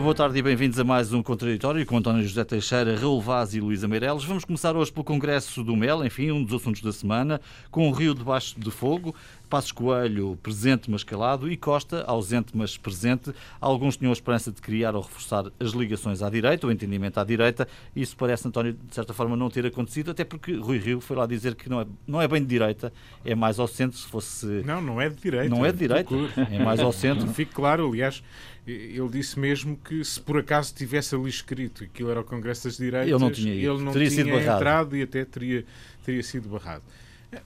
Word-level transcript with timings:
Viva, 0.00 0.06
boa 0.06 0.14
tarde 0.14 0.38
e 0.38 0.42
bem-vindos 0.42 0.78
a 0.78 0.84
mais 0.84 1.12
um 1.12 1.22
Contraditório 1.22 1.84
com 1.84 1.98
António 1.98 2.22
José 2.22 2.42
Teixeira, 2.42 2.96
Raul 2.96 3.20
Vaz 3.20 3.54
e 3.54 3.60
Luísa 3.60 3.86
Meireles. 3.86 4.24
Vamos 4.24 4.46
começar 4.46 4.74
hoje 4.74 4.90
pelo 4.90 5.04
Congresso 5.04 5.62
do 5.62 5.76
Mel, 5.76 6.02
enfim, 6.06 6.30
um 6.30 6.42
dos 6.42 6.58
assuntos 6.58 6.80
da 6.80 6.90
semana, 6.90 7.38
com 7.70 7.86
o 7.86 7.92
Rio 7.92 8.14
debaixo 8.14 8.58
de 8.58 8.70
fogo. 8.70 9.14
Passos 9.50 9.72
Coelho, 9.72 10.38
presente 10.40 10.88
mas 10.88 11.02
calado, 11.02 11.50
e 11.50 11.56
Costa, 11.56 12.04
ausente 12.06 12.52
mas 12.54 12.78
presente. 12.78 13.32
Alguns 13.60 13.96
tinham 13.96 14.10
a 14.10 14.12
esperança 14.12 14.52
de 14.52 14.62
criar 14.62 14.94
ou 14.94 15.02
reforçar 15.02 15.46
as 15.58 15.72
ligações 15.72 16.22
à 16.22 16.30
direita, 16.30 16.68
o 16.68 16.72
entendimento 16.72 17.18
à 17.18 17.24
direita. 17.24 17.66
Isso 17.94 18.16
parece, 18.16 18.46
António, 18.46 18.72
de 18.72 18.94
certa 18.94 19.12
forma, 19.12 19.36
não 19.36 19.50
ter 19.50 19.66
acontecido, 19.66 20.12
até 20.12 20.24
porque 20.24 20.54
Rui 20.54 20.78
Rio 20.78 21.00
foi 21.00 21.16
lá 21.16 21.26
dizer 21.26 21.56
que 21.56 21.68
não 21.68 21.80
é, 21.80 21.86
não 22.06 22.22
é 22.22 22.28
bem 22.28 22.40
de 22.40 22.46
direita, 22.46 22.92
é 23.24 23.34
mais 23.34 23.58
ao 23.58 23.66
centro, 23.66 23.98
se 23.98 24.06
fosse... 24.06 24.46
Não, 24.64 24.80
não 24.80 25.00
é 25.00 25.08
de 25.08 25.16
direita. 25.16 25.48
Não 25.48 25.66
é 25.66 25.72
de 25.72 25.78
direita, 25.78 26.14
é 26.36 26.64
mais 26.64 26.78
ao 26.78 26.92
centro. 26.92 27.26
Fique 27.34 27.52
claro, 27.52 27.88
aliás, 27.88 28.22
ele 28.70 29.08
disse 29.08 29.38
mesmo 29.38 29.76
que 29.76 30.04
se 30.04 30.20
por 30.20 30.38
acaso 30.38 30.74
tivesse 30.74 31.14
ali 31.14 31.28
escrito 31.28 31.80
que 31.80 31.84
aquilo 31.86 32.10
era 32.10 32.20
o 32.20 32.24
Congresso 32.24 32.64
das 32.64 32.76
Direitas, 32.76 33.08
ele 33.08 33.18
não 33.18 33.30
tinha, 33.30 33.54
ele 33.54 33.82
não 33.82 33.92
teria 33.92 34.10
tinha 34.10 34.40
entrado 34.40 34.96
e 34.96 35.02
até 35.02 35.24
teria, 35.24 35.64
teria 36.04 36.22
sido 36.22 36.48
barrado. 36.48 36.84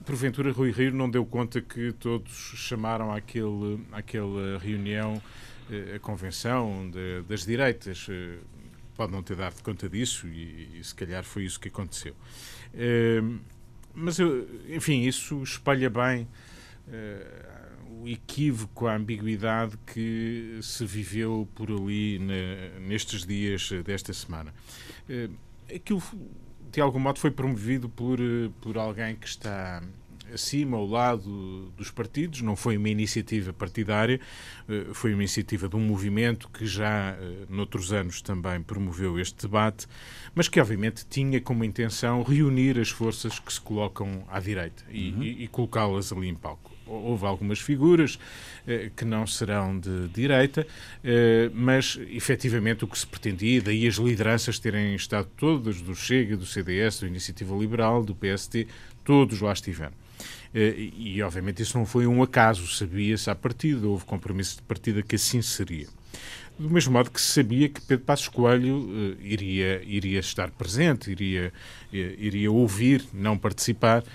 Porventura, 0.03 0.51
Rui 0.51 0.71
Rio 0.71 0.91
não 0.93 1.09
deu 1.09 1.25
conta 1.25 1.61
que 1.61 1.91
todos 1.93 2.33
chamaram 2.55 3.11
àquele, 3.13 3.79
àquela 3.91 4.57
reunião 4.57 5.21
eh, 5.69 5.95
a 5.95 5.99
convenção 5.99 6.89
de, 6.89 7.21
das 7.27 7.45
direitas. 7.45 8.07
Eh, 8.09 8.37
pode 8.95 9.11
não 9.11 9.21
ter 9.21 9.35
dado 9.35 9.61
conta 9.61 9.87
disso 9.89 10.25
e, 10.27 10.79
e 10.79 10.83
se 10.83 10.95
calhar 10.95 11.23
foi 11.23 11.43
isso 11.43 11.59
que 11.59 11.67
aconteceu. 11.67 12.15
Eh, 12.73 13.21
mas, 13.93 14.17
enfim, 14.69 15.03
isso 15.03 15.41
espalha 15.43 15.89
bem 15.89 16.27
o 18.01 18.07
equívoco, 18.07 18.87
a 18.87 18.95
ambiguidade 18.95 19.77
que 19.85 20.59
se 20.61 20.85
viveu 20.85 21.47
por 21.55 21.71
ali 21.71 22.19
nestes 22.81 23.25
dias 23.25 23.69
desta 23.83 24.13
semana. 24.13 24.53
Aquilo 25.73 26.01
de 26.75 26.81
algum 26.81 26.99
modo 26.99 27.19
foi 27.19 27.31
promovido 27.31 27.87
por, 27.87 28.19
eh, 28.19 28.49
por 28.59 28.77
alguém 28.77 29.15
que 29.15 29.27
está 29.27 29.81
acima, 30.33 30.75
ao 30.75 30.85
lado 30.85 31.71
dos 31.77 31.89
partidos, 31.89 32.41
não 32.41 32.55
foi 32.55 32.75
uma 32.75 32.89
iniciativa 32.89 33.53
partidária, 33.53 34.19
eh, 34.67 34.87
foi 34.91 35.13
uma 35.13 35.21
iniciativa 35.21 35.69
de 35.69 35.75
um 35.77 35.79
movimento 35.79 36.49
que 36.49 36.65
já 36.65 37.15
eh, 37.17 37.45
noutros 37.47 37.93
anos 37.93 38.21
também 38.21 38.61
promoveu 38.61 39.17
este 39.17 39.43
debate, 39.43 39.87
mas 40.33 40.49
que 40.49 40.59
obviamente 40.59 41.05
tinha 41.09 41.39
como 41.39 41.63
intenção 41.63 42.21
reunir 42.23 42.77
as 42.77 42.89
forças 42.89 43.39
que 43.39 43.53
se 43.53 43.61
colocam 43.61 44.25
à 44.27 44.41
direita 44.41 44.83
e, 44.89 45.11
uhum. 45.11 45.23
e, 45.23 45.43
e 45.43 45.47
colocá-las 45.47 46.11
ali 46.11 46.27
em 46.27 46.35
palco 46.35 46.74
houve 46.85 47.25
algumas 47.25 47.59
figuras 47.59 48.19
eh, 48.67 48.91
que 48.95 49.05
não 49.05 49.25
serão 49.25 49.79
de 49.79 50.07
direita, 50.09 50.65
eh, 51.03 51.49
mas 51.53 51.99
efetivamente 52.09 52.83
o 52.83 52.87
que 52.87 52.97
se 52.97 53.07
pretendia, 53.07 53.61
daí 53.61 53.87
as 53.87 53.95
lideranças 53.95 54.59
terem 54.59 54.95
estado 54.95 55.27
todas, 55.37 55.81
do 55.81 55.95
Chega, 55.95 56.37
do 56.37 56.45
CDS, 56.45 56.99
do 56.99 57.07
Iniciativa 57.07 57.55
Liberal, 57.55 58.03
do 58.03 58.15
PST, 58.15 58.67
todos 59.03 59.41
lá 59.41 59.53
estiveram. 59.53 59.93
Eh, 60.53 60.89
e, 60.97 61.21
obviamente, 61.21 61.61
isso 61.61 61.77
não 61.77 61.85
foi 61.85 62.07
um 62.07 62.23
acaso, 62.23 62.65
sabia-se 62.67 63.29
à 63.29 63.35
partida, 63.35 63.85
houve 63.87 64.05
compromisso 64.05 64.55
de 64.55 64.61
partida 64.61 65.01
que 65.01 65.15
assim 65.15 65.41
seria. 65.41 65.87
Do 66.57 66.69
mesmo 66.69 66.93
modo 66.93 67.11
que 67.11 67.19
se 67.19 67.33
sabia 67.33 67.67
que 67.67 67.81
Pedro 67.81 68.05
Passos 68.05 68.29
Coelho 68.29 68.77
uh, 68.77 69.17
iria, 69.21 69.83
iria 69.83 70.21
estar 70.21 70.49
presente, 70.51 71.11
iria, 71.11 71.51
uh, 71.91 71.95
iria 71.95 72.49
ouvir, 72.49 73.03
não 73.13 73.37
participar, 73.37 74.05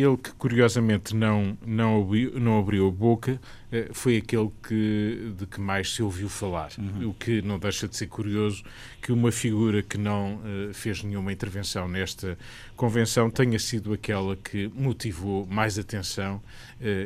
ele 0.00 0.16
que, 0.16 0.32
curiosamente, 0.32 1.14
não, 1.14 1.56
não, 1.66 2.02
abriu, 2.02 2.38
não 2.38 2.58
abriu 2.58 2.86
a 2.86 2.90
boca, 2.90 3.40
eh, 3.72 3.88
foi 3.92 4.16
aquele 4.16 4.50
que, 4.62 5.32
de 5.36 5.46
que 5.46 5.60
mais 5.60 5.92
se 5.92 6.02
ouviu 6.02 6.28
falar. 6.28 6.70
Uhum. 6.78 7.10
O 7.10 7.14
que 7.14 7.42
não 7.42 7.58
deixa 7.58 7.88
de 7.88 7.96
ser 7.96 8.06
curioso 8.06 8.62
que 9.02 9.10
uma 9.10 9.32
figura 9.32 9.82
que 9.82 9.98
não 9.98 10.36
uh, 10.36 10.72
fez 10.72 11.02
nenhuma 11.02 11.32
intervenção 11.32 11.88
nesta 11.88 12.38
convenção 12.76 13.30
tenha 13.30 13.58
sido 13.58 13.92
aquela 13.92 14.36
que 14.36 14.70
motivou 14.74 15.46
mais 15.46 15.78
atenção 15.78 16.36
uh, 16.36 16.42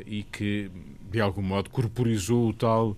e 0.06 0.24
que, 0.24 0.70
de 1.10 1.20
algum 1.20 1.42
modo, 1.42 1.70
corporizou 1.70 2.48
o 2.48 2.52
tal 2.52 2.96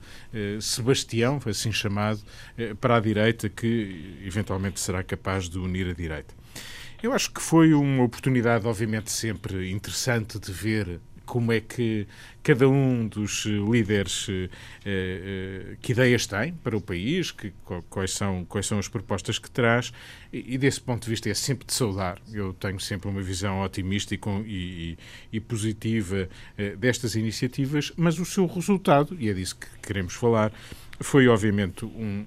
Sebastião, 0.61 1.41
assim 1.47 1.73
chamado, 1.73 2.21
para 2.81 2.97
a 2.97 3.01
direita, 3.01 3.49
que 3.49 4.21
eventualmente 4.25 4.79
será 4.79 5.03
capaz 5.03 5.49
de 5.49 5.59
unir 5.59 5.89
a 5.89 5.93
direita. 5.93 6.33
Eu 7.05 7.13
acho 7.13 7.31
que 7.31 7.43
foi 7.43 7.75
uma 7.75 8.03
oportunidade, 8.03 8.67
obviamente, 8.67 9.13
sempre 9.13 9.71
interessante 9.71 10.39
de 10.39 10.51
ver 10.51 11.03
como 11.27 11.53
é 11.53 11.61
que 11.61 12.07
cada 12.43 12.67
um 12.67 13.07
dos 13.07 13.45
líderes 13.45 14.27
eh, 14.31 14.49
eh, 14.87 15.77
que 15.83 15.93
ideias 15.93 16.27
tem 16.27 16.55
para 16.55 16.75
o 16.75 16.81
país, 16.81 17.31
que, 17.31 17.53
quais, 17.91 18.11
são, 18.15 18.47
quais 18.47 18.67
são 18.67 18.79
as 18.79 18.89
propostas 18.89 19.39
que 19.39 19.51
traz, 19.51 19.93
e, 20.33 20.57
desse 20.57 20.81
ponto 20.81 21.05
de 21.05 21.11
vista 21.11 21.29
é 21.29 21.35
sempre 21.35 21.67
de 21.67 21.75
saudar. 21.75 22.19
Eu 22.33 22.55
tenho 22.55 22.81
sempre 22.81 23.11
uma 23.11 23.21
visão 23.21 23.61
otimista 23.61 24.15
e, 24.15 24.19
e, 24.47 24.99
e 25.31 25.41
positiva 25.41 26.27
eh, 26.57 26.75
destas 26.75 27.17
iniciativas, 27.17 27.93
mas 27.99 28.19
o 28.19 28.25
seu 28.25 28.47
resultado, 28.47 29.15
e 29.21 29.29
é 29.29 29.35
disso 29.35 29.57
que 29.57 29.67
queremos 29.87 30.15
falar, 30.15 30.51
foi 30.99 31.29
obviamente 31.29 31.85
um 31.85 32.25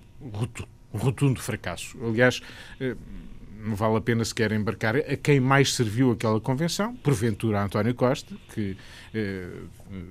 rotundo 0.93 1.41
fracasso. 1.41 1.97
Aliás, 2.03 2.43
eh, 2.79 2.95
não 3.67 3.75
vale 3.75 3.97
a 3.97 4.01
pena 4.01 4.23
sequer 4.23 4.51
embarcar 4.51 4.95
a 4.95 5.15
quem 5.15 5.39
mais 5.39 5.73
serviu 5.73 6.11
aquela 6.11 6.39
convenção, 6.39 6.95
porventura 6.97 7.63
António 7.63 7.93
Costa, 7.93 8.35
que 8.53 8.77
eh, 9.13 9.49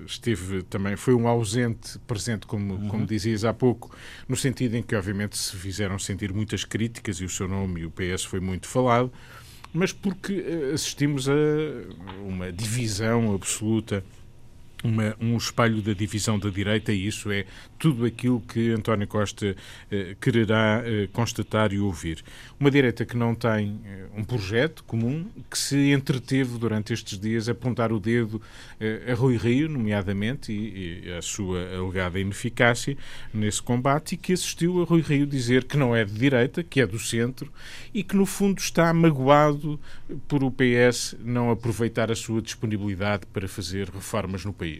esteve 0.06 0.62
também, 0.62 0.96
foi 0.96 1.14
um 1.14 1.26
ausente 1.26 1.98
presente, 2.00 2.46
como, 2.46 2.74
uhum. 2.74 2.88
como 2.88 3.06
dizias 3.06 3.44
há 3.44 3.52
pouco, 3.52 3.94
no 4.28 4.36
sentido 4.36 4.76
em 4.76 4.82
que, 4.82 4.94
obviamente, 4.94 5.36
se 5.36 5.56
fizeram 5.56 5.98
sentir 5.98 6.32
muitas 6.32 6.64
críticas 6.64 7.16
e 7.16 7.24
o 7.24 7.28
seu 7.28 7.48
nome 7.48 7.80
e 7.80 7.86
o 7.86 7.90
PS 7.90 8.24
foi 8.24 8.40
muito 8.40 8.66
falado, 8.66 9.12
mas 9.72 9.92
porque 9.92 10.44
eh, 10.46 10.72
assistimos 10.74 11.28
a 11.28 11.34
uma 12.26 12.52
divisão 12.52 13.34
absoluta 13.34 14.04
uma, 14.86 15.16
um 15.20 15.36
espelho 15.36 15.82
da 15.82 15.92
divisão 15.92 16.38
da 16.38 16.48
direita 16.48 16.92
e 16.92 17.06
isso 17.06 17.30
é 17.30 17.44
tudo 17.78 18.04
aquilo 18.04 18.40
que 18.40 18.70
António 18.70 19.06
Costa 19.06 19.56
eh, 19.90 20.16
quererá 20.20 20.82
eh, 20.84 21.08
constatar 21.12 21.72
e 21.72 21.78
ouvir. 21.78 22.22
Uma 22.58 22.70
direita 22.70 23.04
que 23.04 23.16
não 23.16 23.34
tem 23.34 23.80
eh, 23.84 24.06
um 24.16 24.24
projeto 24.24 24.82
comum, 24.84 25.26
que 25.50 25.58
se 25.58 25.92
entreteve 25.92 26.58
durante 26.58 26.92
estes 26.92 27.18
dias 27.18 27.48
a 27.48 27.52
apontar 27.52 27.92
o 27.92 28.00
dedo 28.00 28.40
eh, 28.80 29.12
a 29.12 29.14
Rui 29.14 29.36
Rio, 29.36 29.68
nomeadamente, 29.68 30.52
e, 30.52 31.06
e, 31.06 31.12
a 31.12 31.20
sua 31.20 31.60
alegada 31.74 32.18
ineficácia 32.18 32.96
nesse 33.34 33.62
combate, 33.62 34.14
e 34.14 34.16
que 34.16 34.32
assistiu 34.32 34.82
a 34.82 34.84
Rui 34.84 35.02
Rio 35.02 35.26
dizer 35.26 35.64
que 35.64 35.76
não 35.76 35.94
é 35.94 36.04
de 36.04 36.12
direita, 36.12 36.62
que 36.62 36.80
é 36.80 36.86
do 36.86 36.98
centro, 36.98 37.52
e 37.92 38.02
que 38.02 38.16
no 38.16 38.24
fundo 38.24 38.58
está 38.58 38.92
magoado 38.94 39.78
por 40.28 40.42
o 40.42 40.50
PS 40.50 41.16
não 41.20 41.50
aproveitar 41.50 42.10
a 42.10 42.14
sua 42.14 42.40
disponibilidade 42.40 43.26
para 43.26 43.48
fazer 43.48 43.90
reformas 43.90 44.44
no 44.44 44.52
país. 44.52 44.75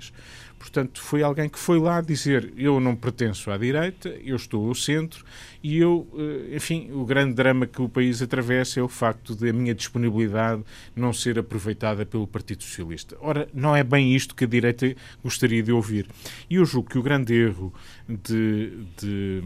Portanto, 0.59 1.01
foi 1.01 1.23
alguém 1.23 1.49
que 1.49 1.59
foi 1.59 1.79
lá 1.79 2.01
dizer: 2.01 2.53
eu 2.57 2.81
não 2.81 2.97
pertenço 2.97 3.51
à 3.51 3.59
direita, 3.59 4.09
eu 4.25 4.37
estou 4.37 4.69
ao 4.69 4.75
centro 4.75 5.25
e 5.63 5.79
eu, 5.79 6.09
eh, 6.17 6.57
enfim, 6.57 6.91
o 6.93 7.05
grande 7.05 7.35
drama 7.35 7.67
que 7.67 7.81
o 7.81 7.89
país 7.89 8.23
atravessa 8.23 8.81
é 8.81 8.83
o 8.83 8.89
facto 8.89 9.35
de 9.35 9.51
a 9.51 9.53
minha 9.53 9.75
disponibilidade 9.75 10.63
não 10.95 11.13
ser 11.13 11.39
aproveitada 11.39 12.07
pelo 12.07 12.27
Partido 12.27 12.63
Socialista. 12.63 13.17
Ora, 13.21 13.49
não 13.53 13.77
é 13.77 13.85
bem 13.85 14.15
isto 14.15 14.35
que 14.35 14.45
a 14.45 14.47
direita 14.47 14.95
gostaria 15.23 15.63
de 15.63 15.73
ouvir. 15.73 16.07
E 16.49 16.57
eu 16.57 16.65
julgo 16.65 16.89
que 16.89 16.99
o 16.99 17.03
grande 17.03 17.35
erro 17.35 17.73
de, 18.09 18.73
de 18.97 19.43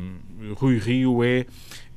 Rui 0.56 0.78
Rio 0.78 1.25
é 1.25 1.44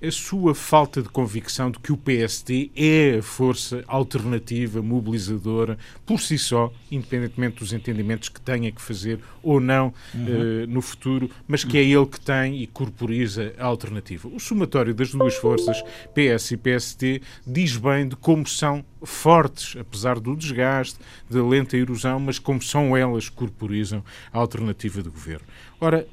a 0.03 0.11
sua 0.11 0.53
falta 0.53 1.01
de 1.01 1.07
convicção 1.07 1.71
de 1.71 1.79
que 1.79 1.93
o 1.93 1.97
PSD 1.97 2.69
é 2.75 3.19
a 3.19 3.23
força 3.23 3.83
alternativa, 3.87 4.81
mobilizadora, 4.81 5.77
por 6.05 6.19
si 6.19 6.37
só, 6.37 6.73
independentemente 6.91 7.59
dos 7.59 7.71
entendimentos 7.71 8.27
que 8.27 8.41
tenha 8.41 8.69
que 8.69 8.81
fazer 8.81 9.19
ou 9.41 9.61
não 9.61 9.93
uhum. 10.13 10.25
uh, 10.25 10.67
no 10.67 10.81
futuro, 10.81 11.29
mas 11.47 11.63
que 11.63 11.77
é 11.77 11.83
ele 11.83 12.05
que 12.05 12.19
tem 12.19 12.61
e 12.61 12.67
corporiza 12.67 13.53
a 13.57 13.65
alternativa. 13.65 14.27
O 14.27 14.39
somatório 14.39 14.93
das 14.93 15.11
duas 15.11 15.35
forças, 15.35 15.81
PS 16.13 16.51
e 16.51 16.57
PSD, 16.57 17.21
diz 17.47 17.77
bem 17.77 18.09
de 18.09 18.17
como 18.17 18.45
são 18.45 18.83
fortes, 19.01 19.77
apesar 19.79 20.19
do 20.19 20.35
desgaste, 20.35 20.99
da 21.29 21.41
lenta 21.41 21.77
erosão, 21.77 22.19
mas 22.19 22.39
como 22.39 22.61
são 22.61 22.95
elas 22.95 23.29
que 23.29 23.35
corporizam 23.35 24.03
a 24.33 24.37
alternativa 24.37 25.01
de 25.01 25.09
governo. 25.09 25.45
Ora, 25.79 26.05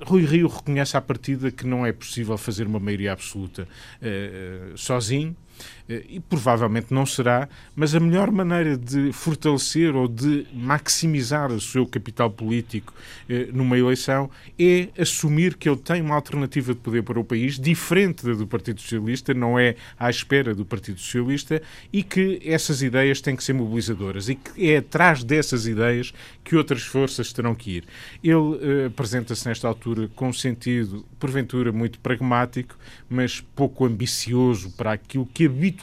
Rui 0.00 0.24
Rio 0.24 0.48
reconhece 0.48 0.96
à 0.96 1.00
partida 1.00 1.50
que 1.50 1.66
não 1.66 1.86
é 1.86 1.92
possível 1.92 2.36
fazer 2.36 2.66
uma 2.66 2.78
maioria 2.78 3.12
absoluta 3.12 3.66
uh, 4.02 4.76
sozinho 4.76 5.34
e 5.88 6.20
provavelmente 6.20 6.92
não 6.92 7.06
será, 7.06 7.48
mas 7.74 7.94
a 7.94 8.00
melhor 8.00 8.30
maneira 8.30 8.76
de 8.76 9.12
fortalecer 9.12 9.94
ou 9.94 10.08
de 10.08 10.46
maximizar 10.52 11.52
o 11.52 11.60
seu 11.60 11.86
capital 11.86 12.30
político 12.30 12.92
eh, 13.28 13.48
numa 13.52 13.78
eleição 13.78 14.28
é 14.58 14.88
assumir 14.98 15.56
que 15.56 15.68
ele 15.68 15.78
tem 15.78 16.02
uma 16.02 16.14
alternativa 16.14 16.74
de 16.74 16.80
poder 16.80 17.02
para 17.02 17.20
o 17.20 17.24
país 17.24 17.58
diferente 17.58 18.26
da 18.26 18.34
do 18.34 18.46
Partido 18.46 18.80
Socialista, 18.80 19.32
não 19.32 19.58
é 19.58 19.76
à 19.98 20.10
espera 20.10 20.54
do 20.54 20.64
Partido 20.64 20.98
Socialista 20.98 21.62
e 21.92 22.02
que 22.02 22.40
essas 22.44 22.82
ideias 22.82 23.20
têm 23.20 23.36
que 23.36 23.44
ser 23.44 23.52
mobilizadoras 23.52 24.28
e 24.28 24.34
que 24.34 24.70
é 24.70 24.78
atrás 24.78 25.22
dessas 25.22 25.66
ideias 25.66 26.12
que 26.44 26.56
outras 26.56 26.82
forças 26.82 27.32
terão 27.32 27.54
que 27.54 27.78
ir. 27.78 27.84
Ele 28.22 28.58
eh, 28.60 28.86
apresenta-se 28.86 29.46
nesta 29.48 29.68
altura 29.68 30.08
com 30.14 30.28
um 30.28 30.32
sentido, 30.32 31.04
porventura, 31.18 31.70
muito 31.72 31.98
pragmático, 32.00 32.76
mas 33.08 33.40
pouco 33.40 33.86
ambicioso 33.86 34.70
para 34.72 34.92
aquilo 34.92 35.26
que 35.26 35.46
habitualmente 35.46 35.75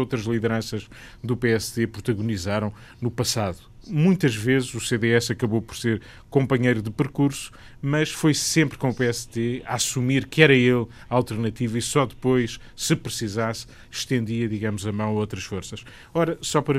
outras 0.00 0.22
lideranças 0.22 0.88
do 1.22 1.36
PSD 1.36 1.86
protagonizaram 1.86 2.72
no 3.00 3.10
passado. 3.10 3.69
Muitas 3.86 4.34
vezes 4.34 4.74
o 4.74 4.80
CDS 4.80 5.30
acabou 5.30 5.62
por 5.62 5.76
ser 5.76 6.00
companheiro 6.28 6.82
de 6.82 6.90
percurso, 6.90 7.50
mas 7.82 8.10
foi 8.10 8.34
sempre 8.34 8.76
com 8.78 8.90
o 8.90 8.94
PST 8.94 9.62
a 9.66 9.74
assumir 9.74 10.26
que 10.26 10.42
era 10.42 10.54
ele 10.54 10.86
a 11.08 11.14
alternativa 11.14 11.78
e 11.78 11.82
só 11.82 12.06
depois, 12.06 12.60
se 12.76 12.94
precisasse, 12.94 13.66
estendia, 13.90 14.48
digamos, 14.48 14.86
a 14.86 14.92
mão 14.92 15.08
a 15.08 15.12
outras 15.12 15.44
forças. 15.44 15.84
Ora, 16.12 16.38
só 16.40 16.60
para, 16.60 16.78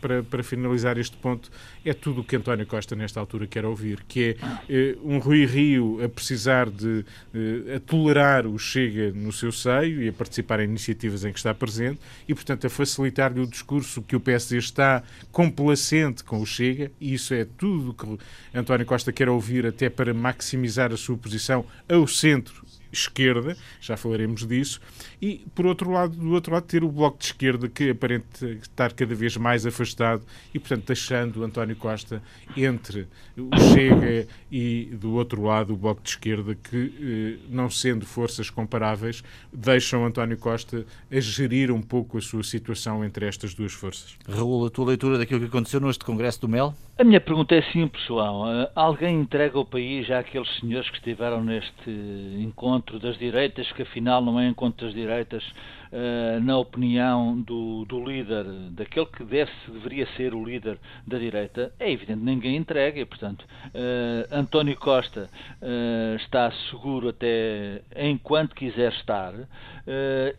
para, 0.00 0.22
para 0.22 0.42
finalizar 0.42 0.98
este 0.98 1.16
ponto, 1.16 1.50
é 1.84 1.94
tudo 1.94 2.20
o 2.20 2.24
que 2.24 2.36
António 2.36 2.66
Costa 2.66 2.96
nesta 2.96 3.20
altura 3.20 3.46
quer 3.46 3.64
ouvir, 3.64 4.04
que 4.06 4.36
é 4.36 4.36
eh, 4.68 4.96
um 5.02 5.18
Rui 5.18 5.46
Rio 5.46 6.04
a 6.04 6.08
precisar 6.08 6.68
de 6.68 7.04
eh, 7.34 7.76
a 7.76 7.80
tolerar 7.80 8.46
o 8.46 8.58
Chega 8.58 9.12
no 9.12 9.32
seu 9.32 9.52
seio 9.52 10.02
e 10.02 10.08
a 10.08 10.12
participar 10.12 10.60
em 10.60 10.64
iniciativas 10.64 11.24
em 11.24 11.32
que 11.32 11.38
está 11.38 11.54
presente 11.54 12.00
e, 12.28 12.34
portanto, 12.34 12.66
a 12.66 12.70
facilitar-lhe 12.70 13.40
o 13.40 13.46
discurso 13.46 14.02
que 14.02 14.16
o 14.16 14.20
PSD 14.20 14.58
está 14.58 15.02
complacente 15.30 16.24
com 16.24 16.39
o 16.40 16.46
Chega 16.46 16.90
e 17.00 17.14
isso 17.14 17.34
é 17.34 17.44
tudo 17.44 17.94
que 17.94 18.18
António 18.54 18.86
Costa 18.86 19.12
quer 19.12 19.28
ouvir 19.28 19.66
até 19.66 19.88
para 19.88 20.14
maximizar 20.14 20.92
a 20.92 20.96
sua 20.96 21.16
posição 21.16 21.64
ao 21.88 22.06
centro 22.06 22.64
esquerda, 22.92 23.56
já 23.80 23.96
falaremos 23.96 24.46
disso, 24.46 24.80
e 25.20 25.46
por 25.54 25.66
outro 25.66 25.90
lado, 25.90 26.16
do 26.16 26.30
outro 26.32 26.52
lado, 26.52 26.64
ter 26.64 26.82
o 26.82 26.88
bloco 26.88 27.18
de 27.18 27.26
esquerda 27.26 27.68
que 27.68 27.90
aparenta 27.90 28.46
estar 28.46 28.92
cada 28.92 29.14
vez 29.14 29.36
mais 29.36 29.64
afastado 29.66 30.22
e, 30.52 30.58
portanto, 30.58 30.86
deixando 30.86 31.44
António 31.44 31.76
Costa 31.76 32.22
entre 32.56 33.08
o 33.36 33.50
Chega 33.72 34.26
e 34.50 34.90
do 34.92 35.12
outro 35.12 35.42
lado 35.42 35.74
o 35.74 35.76
bloco 35.76 36.02
de 36.02 36.10
esquerda 36.10 36.54
que, 36.54 37.38
eh, 37.40 37.46
não 37.48 37.70
sendo 37.70 38.04
forças 38.04 38.50
comparáveis, 38.50 39.22
deixam 39.52 40.04
António 40.04 40.36
Costa 40.36 40.84
a 41.10 41.20
gerir 41.20 41.70
um 41.70 41.82
pouco 41.82 42.18
a 42.18 42.20
sua 42.20 42.42
situação 42.42 43.04
entre 43.04 43.26
estas 43.26 43.54
duas 43.54 43.72
forças. 43.72 44.16
Raul, 44.28 44.66
a 44.66 44.70
tua 44.70 44.86
leitura 44.86 45.18
daquilo 45.18 45.40
que 45.40 45.46
aconteceu 45.46 45.80
neste 45.80 46.04
Congresso 46.04 46.40
do 46.40 46.48
Mel? 46.48 46.74
A 47.00 47.04
minha 47.04 47.18
pergunta 47.18 47.54
é 47.54 47.62
simples, 47.62 48.04
João. 48.04 48.46
Eh, 48.46 48.70
alguém 48.74 49.22
entrega 49.22 49.58
o 49.58 49.64
país 49.64 50.10
àqueles 50.10 50.54
senhores 50.58 50.90
que 50.90 50.98
estiveram 50.98 51.42
neste 51.42 51.90
encontro 52.38 52.98
das 52.98 53.16
direitas, 53.16 53.72
que 53.72 53.80
afinal 53.80 54.20
não 54.20 54.38
é 54.38 54.46
encontro 54.46 54.84
das 54.84 54.94
direitas, 54.94 55.42
uh, 55.92 56.40
na 56.40 56.58
opinião 56.58 57.40
do, 57.40 57.84
do, 57.84 58.04
líder, 58.04 58.44
daquele 58.70 59.06
que 59.06 59.24
deve, 59.24 59.50
deveria 59.68 60.06
ser 60.16 60.34
o 60.34 60.44
líder 60.44 60.78
da 61.06 61.18
direita? 61.18 61.72
É 61.78 61.90
evidente, 61.90 62.20
ninguém 62.20 62.56
entrega 62.56 63.00
e, 63.00 63.04
portanto, 63.04 63.42
uh, 63.42 64.34
António 64.34 64.76
Costa 64.76 65.28
uh, 65.62 66.16
está 66.16 66.50
seguro 66.70 67.08
até 67.08 67.82
enquanto 67.96 68.54
quiser 68.54 68.92
estar 68.92 69.32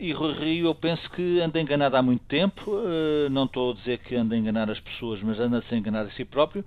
e 0.00 0.12
Rui 0.12 0.32
Rio 0.32 0.66
eu 0.66 0.74
penso 0.74 1.10
que 1.10 1.40
anda 1.40 1.60
enganado 1.60 1.96
há 1.96 2.02
muito 2.02 2.24
tempo, 2.24 2.74
não 3.30 3.44
estou 3.44 3.72
a 3.72 3.74
dizer 3.74 3.98
que 3.98 4.14
anda 4.14 4.34
a 4.34 4.38
enganar 4.38 4.70
as 4.70 4.80
pessoas, 4.80 5.20
mas 5.20 5.38
anda-se 5.38 5.74
a 5.74 5.76
enganar 5.76 6.02
a 6.02 6.10
si 6.12 6.24
próprio 6.24 6.64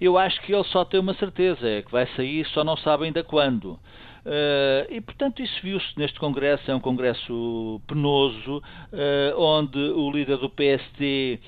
eu 0.00 0.18
acho 0.18 0.40
que 0.42 0.52
ele 0.52 0.64
só 0.64 0.84
tem 0.84 0.98
uma 1.00 1.14
certeza, 1.14 1.68
é 1.68 1.82
que 1.82 1.90
vai 1.90 2.06
sair, 2.16 2.44
só 2.46 2.64
não 2.64 2.76
sabe 2.76 3.04
ainda 3.04 3.22
quando. 3.22 3.78
Uh, 4.24 4.90
e, 4.90 5.00
portanto, 5.02 5.42
isso 5.42 5.60
viu-se 5.62 5.98
neste 5.98 6.18
Congresso, 6.18 6.70
é 6.70 6.74
um 6.74 6.80
Congresso 6.80 7.80
penoso, 7.86 8.58
uh, 8.58 9.38
onde 9.38 9.78
o 9.78 10.10
líder 10.10 10.38
do 10.38 10.48
PST 10.48 11.40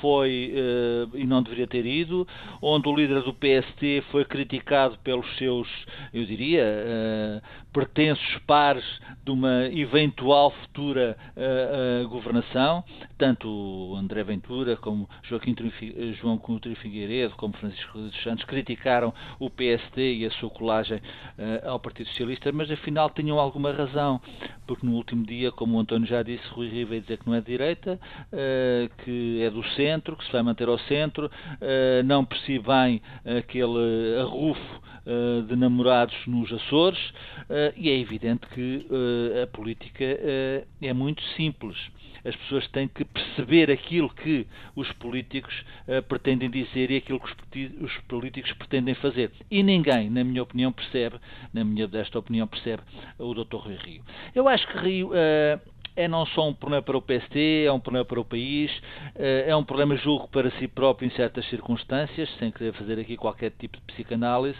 foi, 0.00 0.52
e 1.14 1.24
não 1.24 1.42
deveria 1.42 1.66
ter 1.66 1.86
ido, 1.86 2.26
onde 2.60 2.88
o 2.88 2.94
líder 2.94 3.22
do 3.22 3.32
PST 3.32 4.02
foi 4.10 4.24
criticado 4.24 4.98
pelos 4.98 5.26
seus, 5.36 5.68
eu 6.12 6.24
diria, 6.24 6.64
pretensos 7.72 8.38
pares 8.46 8.84
de 9.24 9.30
uma 9.30 9.66
eventual 9.66 10.50
futura 10.50 11.16
governação, 12.08 12.82
tanto 13.16 13.94
André 13.96 14.24
Ventura 14.24 14.76
como 14.76 15.08
Joaquim 15.22 15.54
João 16.20 16.38
Coutinho 16.38 16.76
Figueiredo, 16.76 17.34
como 17.36 17.54
Francisco 17.54 17.98
dos 17.98 18.22
Santos, 18.22 18.44
criticaram 18.44 19.14
o 19.38 19.48
PST 19.48 19.98
e 19.98 20.26
a 20.26 20.30
sua 20.32 20.50
colagem 20.50 21.00
ao 21.64 21.78
Partido 21.78 22.08
Socialista, 22.08 22.50
mas 22.50 22.70
afinal 22.70 23.10
tinham 23.10 23.38
alguma 23.38 23.72
razão, 23.72 24.20
porque 24.66 24.84
no 24.84 24.94
último 24.94 25.24
dia, 25.24 25.52
como 25.52 25.76
o 25.76 25.80
António 25.80 26.08
já 26.08 26.22
disse, 26.22 26.46
Rui 26.48 26.68
Rio 26.68 26.88
veio 26.88 27.02
dizer 27.02 27.18
que 27.18 27.26
não 27.26 27.34
é 27.34 27.40
de 27.40 27.46
direita, 27.46 28.00
que 29.04 29.42
é 29.42 29.50
do 29.50 29.62
centro, 29.70 30.16
que 30.16 30.24
se 30.24 30.32
vai 30.32 30.42
manter 30.42 30.68
ao 30.68 30.78
centro, 30.80 31.26
uh, 31.26 32.02
não 32.04 32.24
percebe 32.24 32.60
bem 32.66 33.02
aquele 33.38 34.18
arrufo 34.20 34.90
de 35.48 35.56
namorados 35.56 36.14
nos 36.26 36.52
Açores, 36.52 36.98
e 37.76 37.88
é 37.88 37.98
evidente 37.98 38.46
que 38.48 38.86
a 39.42 39.46
política 39.46 40.04
é 40.04 40.92
muito 40.92 41.22
simples 41.36 41.76
as 42.24 42.36
pessoas 42.36 42.66
têm 42.68 42.88
que 42.88 43.04
perceber 43.04 43.70
aquilo 43.70 44.08
que 44.10 44.46
os 44.76 44.90
políticos 44.92 45.54
pretendem 46.08 46.50
dizer 46.50 46.90
e 46.90 46.96
aquilo 46.96 47.20
que 47.20 47.30
os, 47.80 47.82
os, 47.82 47.98
políticos 48.08 48.52
pretendem 48.52 48.94
fazer. 48.94 49.30
E 49.50 49.62
ninguém, 49.62 50.10
na 50.10 50.24
minha 50.24 50.42
opinião, 50.42 50.72
percebe, 50.72 51.16
na 51.52 51.64
minha 51.64 51.86
desta 51.86 52.18
opinião, 52.18 52.46
percebe 52.46 52.82
o 53.18 53.34
Dr. 53.34 53.56
Rui 53.56 53.76
Rio. 53.76 54.02
Eu 54.34 54.48
acho 54.48 54.66
que 54.68 54.78
Rio 54.78 55.10
é 55.96 56.08
não 56.08 56.26
só 56.26 56.48
um 56.48 56.54
problema 56.54 56.82
para 56.82 56.96
o 56.96 57.02
PST, 57.02 57.64
é 57.66 57.72
um 57.72 57.80
problema 57.80 58.04
para 58.04 58.20
o 58.20 58.24
país, 58.24 58.70
eh, 59.16 59.46
é 59.48 59.56
um 59.56 59.64
problema, 59.64 59.96
julgo, 59.96 60.28
para 60.28 60.50
si 60.52 60.68
próprio 60.68 61.06
em 61.06 61.10
certas 61.10 61.48
circunstâncias, 61.48 62.28
sem 62.38 62.50
querer 62.50 62.72
fazer 62.74 62.98
aqui 62.98 63.16
qualquer 63.16 63.50
tipo 63.52 63.76
de 63.78 63.82
psicanálise, 63.84 64.58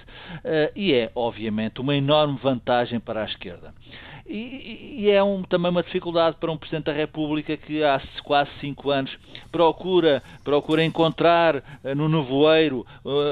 e 0.75 0.93
é, 0.93 1.11
obviamente, 1.15 1.81
uma 1.81 1.95
enorme 1.95 2.39
vantagem 2.43 3.01
para 3.01 3.23
a 3.23 3.25
esquerda. 3.25 3.73
E, 4.33 5.11
é 5.11 5.21
um, 5.21 5.43
também 5.43 5.73
uma 5.73 5.83
dificuldade 5.83 6.37
para 6.39 6.53
um 6.53 6.57
Presidente 6.57 6.85
da 6.85 6.93
República 6.93 7.57
que 7.57 7.83
há 7.83 8.01
quase 8.23 8.49
cinco 8.61 8.91
anos 8.91 9.11
procura, 9.51 10.23
procura 10.45 10.85
encontrar 10.85 11.57
uh, 11.57 11.95
no 11.97 12.09
nevoeiro 12.09 12.87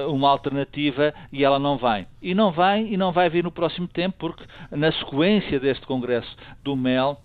uma 0.08 0.28
alternativa 0.28 1.14
e 1.32 1.44
ela 1.44 1.60
não 1.60 1.78
vai. 1.78 2.08
E 2.20 2.34
não 2.34 2.50
vai 2.50 2.84
e 2.84 2.96
não 2.96 3.12
vai 3.12 3.30
vir 3.30 3.44
no 3.44 3.52
próximo 3.52 3.86
tempo 3.86 4.16
porque 4.18 4.44
na 4.72 4.90
sequência 4.90 5.60
deste 5.60 5.86
Congresso 5.86 6.36
do 6.64 6.74
MEL 6.74 7.16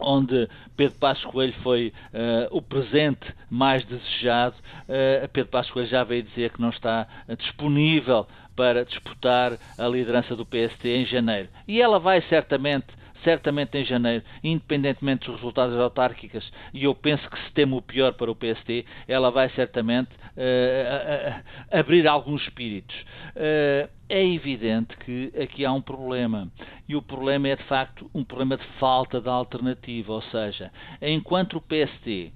onde 0.00 0.48
Pedro 0.76 0.98
Passos 0.98 1.24
Coelho 1.24 1.54
foi 1.62 1.92
uh, 2.12 2.56
o 2.56 2.60
presente 2.62 3.34
mais 3.48 3.84
desejado, 3.84 4.56
uh, 4.88 5.28
Pedro 5.28 5.50
Passos 5.50 5.72
Coelho 5.72 5.88
já 5.88 6.04
veio 6.04 6.22
dizer 6.22 6.50
que 6.50 6.60
não 6.60 6.70
está 6.70 7.06
disponível 7.38 8.26
para 8.56 8.84
disputar 8.84 9.52
a 9.78 9.88
liderança 9.88 10.36
do 10.36 10.44
PST 10.44 10.86
em 10.86 11.06
janeiro. 11.06 11.48
E 11.66 11.80
ela 11.80 11.98
vai 11.98 12.20
certamente 12.22 12.86
certamente 13.22 13.76
em 13.78 13.84
janeiro, 13.84 14.24
independentemente 14.42 15.26
dos 15.26 15.36
resultados 15.36 15.76
autárquicas, 15.78 16.50
e 16.72 16.84
eu 16.84 16.94
penso 16.94 17.28
que 17.30 17.38
se 17.38 17.52
teme 17.52 17.74
o 17.74 17.82
pior 17.82 18.14
para 18.14 18.30
o 18.30 18.34
PST, 18.34 18.84
ela 19.06 19.30
vai 19.30 19.48
certamente 19.50 20.10
uh, 20.36 21.38
uh, 21.38 21.78
abrir 21.78 22.06
alguns 22.06 22.42
espíritos. 22.42 22.96
Uh, 23.36 23.88
é 24.08 24.26
evidente 24.26 24.96
que 24.98 25.32
aqui 25.40 25.64
há 25.64 25.72
um 25.72 25.80
problema, 25.80 26.50
e 26.88 26.96
o 26.96 27.02
problema 27.02 27.48
é 27.48 27.56
de 27.56 27.62
facto 27.64 28.10
um 28.12 28.24
problema 28.24 28.56
de 28.56 28.66
falta 28.80 29.20
de 29.20 29.28
alternativa, 29.28 30.12
ou 30.12 30.22
seja, 30.22 30.72
enquanto 31.00 31.56
o 31.56 31.60
PST 31.60 32.08
eh, 32.08 32.30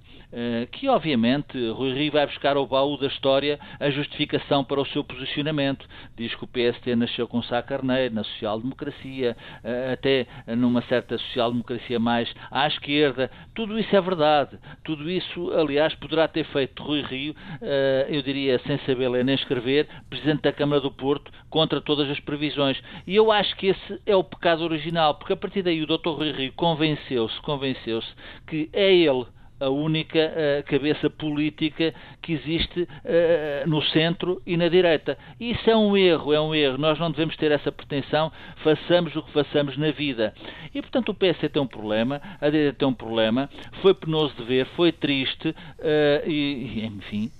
que 0.73 0.89
obviamente 0.89 1.57
Rui 1.71 1.93
Rio 1.93 2.13
vai 2.13 2.27
buscar 2.27 2.57
ao 2.57 2.67
baú 2.67 2.97
da 2.97 3.07
história 3.07 3.59
a 3.79 3.91
justificação 3.91 4.65
para 4.65 4.81
o 4.81 4.87
seu 4.87 5.05
posicionamento. 5.05 5.87
Diz 6.17 6.35
que 6.35 6.45
o 6.45 6.49
PST 6.49 6.95
nasceu 6.97 7.29
com 7.29 7.43
Sá 7.43 7.63
Carneiro, 7.63 8.15
na 8.15 8.25
social-democracia, 8.25 9.37
eh, 9.63 9.93
até 9.93 10.27
numa 10.55 10.83
certa 10.83 11.19
social-democracia 11.19 11.99
mais 11.99 12.33
à 12.51 12.67
esquerda. 12.67 13.31
Tudo 13.55 13.79
isso 13.79 13.95
é 13.95 14.01
verdade. 14.01 14.59
Tudo 14.85 15.11
isso, 15.11 15.51
aliás, 15.53 15.95
poderá 15.95 16.29
ter 16.29 16.45
feito 16.47 16.83
Rui 16.83 17.03
Rio, 17.03 17.35
eh, 17.61 18.07
eu 18.09 18.23
diria, 18.23 18.59
sem 18.67 18.79
saber 18.79 19.09
ler 19.09 19.25
nem 19.25 19.35
escrever, 19.35 19.89
Presidente 20.09 20.43
da 20.43 20.53
Câmara 20.53 20.81
do 20.81 20.91
Porto, 20.91 21.31
contra 21.51 21.81
todas 21.81 22.11
as 22.11 22.21
previsões. 22.21 22.81
E 23.07 23.15
eu 23.15 23.31
acho 23.31 23.55
que 23.57 23.69
esse 23.69 24.01
é 24.07 24.17
o 24.17 24.25
pecado 24.25 24.63
original, 24.63 25.15
porque 25.15 25.33
a 25.33 25.37
partir 25.37 25.63
daí 25.63 25.83
o 25.83 25.87
Dr. 25.87 26.11
Rui 26.11 26.33
Rio 26.33 26.53
convenceu-se, 26.53 27.41
convenceu-se 27.43 28.09
que 28.47 28.69
é 28.73 28.93
ele 28.93 29.27
a 29.65 29.71
única 29.71 30.19
uh, 30.19 30.63
cabeça 30.65 31.09
política 31.09 31.95
que 32.21 32.35
existe 32.35 32.83
uh, 32.83 33.69
no 33.69 33.83
centro 33.83 34.43
e 34.47 34.57
na 34.57 34.69
direita. 34.69 35.17
Isso 35.41 35.69
é 35.71 35.77
um 35.77 35.97
erro, 35.97 36.33
é 36.35 36.41
um 36.41 36.55
erro. 36.55 36.77
Nós 36.77 36.99
não 36.99 37.11
devemos 37.11 37.35
ter 37.37 37.51
essa 37.51 37.73
pretensão, 37.73 38.31
façamos 38.63 39.17
o 39.17 39.23
que 39.23 39.33
façamos 39.33 39.77
na 39.79 39.91
vida. 39.91 40.35
E, 40.75 40.83
portanto, 40.83 41.11
o 41.11 41.15
PS 41.15 41.51
tem 41.51 41.63
um 41.63 41.67
problema, 41.67 42.21
a 42.41 42.51
direita 42.51 42.79
tem 42.79 42.89
um 42.89 42.93
problema, 42.95 43.49
foi 43.81 43.95
penoso 43.95 44.35
de 44.37 44.45
ver, 44.45 44.67
foi 44.77 44.93
triste, 44.93 45.49
uh, 45.49 46.29
e, 46.29 46.85
enfim, 46.85 47.31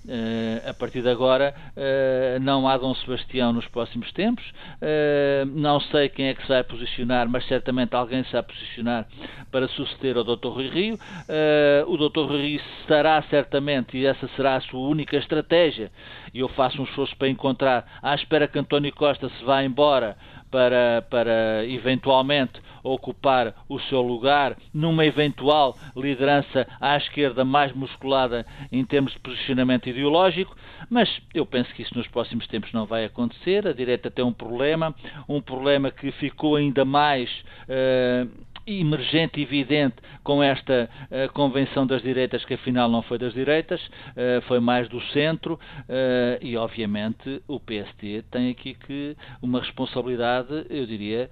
a 0.67 0.73
partir 0.73 1.01
de 1.01 1.09
agora 1.09 1.53
não 2.41 2.67
há 2.67 2.77
Dom 2.77 2.95
Sebastião 2.95 3.51
nos 3.51 3.67
próximos 3.67 4.11
tempos, 4.13 4.43
não 5.53 5.79
sei 5.79 6.09
quem 6.09 6.27
é 6.27 6.33
que 6.33 6.41
se 6.41 6.47
vai 6.47 6.63
posicionar, 6.63 7.27
mas 7.27 7.45
certamente 7.47 7.95
alguém 7.95 8.23
se 8.23 8.31
vai 8.31 8.43
posicionar 8.43 9.07
para 9.51 9.67
suceder 9.69 10.17
ao 10.17 10.23
Dr. 10.23 10.47
Rui 10.47 10.69
Rio. 10.69 10.99
O 11.87 11.97
Dr. 11.97 12.14
Rio 12.23 12.61
estará 12.81 13.21
certamente, 13.23 13.97
e 13.97 14.05
essa 14.05 14.27
será 14.35 14.55
a 14.55 14.61
sua 14.61 14.87
única 14.87 15.17
estratégia, 15.17 15.91
e 16.33 16.39
eu 16.39 16.47
faço 16.49 16.81
um 16.81 16.85
esforço 16.85 17.15
para 17.17 17.27
encontrar, 17.27 17.99
à 18.01 18.15
espera 18.15 18.47
que 18.47 18.59
António 18.59 18.93
Costa 18.93 19.29
se 19.29 19.43
vá 19.43 19.63
embora 19.63 20.17
para, 20.49 21.05
para 21.09 21.65
eventualmente 21.67 22.61
ocupar 22.81 23.53
o 23.67 23.79
seu 23.79 24.01
lugar 24.01 24.55
numa 24.73 25.05
eventual 25.05 25.75
liderança 25.95 26.67
à 26.79 26.95
esquerda 26.95 27.43
mais 27.43 27.73
musculada 27.73 28.45
em 28.71 28.85
termos 28.85 29.11
de 29.11 29.19
posicionamento 29.19 29.89
ideológico, 29.89 30.55
mas 30.89 31.09
eu 31.33 31.45
penso 31.45 31.73
que 31.73 31.81
isso 31.81 31.97
nos 31.97 32.07
próximos 32.07 32.47
tempos 32.47 32.71
não 32.71 32.85
vai 32.85 33.05
acontecer. 33.05 33.67
A 33.67 33.73
direita 33.73 34.11
tem 34.11 34.23
um 34.23 34.31
problema, 34.31 34.93
um 35.27 35.41
problema 35.41 35.91
que 35.91 36.11
ficou 36.11 36.55
ainda 36.55 36.85
mais. 36.85 37.29
Uh, 37.67 38.45
emergente 38.67 39.39
evidente 39.39 39.95
com 40.23 40.41
esta 40.41 40.89
uh, 40.89 41.31
convenção 41.33 41.85
das 41.85 42.01
direitas, 42.01 42.43
que 42.45 42.55
afinal 42.55 42.89
não 42.89 43.03
foi 43.03 43.17
das 43.17 43.33
direitas, 43.33 43.79
uh, 43.85 44.41
foi 44.47 44.59
mais 44.59 44.89
do 44.89 44.99
centro, 45.09 45.53
uh, 45.53 46.41
e 46.41 46.57
obviamente 46.57 47.41
o 47.47 47.59
PSD 47.59 48.23
tem 48.31 48.49
aqui 48.49 48.73
que 48.73 49.15
uma 49.41 49.59
responsabilidade, 49.59 50.65
eu 50.69 50.85
diria, 50.85 51.29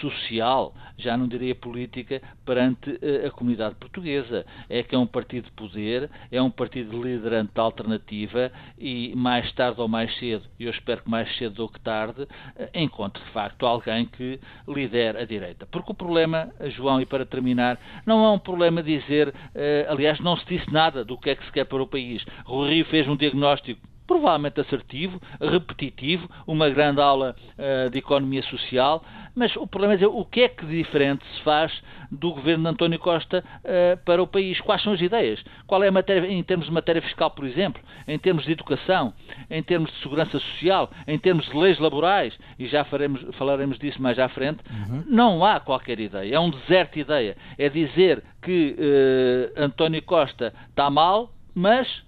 social, 0.00 0.74
já 0.98 1.16
não 1.16 1.28
diria 1.28 1.54
política, 1.54 2.20
perante 2.44 2.98
a 3.26 3.30
comunidade 3.30 3.74
portuguesa. 3.76 4.44
É 4.68 4.82
que 4.82 4.94
é 4.94 4.98
um 4.98 5.06
partido 5.06 5.44
de 5.44 5.52
poder, 5.52 6.10
é 6.30 6.40
um 6.42 6.50
partido 6.50 7.02
liderante 7.02 7.52
da 7.54 7.62
alternativa 7.62 8.50
e 8.78 9.14
mais 9.14 9.50
tarde 9.52 9.80
ou 9.80 9.88
mais 9.88 10.14
cedo, 10.18 10.44
e 10.58 10.64
eu 10.64 10.70
espero 10.70 11.02
que 11.02 11.10
mais 11.10 11.34
cedo 11.36 11.54
do 11.54 11.68
que 11.68 11.80
tarde, 11.80 12.26
encontre 12.74 13.22
de 13.22 13.30
facto 13.30 13.66
alguém 13.66 14.06
que 14.06 14.40
lidere 14.66 15.18
a 15.18 15.24
direita. 15.24 15.66
Porque 15.66 15.92
o 15.92 15.94
problema, 15.94 16.50
João, 16.72 17.00
e 17.00 17.06
para 17.06 17.24
terminar, 17.24 17.78
não 18.04 18.24
é 18.24 18.30
um 18.30 18.38
problema 18.38 18.82
dizer, 18.82 19.32
eh, 19.54 19.86
aliás, 19.88 20.18
não 20.20 20.36
se 20.36 20.44
disse 20.46 20.72
nada 20.72 21.04
do 21.04 21.16
que 21.16 21.30
é 21.30 21.36
que 21.36 21.44
se 21.44 21.52
quer 21.52 21.64
para 21.64 21.82
o 21.82 21.86
país. 21.86 22.24
O 22.46 22.66
Rio 22.66 22.84
fez 22.86 23.06
um 23.06 23.16
diagnóstico 23.16 23.91
provavelmente 24.06 24.60
assertivo, 24.60 25.20
repetitivo, 25.40 26.28
uma 26.46 26.68
grande 26.68 27.00
aula 27.00 27.34
uh, 27.58 27.90
de 27.90 27.98
economia 27.98 28.42
social, 28.42 29.04
mas 29.34 29.54
o 29.56 29.66
problema 29.66 29.94
é 29.94 29.96
dizer 29.96 30.08
o 30.08 30.24
que 30.24 30.42
é 30.42 30.48
que 30.48 30.66
de 30.66 30.76
diferente 30.76 31.24
se 31.34 31.42
faz 31.42 31.72
do 32.10 32.32
governo 32.32 32.64
de 32.64 32.70
António 32.70 32.98
Costa 32.98 33.42
uh, 33.42 33.96
para 34.04 34.22
o 34.22 34.26
país. 34.26 34.60
Quais 34.60 34.82
são 34.82 34.92
as 34.92 35.00
ideias? 35.00 35.42
Qual 35.66 35.82
é 35.82 35.88
a 35.88 35.92
matéria, 35.92 36.26
em 36.28 36.42
termos 36.42 36.66
de 36.66 36.72
matéria 36.72 37.00
fiscal, 37.00 37.30
por 37.30 37.46
exemplo, 37.46 37.82
em 38.06 38.18
termos 38.18 38.44
de 38.44 38.52
educação, 38.52 39.14
em 39.50 39.62
termos 39.62 39.90
de 39.92 39.98
segurança 40.02 40.38
social, 40.38 40.90
em 41.06 41.18
termos 41.18 41.46
de 41.46 41.56
leis 41.56 41.78
laborais, 41.78 42.36
e 42.58 42.66
já 42.66 42.84
faremos, 42.84 43.22
falaremos 43.36 43.78
disso 43.78 44.00
mais 44.02 44.18
à 44.18 44.28
frente, 44.28 44.60
uhum. 44.70 45.04
não 45.06 45.44
há 45.44 45.60
qualquer 45.60 45.98
ideia. 45.98 46.34
É 46.34 46.40
um 46.40 46.50
deserto 46.50 46.94
de 46.94 47.00
ideia. 47.00 47.36
É 47.56 47.68
dizer 47.68 48.22
que 48.42 48.76
uh, 48.78 49.62
António 49.62 50.02
Costa 50.02 50.52
está 50.68 50.90
mal, 50.90 51.32
mas 51.54 52.02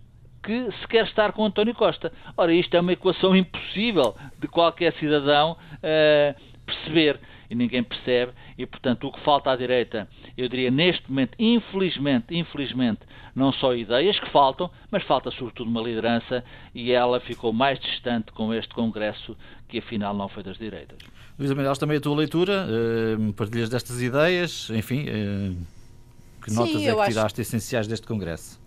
que 0.44 0.70
se 0.80 0.88
quer 0.88 1.04
estar 1.06 1.32
com 1.32 1.44
António 1.44 1.74
Costa. 1.74 2.12
Ora, 2.36 2.52
isto 2.52 2.76
é 2.76 2.80
uma 2.80 2.92
equação 2.92 3.34
impossível 3.34 4.14
de 4.38 4.46
qualquer 4.46 4.92
cidadão 4.94 5.52
uh, 5.52 6.40
perceber. 6.64 7.18
E 7.50 7.54
ninguém 7.54 7.82
percebe, 7.82 8.32
e 8.56 8.64
portanto 8.64 9.06
o 9.06 9.12
que 9.12 9.20
falta 9.20 9.50
à 9.50 9.56
direita, 9.56 10.08
eu 10.36 10.48
diria 10.48 10.70
neste 10.70 11.08
momento, 11.08 11.34
infelizmente, 11.38 12.34
infelizmente, 12.34 13.00
não 13.36 13.52
só 13.52 13.74
ideias 13.74 14.18
que 14.18 14.30
faltam, 14.30 14.70
mas 14.90 15.04
falta 15.04 15.30
sobretudo 15.30 15.68
uma 15.68 15.82
liderança, 15.82 16.42
e 16.74 16.90
ela 16.90 17.20
ficou 17.20 17.52
mais 17.52 17.78
distante 17.78 18.32
com 18.32 18.52
este 18.52 18.74
Congresso, 18.74 19.36
que 19.68 19.78
afinal 19.78 20.14
não 20.14 20.26
foi 20.26 20.42
das 20.42 20.56
direitas. 20.56 20.98
Luís 21.38 21.50
Amarelos, 21.50 21.78
também 21.78 21.98
a 21.98 22.00
tua 22.00 22.16
leitura, 22.16 22.66
uh, 22.66 23.32
partilhas 23.34 23.68
destas 23.68 24.00
ideias, 24.00 24.70
enfim, 24.70 25.02
uh, 25.02 25.56
que 26.42 26.50
Sim, 26.50 26.56
notas 26.56 26.82
é 26.82 26.94
que 26.94 27.10
tiraste 27.10 27.40
acho... 27.40 27.42
essenciais 27.42 27.86
deste 27.86 28.06
Congresso? 28.06 28.63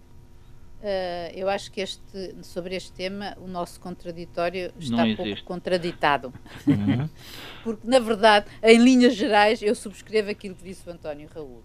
Uh, 0.88 1.36
eu 1.36 1.50
acho 1.50 1.70
que 1.70 1.82
este, 1.82 2.34
sobre 2.42 2.74
este 2.74 2.94
tema 2.94 3.36
o 3.42 3.48
nosso 3.48 3.78
contraditório 3.78 4.72
está 4.80 5.04
pouco 5.18 5.44
contraditado. 5.44 6.34
Uhum. 6.66 7.10
Porque, 7.62 7.86
na 7.86 8.00
verdade, 8.00 8.46
em 8.64 8.78
linhas 8.78 9.14
gerais, 9.14 9.62
eu 9.62 9.76
subscrevo 9.76 10.32
aquilo 10.32 10.56
que 10.56 10.64
disse 10.64 10.88
o 10.88 10.94
António 10.94 11.28
Raul. 11.36 11.62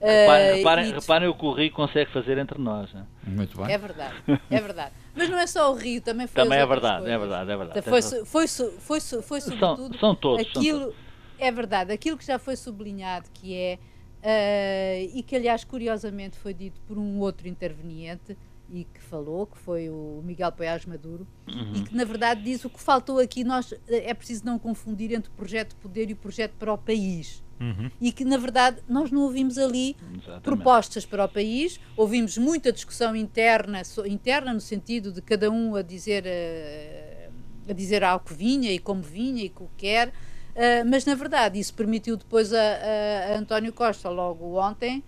Reparem, 0.00 0.50
uh, 0.50 0.56
reparem, 0.56 0.92
reparem 0.92 1.28
o 1.28 1.34
que 1.34 1.44
o 1.44 1.52
Rio 1.52 1.70
consegue 1.70 2.10
fazer 2.10 2.38
entre 2.38 2.60
nós. 2.60 2.92
Né? 2.92 3.06
Muito 3.24 3.56
bem. 3.56 3.72
É 3.72 3.78
verdade, 3.78 4.14
é 4.50 4.60
verdade. 4.60 4.92
Mas 5.14 5.30
não 5.30 5.38
é 5.38 5.46
só 5.46 5.72
o 5.72 5.76
Rio, 5.76 6.00
também 6.00 6.26
foi 6.26 6.42
Também 6.42 6.58
é 6.58 6.66
verdade, 6.66 7.08
é 7.08 7.18
verdade, 7.18 7.52
é 7.52 7.56
verdade. 7.56 7.82
Foi, 7.82 8.02
foi, 8.02 8.48
foi, 8.48 8.48
foi, 8.80 9.00
foi 9.22 9.40
sobretudo 9.40 9.92
são, 9.92 10.00
são 10.00 10.14
todos, 10.16 10.44
aquilo, 10.44 10.78
são 10.78 10.88
todos. 10.88 11.00
é 11.38 11.52
verdade, 11.52 11.92
aquilo 11.92 12.18
que 12.18 12.26
já 12.26 12.38
foi 12.40 12.56
sublinhado, 12.56 13.28
que 13.32 13.54
é 13.54 13.78
Uh, 14.26 15.06
e 15.14 15.22
que, 15.22 15.36
aliás, 15.36 15.62
curiosamente 15.62 16.36
foi 16.36 16.52
dito 16.52 16.80
por 16.80 16.98
um 16.98 17.20
outro 17.20 17.46
interveniente 17.46 18.36
e 18.70 18.84
que 18.84 19.00
falou, 19.00 19.46
que 19.46 19.58
foi 19.58 19.88
o 19.88 20.22
Miguel 20.24 20.50
Poiás 20.52 20.84
Maduro, 20.84 21.26
uhum. 21.48 21.72
e 21.74 21.82
que, 21.82 21.94
na 21.94 22.04
verdade, 22.04 22.42
diz 22.42 22.64
o 22.64 22.70
que 22.70 22.80
faltou 22.80 23.18
aqui. 23.18 23.44
Nós, 23.44 23.72
é 23.88 24.12
preciso 24.12 24.44
não 24.44 24.58
confundir 24.58 25.12
entre 25.12 25.30
o 25.30 25.34
projeto 25.34 25.70
de 25.70 25.76
poder 25.76 26.10
e 26.10 26.12
o 26.12 26.16
projeto 26.16 26.54
para 26.58 26.72
o 26.72 26.78
país. 26.78 27.44
Uhum. 27.60 27.90
E 28.00 28.12
que, 28.12 28.24
na 28.24 28.36
verdade, 28.36 28.82
nós 28.88 29.10
não 29.10 29.22
ouvimos 29.22 29.56
ali 29.56 29.96
Exatamente. 30.12 30.42
propostas 30.42 31.06
para 31.06 31.24
o 31.24 31.28
país, 31.28 31.80
ouvimos 31.96 32.36
muita 32.36 32.70
discussão 32.72 33.16
interna, 33.16 33.82
interna 34.06 34.52
no 34.52 34.60
sentido 34.60 35.10
de 35.10 35.22
cada 35.22 35.50
um 35.50 35.74
a 35.74 35.82
dizer, 35.82 36.24
a, 36.24 36.28
eh, 36.28 37.30
a 37.68 37.72
dizer 37.72 38.04
ao 38.04 38.20
que 38.20 38.34
vinha 38.34 38.70
e 38.72 38.78
como 38.78 39.00
vinha 39.00 39.42
e 39.42 39.46
o 39.46 39.50
que 39.50 39.68
quer 39.78 40.12
Uh, 40.56 40.88
mas, 40.88 41.04
na 41.04 41.14
verdade, 41.14 41.60
isso 41.60 41.74
permitiu 41.74 42.16
depois 42.16 42.50
a, 42.50 42.58
a, 42.58 43.36
António 43.36 43.74
Costa, 43.74 44.08
logo 44.08 44.58
ontem, 44.58 45.04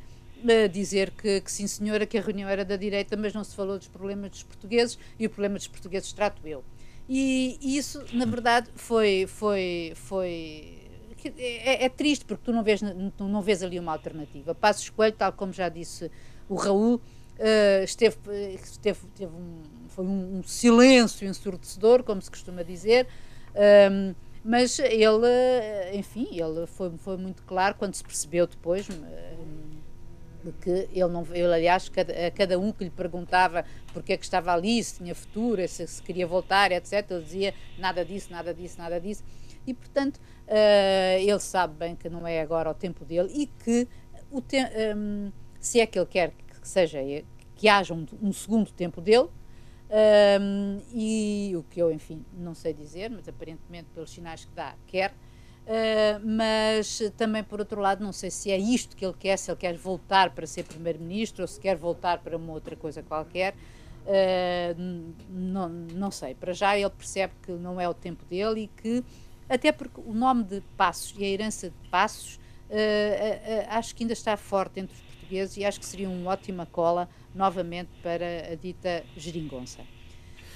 dizer 0.70 1.10
que, 1.10 1.40
que, 1.40 1.50
sim, 1.50 1.66
senhora, 1.66 2.06
que 2.06 2.16
a 2.16 2.20
reunião 2.20 2.48
era 2.48 2.64
da 2.64 2.76
direita, 2.76 3.16
mas 3.16 3.32
não 3.32 3.42
se 3.44 3.54
falou 3.54 3.78
dos 3.78 3.88
problemas 3.88 4.30
dos 4.30 4.42
portugueses 4.42 4.98
e 5.18 5.26
o 5.26 5.30
problema 5.30 5.56
dos 5.56 5.68
portugueses 5.68 6.12
trato 6.12 6.46
eu. 6.46 6.64
E, 7.08 7.58
e 7.60 7.76
isso, 7.76 8.04
na 8.12 8.26
verdade, 8.26 8.68
foi. 8.74 9.26
foi, 9.26 9.92
foi 9.94 10.74
é, 11.36 11.84
é, 11.86 11.88
triste 11.88 12.24
porque 12.24 12.44
tu 12.44 12.52
não, 12.52 12.62
vês, 12.62 12.80
tu 13.16 13.24
não 13.24 13.42
vês 13.42 13.62
ali 13.62 13.78
uma 13.78 13.92
alternativa. 13.92 14.54
Passos 14.54 14.88
Coelho, 14.90 15.16
tal 15.16 15.32
como 15.32 15.52
já 15.52 15.68
disse 15.68 16.10
o 16.48 16.54
Raul, 16.54 16.94
uh, 16.94 17.82
esteve, 17.82 18.16
esteve, 18.54 19.00
teve 19.16 19.32
um, 19.34 19.62
foi 19.88 20.04
um, 20.04 20.38
um, 20.38 20.42
silêncio 20.44 21.26
ensurdecedor, 21.26 22.04
como 22.04 22.22
se 22.22 22.30
costuma 22.30 22.62
dizer. 22.62 23.06
Um, 23.90 24.14
mas 24.44 24.78
ele, 24.78 25.26
enfim, 25.92 26.28
ele 26.30 26.66
foi, 26.66 26.96
foi 26.98 27.16
muito 27.16 27.42
claro 27.42 27.74
quando 27.74 27.94
se 27.94 28.02
percebeu 28.02 28.46
depois 28.46 28.88
eh, 28.88 29.34
que 30.52 30.88
ele 30.92 31.08
não 31.08 31.26
ele 31.32 31.52
aliás 31.52 31.88
cada, 31.88 32.12
a 32.26 32.30
cada 32.30 32.58
um 32.58 32.72
que 32.72 32.84
lhe 32.84 32.90
perguntava 32.90 33.64
porque 33.92 34.12
é 34.12 34.16
que 34.16 34.24
estava 34.24 34.52
ali 34.52 34.82
se 34.82 34.98
tinha 34.98 35.14
futuro 35.14 35.66
se, 35.68 35.86
se 35.86 36.02
queria 36.02 36.26
voltar 36.26 36.72
etc 36.72 37.10
ele 37.10 37.22
dizia 37.22 37.54
nada 37.78 38.04
disso 38.04 38.30
nada 38.30 38.54
disso 38.54 38.78
nada 38.78 39.00
disso 39.00 39.22
e 39.66 39.74
portanto 39.74 40.16
uh, 40.16 41.18
ele 41.20 41.40
sabe 41.40 41.74
bem 41.74 41.96
que 41.96 42.08
não 42.08 42.26
é 42.26 42.40
agora 42.40 42.70
o 42.70 42.74
tempo 42.74 43.04
dele 43.04 43.30
e 43.34 43.46
que 43.46 43.88
o 44.30 44.40
te, 44.40 44.58
um, 44.96 45.30
se 45.60 45.80
é 45.80 45.86
que 45.86 45.98
ele 45.98 46.06
quer 46.06 46.30
que 46.30 46.68
seja 46.68 46.98
que 47.54 47.68
haja 47.68 47.94
um, 47.94 48.06
um 48.22 48.32
segundo 48.32 48.70
tempo 48.70 49.00
dele 49.00 49.28
um, 49.90 50.82
e 50.92 51.54
o 51.56 51.62
que 51.62 51.80
eu, 51.80 51.90
enfim, 51.90 52.24
não 52.34 52.54
sei 52.54 52.74
dizer, 52.74 53.10
mas 53.10 53.26
aparentemente 53.28 53.88
pelos 53.94 54.10
sinais 54.10 54.44
que 54.44 54.52
dá, 54.54 54.74
quer. 54.86 55.14
Uh, 55.68 56.18
mas 56.24 56.98
também, 57.14 57.44
por 57.44 57.60
outro 57.60 57.78
lado, 57.78 58.02
não 58.02 58.10
sei 58.10 58.30
se 58.30 58.50
é 58.50 58.56
isto 58.56 58.96
que 58.96 59.04
ele 59.04 59.14
quer, 59.18 59.36
se 59.36 59.50
ele 59.50 59.58
quer 59.58 59.76
voltar 59.76 60.30
para 60.30 60.46
ser 60.46 60.64
Primeiro-Ministro 60.64 61.42
ou 61.42 61.46
se 61.46 61.60
quer 61.60 61.76
voltar 61.76 62.20
para 62.20 62.38
uma 62.38 62.54
outra 62.54 62.74
coisa 62.74 63.02
qualquer. 63.02 63.54
Uh, 64.06 65.12
não, 65.28 65.68
não 65.68 66.10
sei. 66.10 66.34
Para 66.34 66.54
já 66.54 66.74
ele 66.78 66.88
percebe 66.88 67.34
que 67.42 67.52
não 67.52 67.78
é 67.78 67.86
o 67.86 67.92
tempo 67.92 68.24
dele 68.24 68.62
e 68.62 68.66
que, 68.68 69.04
até 69.46 69.70
porque 69.70 70.00
o 70.00 70.14
nome 70.14 70.42
de 70.44 70.62
Passos 70.74 71.14
e 71.18 71.24
a 71.24 71.28
herança 71.28 71.68
de 71.68 71.88
Passos, 71.90 72.36
uh, 72.70 73.66
acho 73.68 73.94
que 73.94 74.04
ainda 74.04 74.14
está 74.14 74.38
forte 74.38 74.80
entre 74.80 74.94
os 74.96 75.02
portugueses 75.02 75.58
e 75.58 75.66
acho 75.66 75.78
que 75.78 75.84
seria 75.84 76.08
uma 76.08 76.30
ótima 76.30 76.64
cola 76.64 77.06
novamente 77.34 77.90
para 78.02 78.52
a 78.52 78.54
dita 78.54 79.04
geringonça. 79.14 79.82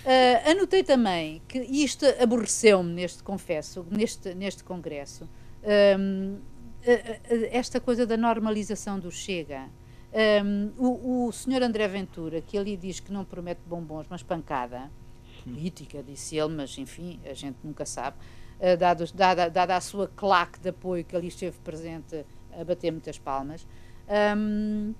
Uh, 0.04 0.50
anotei 0.50 0.82
também 0.82 1.40
que 1.46 1.60
isto 1.60 2.04
aborreceu-me 2.20 2.92
neste, 2.92 3.22
confesso, 3.22 3.86
neste, 3.88 4.34
neste 4.34 4.64
congresso, 4.64 5.28
um, 5.96 6.38
esta 7.52 7.80
coisa 7.80 8.04
da 8.04 8.16
normalização 8.16 8.98
do 8.98 9.12
Chega. 9.12 9.68
Um, 10.44 10.72
o, 10.76 11.26
o 11.28 11.32
senhor 11.32 11.62
André 11.62 11.86
Ventura, 11.86 12.40
que 12.42 12.58
ali 12.58 12.76
diz 12.76 12.98
que 12.98 13.12
não 13.12 13.24
promete 13.24 13.60
bombons, 13.64 14.06
mas 14.10 14.22
pancada, 14.24 14.90
política, 15.44 16.02
disse 16.02 16.36
ele, 16.36 16.52
mas 16.52 16.76
enfim, 16.76 17.20
a 17.24 17.32
gente 17.32 17.58
nunca 17.62 17.86
sabe, 17.86 18.16
uh, 18.58 18.76
dado, 18.76 19.04
dada, 19.14 19.48
dada 19.48 19.76
a 19.76 19.80
sua 19.80 20.08
claque 20.08 20.58
de 20.58 20.70
apoio 20.70 21.04
que 21.04 21.14
ali 21.14 21.28
esteve 21.28 21.56
presente 21.60 22.26
a 22.58 22.64
bater 22.64 22.90
muitas 22.90 23.18
palmas, 23.18 23.66
um, 24.36 24.92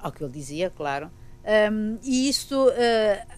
ao 0.00 0.10
que 0.10 0.22
ele 0.22 0.32
dizia, 0.32 0.68
claro. 0.68 1.10
Um, 1.46 1.98
e 2.02 2.28
isto 2.28 2.56
uh, 2.56 2.72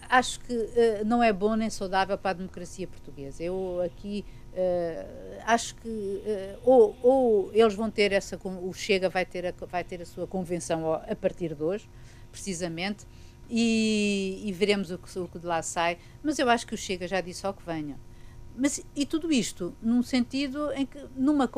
acho 0.09 0.39
que 0.39 0.53
uh, 0.53 1.05
não 1.05 1.21
é 1.21 1.31
bom 1.31 1.55
nem 1.55 1.69
saudável 1.69 2.17
para 2.17 2.31
a 2.31 2.33
democracia 2.33 2.87
portuguesa. 2.87 3.43
Eu 3.43 3.81
aqui 3.85 4.25
uh, 4.53 5.39
acho 5.45 5.75
que 5.75 6.23
ou, 6.63 6.97
ou, 7.03 7.53
eles 7.53 7.75
vão 7.75 7.91
ter 7.91 8.11
essa, 8.11 8.39
o 8.43 8.73
Chega 8.73 9.09
vai 9.09 9.25
ter 9.25 9.45
a, 9.45 9.53
vai 9.67 9.83
ter 9.83 10.01
a 10.01 10.05
sua 10.05 10.25
convenção 10.25 10.91
a 10.91 11.15
partir 11.15 11.53
de 11.53 11.61
hoje, 11.61 11.87
precisamente, 12.31 13.05
e, 13.47 14.41
e 14.43 14.51
veremos 14.53 14.89
o 14.89 14.97
que, 14.97 15.19
o 15.19 15.27
que 15.27 15.37
de 15.37 15.45
lá 15.45 15.61
sai. 15.61 15.99
Mas 16.23 16.39
eu 16.39 16.49
acho 16.49 16.65
que 16.65 16.73
o 16.73 16.77
Chega 16.77 17.07
já 17.07 17.21
disse 17.21 17.45
ao 17.45 17.53
que 17.53 17.63
venha. 17.63 17.95
Mas, 18.59 18.83
e 18.93 19.05
tudo 19.05 19.31
isto 19.31 19.73
num 19.81 20.03
sentido 20.03 20.69
em 20.73 20.85
que, 20.85 20.99
numa, 21.15 21.49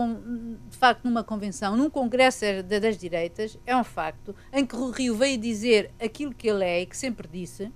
de 0.69 0.77
facto, 0.77 1.03
numa 1.03 1.23
convenção, 1.23 1.75
num 1.75 1.89
congresso 1.89 2.45
das 2.63 2.95
direitas, 2.95 3.57
é 3.65 3.75
um 3.75 3.83
facto 3.83 4.35
em 4.53 4.63
que 4.63 4.75
o 4.75 4.91
Rio 4.91 5.15
veio 5.15 5.35
dizer 5.35 5.91
aquilo 5.99 6.31
que 6.31 6.47
ele 6.47 6.63
é 6.63 6.81
e 6.81 6.85
que 6.85 6.95
sempre 6.95 7.27
disse, 7.27 7.71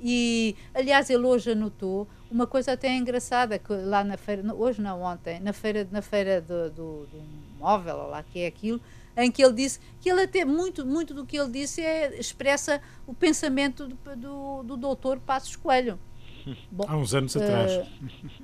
e, 0.00 0.54
aliás, 0.72 1.10
ele 1.10 1.26
hoje 1.26 1.50
anotou 1.50 2.06
uma 2.30 2.46
coisa 2.46 2.72
até 2.72 2.96
engraçada, 2.96 3.58
que 3.58 3.72
lá 3.72 4.04
na 4.04 4.16
feira, 4.16 4.54
hoje 4.54 4.80
não, 4.80 5.02
ontem, 5.02 5.40
na 5.40 5.52
feira, 5.52 5.86
na 5.90 6.00
feira 6.00 6.40
do, 6.40 6.70
do, 6.70 7.06
do 7.06 7.22
móvel, 7.58 7.96
ou 7.96 8.08
lá 8.08 8.22
que 8.22 8.38
é 8.38 8.46
aquilo, 8.46 8.80
em 9.16 9.32
que 9.32 9.44
ele 9.44 9.52
disse 9.52 9.80
que 10.00 10.08
ele 10.08 10.22
até 10.22 10.44
muito, 10.44 10.86
muito 10.86 11.12
do 11.12 11.26
que 11.26 11.36
ele 11.36 11.50
disse 11.50 11.82
é, 11.82 12.18
expressa 12.18 12.80
o 13.04 13.12
pensamento 13.12 13.88
do, 13.88 14.16
do, 14.16 14.62
do 14.62 14.76
doutor 14.76 15.18
Passos 15.18 15.56
Coelho 15.56 15.98
Bom, 16.70 16.84
há 16.86 16.96
uns 16.96 17.14
anos 17.14 17.34
uh, 17.34 17.42
atrás. 17.42 17.88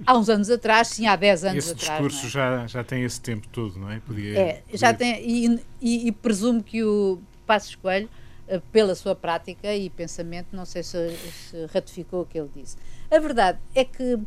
Há 0.06 0.18
uns 0.18 0.28
anos 0.28 0.50
atrás, 0.50 0.88
sim, 0.88 1.06
há 1.06 1.16
10 1.16 1.44
anos 1.44 1.56
esse 1.58 1.72
atrás. 1.72 2.00
Esse 2.00 2.08
discurso 2.14 2.26
é? 2.26 2.30
já, 2.30 2.66
já 2.66 2.84
tem 2.84 3.04
esse 3.04 3.20
tempo 3.20 3.46
todo, 3.48 3.78
não 3.78 3.90
é? 3.90 4.00
Podia, 4.00 4.38
é, 4.38 4.62
já 4.72 4.92
podia... 4.92 5.14
tem, 5.14 5.28
e, 5.28 5.60
e, 5.80 6.08
e, 6.08 6.12
presumo 6.12 6.62
que 6.62 6.82
o 6.82 7.18
Passos 7.46 7.74
Coelho, 7.74 8.08
uh, 8.48 8.60
pela 8.72 8.94
sua 8.94 9.14
prática 9.14 9.74
e 9.74 9.90
pensamento, 9.90 10.48
não 10.52 10.64
sei 10.64 10.82
se, 10.82 11.16
se, 11.16 11.66
ratificou 11.72 12.22
o 12.22 12.26
que 12.26 12.38
ele 12.38 12.50
disse. 12.54 12.76
A 13.10 13.18
verdade 13.18 13.58
é 13.74 13.84
que 13.84 14.18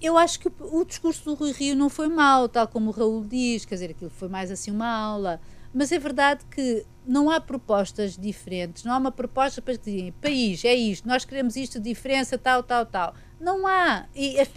eu 0.00 0.18
acho 0.18 0.38
que 0.40 0.48
o, 0.48 0.80
o 0.80 0.84
discurso 0.84 1.24
do 1.24 1.34
Rui 1.34 1.52
Rio 1.52 1.76
não 1.76 1.88
foi 1.88 2.08
mau, 2.08 2.48
tal 2.48 2.68
como 2.68 2.90
o 2.90 2.92
Raul 2.92 3.24
diz, 3.24 3.64
quer 3.64 3.76
dizer, 3.76 3.90
aquilo 3.90 4.10
foi 4.10 4.28
mais 4.28 4.50
assim 4.50 4.70
uma 4.70 4.88
aula. 4.88 5.40
Mas 5.72 5.92
é 5.92 5.98
verdade 5.98 6.44
que 6.50 6.84
não 7.06 7.30
há 7.30 7.40
propostas 7.40 8.16
diferentes, 8.16 8.84
não 8.84 8.92
há 8.92 8.98
uma 8.98 9.12
proposta 9.12 9.62
para 9.62 9.74
dizer 9.74 10.12
país, 10.20 10.64
é 10.64 10.74
isto, 10.74 11.06
nós 11.06 11.24
queremos 11.24 11.56
isto, 11.56 11.80
diferença, 11.80 12.36
tal, 12.36 12.62
tal, 12.62 12.86
tal. 12.86 13.14
Não 13.40 13.66
há. 13.66 14.06
E 14.14 14.36
ele, 14.36 14.48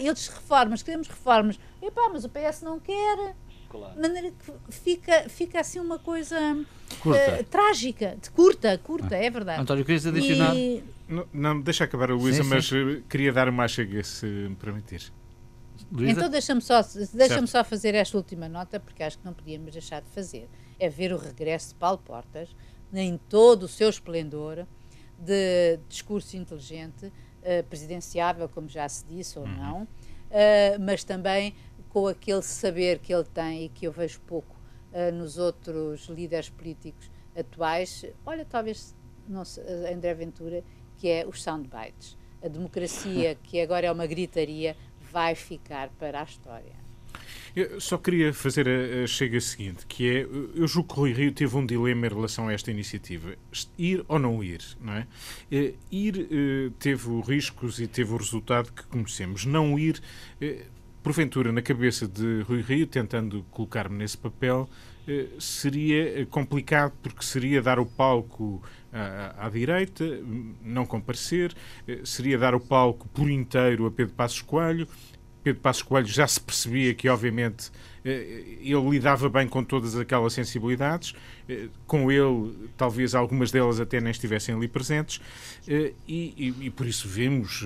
eles 0.00 0.28
reformas, 0.28 0.82
queremos 0.82 1.08
reformas. 1.08 1.58
Epá, 1.80 2.10
mas 2.12 2.24
o 2.24 2.28
PS 2.28 2.62
não 2.62 2.78
quer. 2.78 3.34
Claro. 3.68 3.94
De 3.94 4.00
maneira 4.00 4.30
que 4.30 4.52
fica, 4.70 5.28
fica 5.28 5.60
assim 5.60 5.80
uma 5.80 5.98
coisa 5.98 6.38
uh, 6.54 7.44
trágica, 7.50 8.16
de 8.20 8.30
curta, 8.30 8.78
curta, 8.78 9.14
ah. 9.14 9.24
é 9.24 9.30
verdade. 9.30 9.60
António, 9.60 9.84
querias 9.84 10.06
adicionar? 10.06 10.54
E... 10.54 10.84
Não, 11.08 11.26
não, 11.32 11.60
deixa 11.60 11.84
acabar 11.84 12.10
a 12.10 12.14
Luísa, 12.14 12.44
mas 12.44 12.66
sim. 12.66 13.02
queria 13.08 13.32
dar 13.32 13.48
uma 13.48 13.66
chega, 13.66 14.02
se 14.04 14.26
me 14.26 14.56
permitir. 14.56 15.12
Luísa? 15.90 16.12
Então 16.12 16.28
deixa-me 16.28 16.60
só, 16.60 16.80
deixa 17.14 17.46
só 17.46 17.62
fazer 17.62 17.94
esta 17.94 18.16
última 18.16 18.48
nota, 18.48 18.80
porque 18.80 19.02
acho 19.02 19.18
que 19.18 19.24
não 19.24 19.32
podíamos 19.32 19.72
deixar 19.72 20.00
de 20.00 20.08
fazer. 20.10 20.48
É 20.78 20.88
ver 20.88 21.12
o 21.12 21.16
regresso 21.16 21.70
de 21.70 21.74
Paulo 21.76 21.98
Portas, 21.98 22.48
em 22.92 23.16
todo 23.28 23.64
o 23.64 23.68
seu 23.68 23.88
esplendor, 23.88 24.66
de 25.18 25.78
discurso 25.88 26.36
inteligente, 26.36 27.06
uh, 27.06 27.64
presidenciável, 27.68 28.48
como 28.48 28.68
já 28.68 28.88
se 28.88 29.04
disse 29.06 29.38
ou 29.38 29.44
uhum. 29.44 29.56
não, 29.56 29.82
uh, 29.82 29.86
mas 30.80 31.04
também 31.04 31.54
com 31.88 32.06
aquele 32.06 32.42
saber 32.42 32.98
que 32.98 33.14
ele 33.14 33.24
tem 33.24 33.64
e 33.64 33.68
que 33.68 33.86
eu 33.86 33.92
vejo 33.92 34.20
pouco 34.20 34.54
uh, 34.92 35.14
nos 35.14 35.38
outros 35.38 36.06
líderes 36.06 36.50
políticos 36.50 37.10
atuais. 37.34 38.04
Olha, 38.24 38.44
talvez 38.44 38.94
sei, 39.44 39.64
André 39.92 40.14
Ventura, 40.14 40.62
que 40.96 41.08
é 41.08 41.26
os 41.26 41.42
soundbites. 41.42 42.16
A 42.42 42.48
democracia, 42.48 43.34
que 43.42 43.60
agora 43.60 43.86
é 43.86 43.92
uma 43.92 44.06
gritaria, 44.06 44.76
vai 45.16 45.34
ficar 45.34 45.88
para 45.98 46.20
a 46.20 46.24
história. 46.24 46.76
Eu 47.54 47.80
só 47.80 47.96
queria 47.96 48.34
fazer 48.34 48.68
a, 48.68 49.04
a 49.04 49.06
chega 49.06 49.40
seguinte, 49.40 49.86
que 49.86 50.06
é, 50.10 50.26
eu 50.54 50.68
julgo 50.68 50.92
que 50.92 51.00
o 51.00 51.02
Rui 51.04 51.12
Rio 51.14 51.32
teve 51.32 51.56
um 51.56 51.64
dilema 51.64 52.06
em 52.06 52.10
relação 52.10 52.48
a 52.48 52.52
esta 52.52 52.70
iniciativa. 52.70 53.34
Ir 53.78 54.04
ou 54.08 54.18
não 54.18 54.44
ir, 54.44 54.60
não 54.78 54.92
é? 54.92 55.06
Eh, 55.50 55.72
ir 55.90 56.28
eh, 56.30 56.70
teve 56.78 57.08
os 57.08 57.26
riscos 57.26 57.80
e 57.80 57.86
teve 57.86 58.12
o 58.12 58.18
resultado 58.18 58.70
que 58.70 58.82
conhecemos. 58.88 59.46
Não 59.46 59.78
ir, 59.78 60.02
eh, 60.38 60.66
porventura, 61.02 61.50
na 61.50 61.62
cabeça 61.62 62.06
de 62.06 62.42
Rui 62.42 62.60
Rio, 62.60 62.86
tentando 62.86 63.42
colocar-me 63.50 63.96
nesse 63.96 64.18
papel, 64.18 64.68
seria 65.38 66.26
complicado 66.26 66.92
porque 67.02 67.24
seria 67.24 67.62
dar 67.62 67.78
o 67.78 67.86
palco 67.86 68.62
à, 68.92 69.46
à, 69.46 69.48
direita, 69.48 70.04
não 70.62 70.84
comparecer, 70.84 71.54
seria 72.04 72.36
dar 72.36 72.54
o 72.54 72.60
palco 72.60 73.08
por 73.08 73.30
inteiro 73.30 73.86
a 73.86 73.90
Pedro 73.90 74.14
Passos 74.14 74.42
Coelho, 74.42 74.88
Pedro 75.46 75.62
Passos 75.62 75.82
Coelho 75.82 76.08
já 76.08 76.26
se 76.26 76.40
percebia 76.40 76.92
que, 76.92 77.08
obviamente, 77.08 77.70
eh, 78.04 78.58
ele 78.60 78.90
lidava 78.90 79.28
bem 79.28 79.46
com 79.46 79.62
todas 79.62 79.96
aquelas 79.96 80.32
sensibilidades. 80.32 81.14
Eh, 81.48 81.68
com 81.86 82.10
ele, 82.10 82.52
talvez 82.76 83.14
algumas 83.14 83.52
delas 83.52 83.78
até 83.78 84.00
nem 84.00 84.10
estivessem 84.10 84.56
ali 84.56 84.66
presentes. 84.66 85.20
Eh, 85.68 85.92
e, 86.08 86.34
e, 86.36 86.66
e 86.66 86.70
por 86.70 86.84
isso 86.84 87.08
vemos 87.08 87.64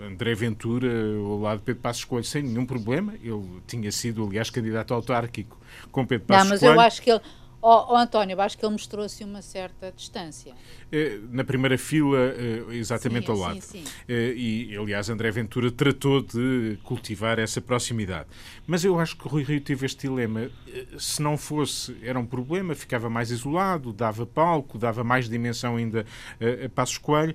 André 0.00 0.34
Ventura 0.34 0.88
ao 1.16 1.38
lado 1.38 1.58
de 1.58 1.64
Pedro 1.64 1.82
Passos 1.82 2.04
Coelho 2.04 2.24
sem 2.24 2.42
nenhum 2.42 2.66
problema. 2.66 3.14
Ele 3.22 3.62
tinha 3.66 3.90
sido, 3.92 4.26
aliás, 4.26 4.50
candidato 4.50 4.92
autárquico 4.94 5.58
com 5.90 6.06
Pedro 6.06 6.26
Passos 6.26 6.48
Coelho. 6.48 6.50
Não, 6.50 6.50
mas 6.50 6.60
Coelho. 6.60 6.74
eu 6.74 6.80
acho 6.80 7.02
que 7.02 7.10
ele 7.10 7.20
Oh, 7.66 7.94
oh, 7.94 7.96
António, 7.96 8.38
acho 8.42 8.58
que 8.58 8.64
ele 8.66 8.72
mostrou-se 8.72 9.24
uma 9.24 9.40
certa 9.40 9.90
distância. 9.90 10.52
Eh, 10.92 11.18
na 11.30 11.42
primeira 11.44 11.78
fila, 11.78 12.18
eh, 12.18 12.62
exatamente 12.72 13.24
sim, 13.24 13.32
ao 13.32 13.38
lado. 13.38 13.62
Sim, 13.62 13.82
sim. 13.82 13.92
Eh, 14.06 14.34
e, 14.36 14.76
aliás, 14.76 15.08
André 15.08 15.30
Ventura 15.30 15.70
tratou 15.70 16.20
de 16.20 16.78
cultivar 16.82 17.38
essa 17.38 17.62
proximidade. 17.62 18.28
Mas 18.66 18.84
eu 18.84 19.00
acho 19.00 19.16
que 19.16 19.26
o 19.26 19.30
Rui 19.30 19.44
Rio 19.44 19.62
teve 19.62 19.86
este 19.86 20.06
dilema. 20.06 20.50
Se 20.98 21.22
não 21.22 21.38
fosse, 21.38 21.96
era 22.02 22.18
um 22.18 22.26
problema, 22.26 22.74
ficava 22.74 23.08
mais 23.08 23.30
isolado, 23.30 23.94
dava 23.94 24.26
palco, 24.26 24.76
dava 24.76 25.02
mais 25.02 25.26
dimensão 25.26 25.76
ainda 25.76 26.04
a 26.38 26.68
Passos 26.68 26.98
Coelho, 26.98 27.34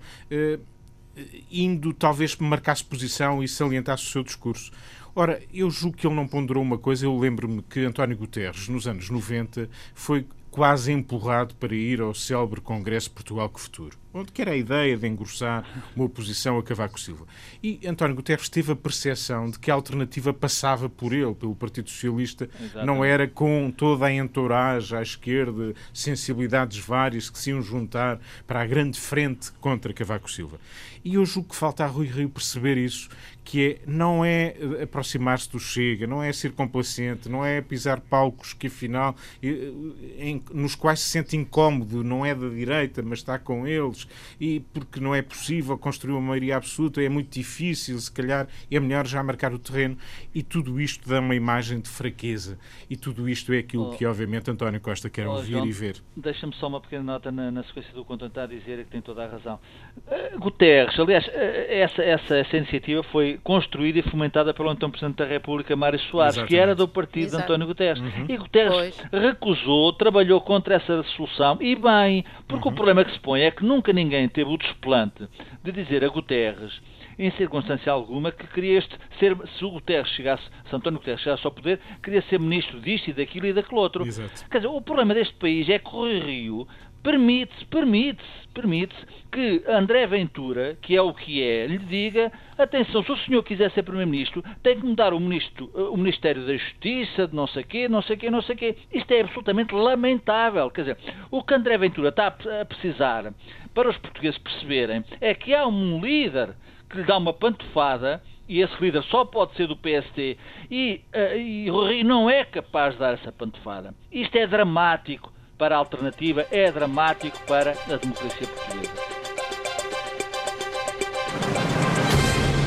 indo 1.52 1.94
talvez 1.94 2.36
marcasse 2.38 2.84
posição 2.84 3.44
e 3.44 3.48
salientasse 3.48 4.04
o 4.04 4.10
seu 4.10 4.24
discurso. 4.24 4.72
Ora, 5.16 5.42
eu 5.54 5.70
julgo 5.70 5.98
que 5.98 6.08
ele 6.08 6.16
não 6.16 6.28
ponderou 6.28 6.64
uma 6.64 6.78
coisa. 6.78 7.06
Eu 7.06 7.18
lembro-me 7.18 7.62
que 7.64 7.82
António 7.82 8.18
Guterres, 8.18 8.70
nos 8.70 8.88
anos 8.88 9.10
90, 9.10 9.70
foi 9.94 10.26
quase 10.52 10.92
empurrado 10.92 11.56
para 11.56 11.76
ir 11.76 12.02
ao 12.02 12.14
célebre 12.14 12.62
Congresso 12.62 13.12
Portugal 13.12 13.50
que 13.50 13.60
Futuro, 13.60 13.98
onde 14.14 14.32
que 14.32 14.42
era 14.42 14.52
a 14.52 14.58
ideia 14.58 14.98
de 14.98 15.08
engrossar 15.08 15.66
uma 15.96 16.06
oposição 16.06 16.58
a 16.58 16.64
Cavaco 16.64 17.00
Silva. 17.00 17.26
E 17.62 17.80
António 17.88 18.16
Guterres 18.16 18.50
teve 18.50 18.72
a 18.72 18.76
percepção 18.76 19.50
de 19.50 19.60
que 19.60 19.70
a 19.70 19.74
alternativa 19.74 20.34
passava 20.34 20.90
por 20.90 21.14
ele, 21.14 21.34
pelo 21.36 21.56
Partido 21.56 21.90
Socialista, 21.90 22.50
Exatamente. 22.60 22.86
não 22.86 23.06
era 23.06 23.28
com 23.28 23.72
toda 23.76 24.06
a 24.06 24.14
entourage 24.14 24.96
à 24.96 25.02
esquerda, 25.02 25.74
sensibilidades 25.94 26.80
várias 26.80 27.30
que 27.30 27.38
se 27.38 27.52
iam 27.52 27.62
juntar 27.62 28.20
para 28.48 28.62
a 28.62 28.66
grande 28.66 29.00
frente 29.00 29.52
contra 29.54 29.94
Cavaco 29.94 30.30
Silva. 30.30 30.60
E 31.04 31.16
eu 31.16 31.26
julgo 31.26 31.50
que 31.50 31.56
falta 31.56 31.84
a 31.84 31.88
Rui 31.88 32.08
Rio 32.08 32.30
perceber 32.30 32.78
isso, 32.78 33.10
que 33.44 33.80
é, 33.84 33.90
não 33.90 34.24
é 34.24 34.54
aproximar-se 34.84 35.50
do 35.50 35.60
Chega, 35.60 36.06
não 36.06 36.22
é 36.22 36.32
ser 36.32 36.52
complacente, 36.52 37.30
não 37.30 37.44
é 37.44 37.62
pisar 37.62 38.00
palcos 38.00 38.54
que 38.54 38.68
afinal 38.68 39.16
em, 39.42 40.40
nos 40.54 40.76
quais 40.76 41.00
se 41.00 41.10
sente 41.10 41.36
incómodo, 41.36 42.04
não 42.04 42.26
é 42.26 42.36
da 42.36 42.48
direita, 42.48 43.02
mas 43.02 43.20
está 43.20 43.40
com 43.40 43.66
eles, 43.66 43.99
e 44.40 44.60
porque 44.74 45.00
não 45.00 45.14
é 45.14 45.22
possível 45.22 45.78
construir 45.78 46.14
uma 46.14 46.22
maioria 46.22 46.58
absoluta, 46.58 47.02
é 47.02 47.10
muito 47.10 47.30
difícil, 47.30 47.98
se 48.00 48.12
calhar 48.12 48.48
é 48.72 48.80
melhor 48.80 49.06
já 49.08 49.22
marcar 49.24 49.54
o 49.54 49.60
terreno, 49.60 49.98
e 50.34 50.44
tudo 50.44 50.80
isto 50.80 51.08
dá 51.08 51.20
uma 51.20 51.36
imagem 51.36 51.80
de 51.80 51.90
fraqueza, 51.90 52.58
e 52.90 52.96
tudo 52.96 53.28
isto 53.30 53.54
é 53.54 53.60
aquilo 53.60 53.90
oh, 53.90 53.96
que 53.96 54.06
obviamente 54.06 54.50
António 54.52 54.80
Costa 54.82 55.10
quer 55.10 55.28
oh, 55.28 55.34
ouvir 55.34 55.52
João, 55.52 55.66
e 55.66 55.72
ver. 55.72 55.98
Deixa-me 56.16 56.54
só 56.56 56.68
uma 56.68 56.82
pequena 56.82 57.04
nota 57.04 57.32
na, 57.32 57.52
na 57.52 57.64
sequência 57.64 57.94
do 57.94 58.06
que 58.06 58.40
a 58.40 58.46
dizer, 58.46 58.86
que 58.86 58.92
tem 58.92 59.02
toda 59.02 59.24
a 59.24 59.28
razão. 59.28 59.60
Uh, 59.98 60.40
Guterres, 60.40 60.98
aliás, 61.00 61.26
uh, 61.28 61.32
essa, 61.32 62.04
essa, 62.04 62.38
essa 62.38 62.58
iniciativa 62.58 63.04
foi 63.04 63.40
construída 63.44 64.00
e 64.00 64.04
fomentada 64.04 64.54
pelo 64.54 64.72
então 64.72 64.90
Presidente 64.90 65.18
da 65.18 65.26
República, 65.26 65.76
Mário 65.76 66.00
Soares, 66.00 66.36
Exatamente. 66.36 66.50
que 66.50 66.58
era 66.58 66.76
do 66.76 66.88
partido 66.88 67.26
Exato. 67.26 67.38
de 67.38 67.44
António 67.44 67.68
Guterres. 67.68 68.02
Uhum. 68.02 68.26
E 68.28 68.38
Guterres 68.38 68.74
pois. 68.74 69.24
recusou, 69.24 69.94
trabalhou 69.94 70.42
contra 70.42 70.76
essa 70.76 71.04
solução, 71.16 71.58
e 71.62 71.76
bem, 71.76 72.26
porque 72.48 72.68
uhum. 72.68 72.74
o 72.74 72.76
problema 72.76 73.04
que 73.04 73.12
se 73.12 73.20
põe 73.20 73.42
é 73.42 73.52
que 73.52 73.64
nunca 73.64 73.89
ninguém 73.94 74.28
teve 74.30 74.50
o 74.50 74.58
desplante 74.58 75.28
de 75.64 75.72
dizer 75.72 76.04
a 76.04 76.10
Guterres 76.10 76.80
em 77.20 77.30
circunstância 77.32 77.92
alguma, 77.92 78.32
que 78.32 78.48
queria 78.48 78.80
este 78.80 78.98
ser, 79.20 79.36
se 79.58 79.66
o 79.66 79.72
Guterres 79.72 80.10
chegasse, 80.12 80.44
se 80.70 80.76
António 80.76 81.00
Guterres 81.00 81.22
chegasse 81.22 81.46
ao 81.46 81.52
poder, 81.52 81.80
queria 82.02 82.22
ser 82.24 82.40
ministro 82.40 82.80
disto 82.80 83.10
e 83.10 83.14
daquilo 83.14 83.48
e 83.48 83.54
daquele 83.54 83.82
outro. 83.82 84.06
Exato. 84.06 84.50
Quer 84.50 84.60
dizer, 84.60 84.70
o 84.70 84.82
problema 84.82 85.14
deste 85.14 85.34
país 85.34 85.68
é 85.68 85.78
que 85.78 85.94
o 85.94 86.06
Rio 86.06 86.66
permite-se, 87.04 87.66
permite-se, 87.66 88.48
permite-se 88.54 89.06
que 89.32 89.64
André 89.68 90.06
Ventura, 90.08 90.78
que 90.82 90.96
é 90.96 91.02
o 91.02 91.14
que 91.14 91.42
é, 91.42 91.68
lhe 91.68 91.78
diga, 91.78 92.32
atenção, 92.58 93.04
se 93.04 93.12
o 93.12 93.18
senhor 93.18 93.44
quiser 93.44 93.72
ser 93.72 93.84
Primeiro-Ministro, 93.84 94.44
tem 94.64 94.80
que 94.80 94.86
mudar 94.86 95.14
o, 95.14 95.20
ministro, 95.20 95.70
o 95.92 95.98
Ministério 95.98 96.46
da 96.46 96.56
Justiça, 96.56 97.28
de 97.28 97.36
não 97.36 97.48
sei 97.48 97.64
quê, 97.64 97.88
não 97.88 98.02
sei 98.02 98.18
quê, 98.18 98.30
não 98.30 98.42
sei 98.42 98.56
quê. 98.56 98.76
Isto 98.92 99.12
é 99.12 99.22
absolutamente 99.22 99.74
lamentável. 99.74 100.70
Quer 100.72 100.82
dizer, 100.82 100.98
o 101.32 101.44
que 101.44 101.54
André 101.54 101.78
Ventura 101.78 102.10
está 102.10 102.28
a 102.28 102.66
precisar 102.66 103.34
para 103.74 103.90
os 103.90 103.98
portugueses 103.98 104.38
perceberem 104.40 105.04
é 105.22 105.34
que 105.34 105.54
há 105.54 105.66
um 105.68 106.02
líder 106.02 106.56
que 106.90 106.98
lhe 106.98 107.04
dá 107.04 107.18
uma 107.18 107.34
pantofada 107.34 108.22
e 108.48 108.62
esse 108.62 108.76
líder 108.82 109.04
só 109.04 109.24
pode 109.26 109.56
ser 109.56 109.68
do 109.68 109.78
PST 109.78 110.38
e, 110.72 111.02
uh, 111.14 111.38
e 111.38 111.70
o 111.70 111.86
Rio 111.86 112.04
não 112.04 112.28
é 112.28 112.44
capaz 112.44 112.94
de 112.94 113.00
dar 113.00 113.14
essa 113.14 113.32
pantofada. 113.32 113.94
Isto 114.12 114.36
é 114.38 114.48
dramático 114.48 115.32
para 115.60 115.76
a 115.76 115.78
alternativa, 115.78 116.48
é 116.50 116.72
dramático 116.72 117.38
para 117.46 117.72
a 117.72 117.98
democracia 117.98 118.48
portuguesa. 118.48 119.09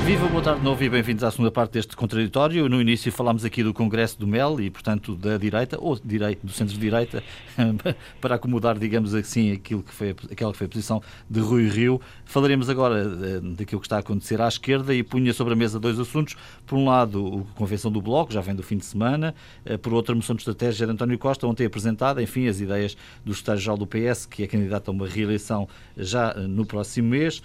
Viva, 0.05 0.27
boa 0.27 0.43
tarde 0.43 0.59
de 0.59 0.65
novo 0.65 0.83
e 0.83 0.89
bem-vindos 0.89 1.23
à 1.23 1.31
segunda 1.31 1.53
parte 1.53 1.75
deste 1.75 1.95
contraditório. 1.95 2.69
No 2.69 2.81
início 2.81 3.13
falámos 3.13 3.45
aqui 3.45 3.63
do 3.63 3.73
Congresso 3.73 4.19
do 4.19 4.27
MEL 4.27 4.61
e, 4.61 4.69
portanto, 4.69 5.15
da 5.15 5.39
direita, 5.39 5.79
ou 5.81 5.97
direito, 6.05 6.45
do 6.45 6.53
centro-direita, 6.53 7.23
para 8.21 8.35
acomodar, 8.35 8.77
digamos 8.77 9.15
assim, 9.15 9.53
aquilo 9.53 9.81
que 9.81 9.95
foi, 9.95 10.11
aquela 10.11 10.51
que 10.51 10.59
foi 10.59 10.67
a 10.67 10.69
posição 10.69 11.01
de 11.31 11.39
Rui 11.39 11.69
Rio. 11.69 12.01
Falaremos 12.25 12.69
agora 12.69 12.99
eh, 12.99 13.41
daquilo 13.57 13.81
que 13.81 13.87
está 13.87 13.95
a 13.95 14.01
acontecer 14.01 14.41
à 14.41 14.49
esquerda 14.49 14.93
e 14.93 15.05
punha 15.05 15.33
sobre 15.33 15.53
a 15.53 15.57
mesa 15.57 15.79
dois 15.79 16.01
assuntos. 16.01 16.35
Por 16.67 16.77
um 16.77 16.87
lado, 16.87 17.47
a 17.55 17.57
convenção 17.57 17.91
do 17.91 18.03
Bloco, 18.03 18.33
já 18.33 18.41
vem 18.41 18.57
do 18.57 18.63
fim 18.63 18.79
de 18.79 18.85
semana. 18.85 19.33
Eh, 19.65 19.77
por 19.77 19.95
outro, 19.95 20.15
a 20.15 20.17
moção 20.17 20.35
de 20.35 20.41
estratégia 20.41 20.85
de 20.85 20.93
António 20.93 21.17
Costa, 21.17 21.47
ontem 21.47 21.65
apresentada, 21.65 22.21
enfim, 22.21 22.49
as 22.49 22.61
ideias 22.61 22.97
do 23.25 23.33
secretário-geral 23.33 23.79
do 23.79 23.87
PS, 23.87 24.27
que 24.27 24.43
é 24.43 24.49
candidato 24.49 24.89
a 24.89 24.91
uma 24.91 25.07
reeleição 25.07 25.69
já 25.97 26.35
eh, 26.37 26.41
no 26.41 26.67
próximo 26.67 27.09
mês. 27.09 27.41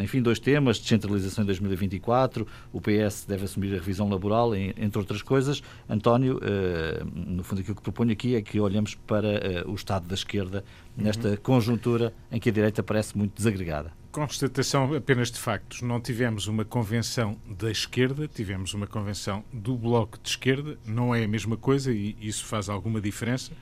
Enfim, 0.00 0.22
dois 0.22 0.38
temas, 0.38 0.78
descentralização 0.78 1.42
em 1.42 1.46
2020 1.46 1.79
2024, 1.80 2.46
o 2.72 2.80
PS 2.80 3.24
deve 3.26 3.44
assumir 3.44 3.72
a 3.72 3.78
revisão 3.78 4.08
laboral, 4.08 4.54
entre 4.54 4.98
outras 4.98 5.22
coisas. 5.22 5.62
António, 5.88 6.38
eh, 6.42 7.02
no 7.14 7.42
fundo, 7.42 7.60
aquilo 7.60 7.76
que 7.76 7.82
proponho 7.82 8.12
aqui 8.12 8.34
é 8.34 8.42
que 8.42 8.60
olhemos 8.60 8.94
para 8.94 9.28
eh, 9.28 9.64
o 9.66 9.74
estado 9.74 10.06
da 10.06 10.14
esquerda 10.14 10.64
nesta 10.96 11.30
uhum. 11.30 11.36
conjuntura 11.36 12.12
em 12.30 12.38
que 12.38 12.48
a 12.48 12.52
direita 12.52 12.82
parece 12.82 13.16
muito 13.16 13.34
desagregada. 13.34 13.92
Constatação 14.12 14.92
apenas 14.94 15.30
de 15.30 15.38
factos. 15.38 15.82
Não 15.82 16.00
tivemos 16.00 16.48
uma 16.48 16.64
convenção 16.64 17.36
da 17.48 17.70
esquerda, 17.70 18.26
tivemos 18.26 18.74
uma 18.74 18.86
convenção 18.86 19.44
do 19.52 19.76
Bloco 19.76 20.18
de 20.20 20.30
Esquerda. 20.30 20.76
Não 20.84 21.14
é 21.14 21.24
a 21.24 21.28
mesma 21.28 21.56
coisa 21.56 21.92
e 21.92 22.16
isso 22.20 22.44
faz 22.44 22.68
alguma 22.68 23.00
diferença. 23.00 23.52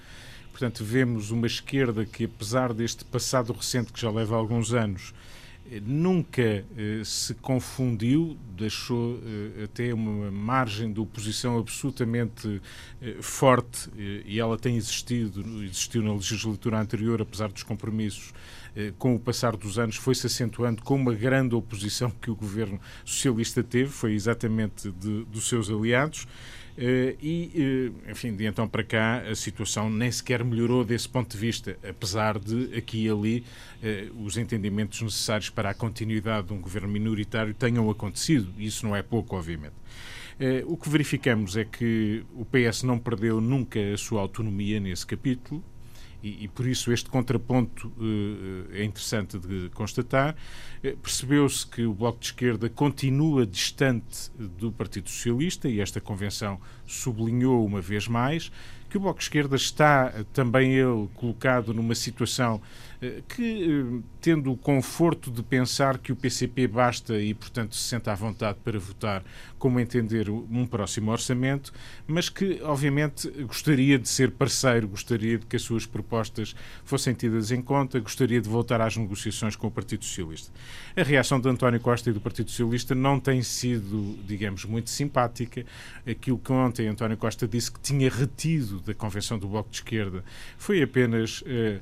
Portanto, 0.50 0.82
vemos 0.82 1.30
uma 1.30 1.46
esquerda 1.46 2.04
que, 2.04 2.24
apesar 2.24 2.72
deste 2.72 3.04
passado 3.04 3.52
recente, 3.52 3.92
que 3.92 4.00
já 4.00 4.10
leva 4.10 4.34
alguns 4.34 4.72
anos, 4.72 5.12
nunca 5.84 6.42
eh, 6.42 7.02
se 7.04 7.34
confundiu, 7.34 8.36
deixou 8.56 9.18
eh, 9.18 9.64
até 9.64 9.92
uma 9.92 10.30
margem 10.30 10.92
de 10.92 11.00
oposição 11.00 11.58
absolutamente 11.58 12.60
eh, 13.02 13.16
forte 13.20 13.90
e 13.96 14.38
ela 14.40 14.58
tem 14.58 14.76
existido, 14.76 15.40
existiu 15.64 16.02
na 16.02 16.12
legislatura 16.12 16.80
anterior, 16.80 17.20
apesar 17.20 17.50
dos 17.50 17.62
compromissos, 17.62 18.32
com 18.96 19.14
o 19.14 19.18
passar 19.18 19.56
dos 19.56 19.76
anos 19.76 19.96
foi-se 19.96 20.26
acentuando 20.26 20.82
com 20.84 20.94
uma 20.94 21.12
grande 21.12 21.54
oposição 21.54 22.10
que 22.10 22.30
o 22.30 22.34
governo 22.36 22.80
socialista 23.04 23.62
teve, 23.62 23.90
foi 23.90 24.12
exatamente 24.12 24.92
de, 24.92 25.24
dos 25.24 25.48
seus 25.48 25.68
aliados. 25.68 26.28
Eh, 26.80 27.16
e, 27.20 27.90
eh, 28.06 28.12
enfim, 28.12 28.36
de 28.36 28.46
então 28.46 28.68
para 28.68 28.84
cá 28.84 29.18
a 29.28 29.34
situação 29.34 29.90
nem 29.90 30.12
sequer 30.12 30.44
melhorou 30.44 30.84
desse 30.84 31.08
ponto 31.08 31.32
de 31.32 31.36
vista, 31.36 31.76
apesar 31.82 32.38
de 32.38 32.72
aqui 32.76 33.06
e 33.06 33.10
ali 33.10 33.44
eh, 33.82 34.08
os 34.16 34.36
entendimentos 34.36 35.02
necessários 35.02 35.50
para 35.50 35.70
a 35.70 35.74
continuidade 35.74 36.46
de 36.46 36.52
um 36.52 36.60
governo 36.60 36.86
minoritário 36.88 37.52
tenham 37.52 37.90
acontecido. 37.90 38.48
Isso 38.56 38.86
não 38.86 38.94
é 38.94 39.02
pouco, 39.02 39.36
obviamente. 39.36 39.74
O 40.66 40.76
que 40.76 40.88
verificamos 40.88 41.56
é 41.56 41.64
que 41.64 42.24
o 42.32 42.44
PS 42.44 42.84
não 42.84 42.96
perdeu 42.96 43.40
nunca 43.40 43.80
a 43.92 43.96
sua 43.96 44.20
autonomia 44.20 44.78
nesse 44.78 45.04
capítulo, 45.04 45.64
e, 46.22 46.44
e, 46.44 46.48
por 46.48 46.66
isso 46.66 46.92
este 46.92 47.08
contraponto 47.08 47.88
uh, 47.88 48.72
é 48.72 48.84
interessante 48.84 49.38
de 49.38 49.70
constatar. 49.70 50.34
Uh, 50.84 50.96
Percebeu-se 50.96 51.66
que 51.66 51.84
o 51.84 51.94
Bloco 51.94 52.18
de 52.18 52.26
Esquerda 52.26 52.68
continua 52.68 53.46
distante 53.46 54.30
do 54.36 54.72
Partido 54.72 55.08
Socialista 55.08 55.68
e 55.68 55.80
esta 55.80 56.00
convenção 56.00 56.60
sublinhou 56.86 57.64
uma 57.64 57.80
vez 57.80 58.08
mais 58.08 58.50
que 58.88 58.96
o 58.96 59.00
Bloco 59.00 59.18
de 59.18 59.24
Esquerda 59.24 59.56
está 59.56 60.12
também 60.32 60.74
ele 60.74 61.08
colocado 61.14 61.74
numa 61.74 61.94
situação 61.94 62.60
eh, 62.60 62.87
que, 63.28 63.62
eh, 63.62 64.02
tendo 64.20 64.50
o 64.50 64.56
conforto 64.56 65.30
de 65.30 65.40
pensar 65.42 65.98
que 65.98 66.10
o 66.10 66.16
PCP 66.16 66.66
basta 66.66 67.18
e, 67.18 67.32
portanto, 67.32 67.76
se 67.76 67.82
senta 67.82 68.10
à 68.10 68.14
vontade 68.14 68.58
para 68.64 68.78
votar 68.78 69.22
como 69.56 69.78
entender 69.78 70.28
um 70.28 70.66
próximo 70.66 71.10
orçamento, 71.12 71.72
mas 72.06 72.28
que, 72.28 72.60
obviamente, 72.62 73.28
gostaria 73.42 73.98
de 73.98 74.08
ser 74.08 74.32
parceiro, 74.32 74.88
gostaria 74.88 75.38
de 75.38 75.46
que 75.46 75.56
as 75.56 75.62
suas 75.62 75.86
propostas 75.86 76.54
fossem 76.84 77.14
tidas 77.14 77.52
em 77.52 77.62
conta, 77.62 78.00
gostaria 78.00 78.40
de 78.40 78.48
voltar 78.48 78.80
às 78.80 78.96
negociações 78.96 79.54
com 79.54 79.68
o 79.68 79.70
Partido 79.70 80.04
Socialista. 80.04 80.52
A 80.96 81.02
reação 81.02 81.40
de 81.40 81.48
António 81.48 81.80
Costa 81.80 82.10
e 82.10 82.12
do 82.12 82.20
Partido 82.20 82.50
Socialista 82.50 82.94
não 82.94 83.20
tem 83.20 83.42
sido, 83.42 84.18
digamos, 84.26 84.64
muito 84.64 84.90
simpática. 84.90 85.64
Aquilo 86.06 86.38
que 86.38 86.52
ontem 86.52 86.88
António 86.88 87.16
Costa 87.16 87.46
disse 87.46 87.70
que 87.70 87.80
tinha 87.80 88.10
retido 88.10 88.80
da 88.80 88.94
Convenção 88.94 89.38
do 89.38 89.46
Bloco 89.46 89.70
de 89.70 89.76
Esquerda 89.76 90.24
foi 90.56 90.82
apenas. 90.82 91.42
Uh, 91.42 91.80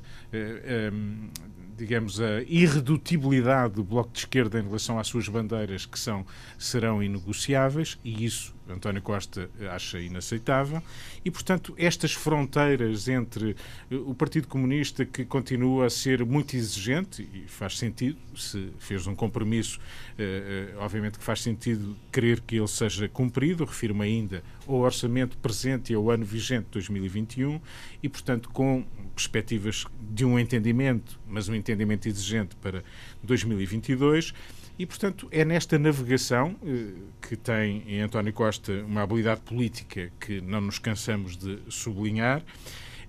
digamos, 1.77 2.19
a 2.19 2.41
irredutibilidade 2.41 3.75
do 3.75 3.83
Bloco 3.83 4.11
de 4.11 4.19
Esquerda 4.19 4.59
em 4.59 4.63
relação 4.63 4.97
às 4.97 5.07
suas 5.07 5.27
bandeiras, 5.29 5.85
que 5.85 5.99
são, 5.99 6.25
serão 6.57 7.03
inegociáveis, 7.03 7.99
e 8.03 8.25
isso 8.25 8.56
António 8.69 9.01
Costa 9.01 9.49
acha 9.71 9.99
inaceitável, 9.99 10.81
e, 11.23 11.31
portanto, 11.31 11.73
estas 11.77 12.13
fronteiras 12.13 13.07
entre 13.07 13.55
eh, 13.91 13.95
o 13.95 14.13
Partido 14.13 14.47
Comunista, 14.47 15.05
que 15.05 15.25
continua 15.25 15.85
a 15.85 15.89
ser 15.89 16.25
muito 16.25 16.55
exigente, 16.55 17.27
e 17.33 17.47
faz 17.47 17.77
sentido, 17.77 18.17
se 18.35 18.69
fez 18.79 19.07
um 19.07 19.15
compromisso, 19.15 19.79
eh, 20.17 20.71
eh, 20.73 20.77
obviamente 20.77 21.17
que 21.17 21.23
faz 21.23 21.41
sentido 21.41 21.95
querer 22.11 22.41
que 22.41 22.57
ele 22.57 22.67
seja 22.67 23.07
cumprido, 23.07 23.65
refiro-me 23.65 24.03
ainda 24.03 24.43
ao 24.67 24.75
orçamento 24.75 25.37
presente 25.37 25.91
e 25.91 25.95
ao 25.95 26.09
ano 26.09 26.25
vigente 26.25 26.67
2021, 26.71 27.59
e, 28.01 28.09
portanto, 28.09 28.49
com 28.49 28.85
perspectivas 29.15 29.85
de 30.11 30.23
um 30.23 30.37
entendimento, 30.37 31.19
mas 31.27 31.49
um 31.49 31.55
entendimento 31.55 32.07
exigente 32.07 32.55
para 32.57 32.83
2022. 33.23 34.33
E, 34.79 34.85
portanto, 34.85 35.27
é 35.31 35.43
nesta 35.43 35.79
navegação 35.79 36.55
eh, 36.63 36.93
que 37.21 37.35
tem 37.35 37.83
em 37.87 38.01
António 38.01 38.31
Costa 38.31 38.71
uma 38.85 39.01
habilidade 39.01 39.41
política 39.41 40.11
que 40.19 40.39
não 40.39 40.61
nos 40.61 40.77
cansamos 40.77 41.35
de 41.35 41.59
sublinhar. 41.67 42.43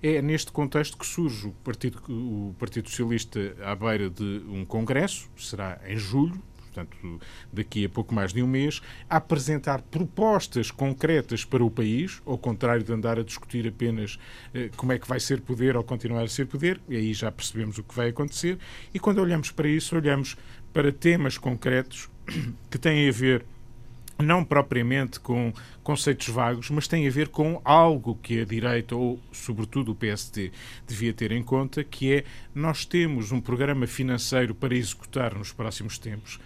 É 0.01 0.21
neste 0.21 0.51
contexto 0.51 0.97
que 0.97 1.05
surge 1.05 1.47
o 1.47 1.51
Partido, 1.51 2.01
o 2.09 2.55
Partido 2.57 2.89
Socialista 2.89 3.55
à 3.63 3.75
beira 3.75 4.09
de 4.09 4.43
um 4.47 4.65
congresso, 4.65 5.29
será 5.37 5.79
em 5.85 5.97
julho, 5.97 6.41
portanto, 6.69 7.19
daqui 7.51 7.85
a 7.85 7.89
pouco 7.89 8.13
mais 8.13 8.31
de 8.31 8.41
um 8.41 8.47
mês, 8.47 8.81
a 9.09 9.17
apresentar 9.17 9.81
propostas 9.81 10.71
concretas 10.71 11.43
para 11.43 11.63
o 11.63 11.69
país, 11.69 12.21
ao 12.25 12.37
contrário 12.37 12.83
de 12.83 12.93
andar 12.93 13.19
a 13.19 13.23
discutir 13.23 13.67
apenas 13.67 14.17
eh, 14.53 14.69
como 14.77 14.91
é 14.91 14.99
que 14.99 15.07
vai 15.07 15.19
ser 15.19 15.41
poder 15.41 15.75
ou 15.75 15.83
continuar 15.83 16.23
a 16.23 16.27
ser 16.27 16.45
poder, 16.45 16.79
e 16.87 16.95
aí 16.95 17.13
já 17.13 17.31
percebemos 17.31 17.77
o 17.77 17.83
que 17.83 17.95
vai 17.95 18.09
acontecer. 18.09 18.57
E 18.93 18.99
quando 18.99 19.19
olhamos 19.19 19.51
para 19.51 19.67
isso, 19.67 19.95
olhamos 19.95 20.37
para 20.73 20.91
temas 20.91 21.37
concretos 21.37 22.09
que 22.69 22.77
têm 22.77 23.07
a 23.07 23.11
ver 23.11 23.45
não 24.21 24.43
propriamente 24.43 25.19
com 25.19 25.53
conceitos 25.81 26.27
vagos, 26.27 26.69
mas 26.69 26.87
têm 26.87 27.07
a 27.07 27.11
ver 27.11 27.29
com 27.29 27.61
algo 27.63 28.19
que 28.21 28.41
a 28.41 28.45
direita, 28.45 28.95
ou 28.95 29.19
sobretudo 29.31 29.93
o 29.93 29.95
PSD, 29.95 30.51
devia 30.85 31.13
ter 31.13 31.31
em 31.31 31.41
conta, 31.41 31.83
que 31.83 32.13
é 32.13 32.23
nós 32.53 32.85
temos 32.85 33.31
um 33.31 33.39
programa 33.39 33.87
financeiro 33.87 34.53
para 34.53 34.75
executar 34.75 35.33
nos 35.33 35.53
próximos 35.53 35.97
tempos 35.97 36.39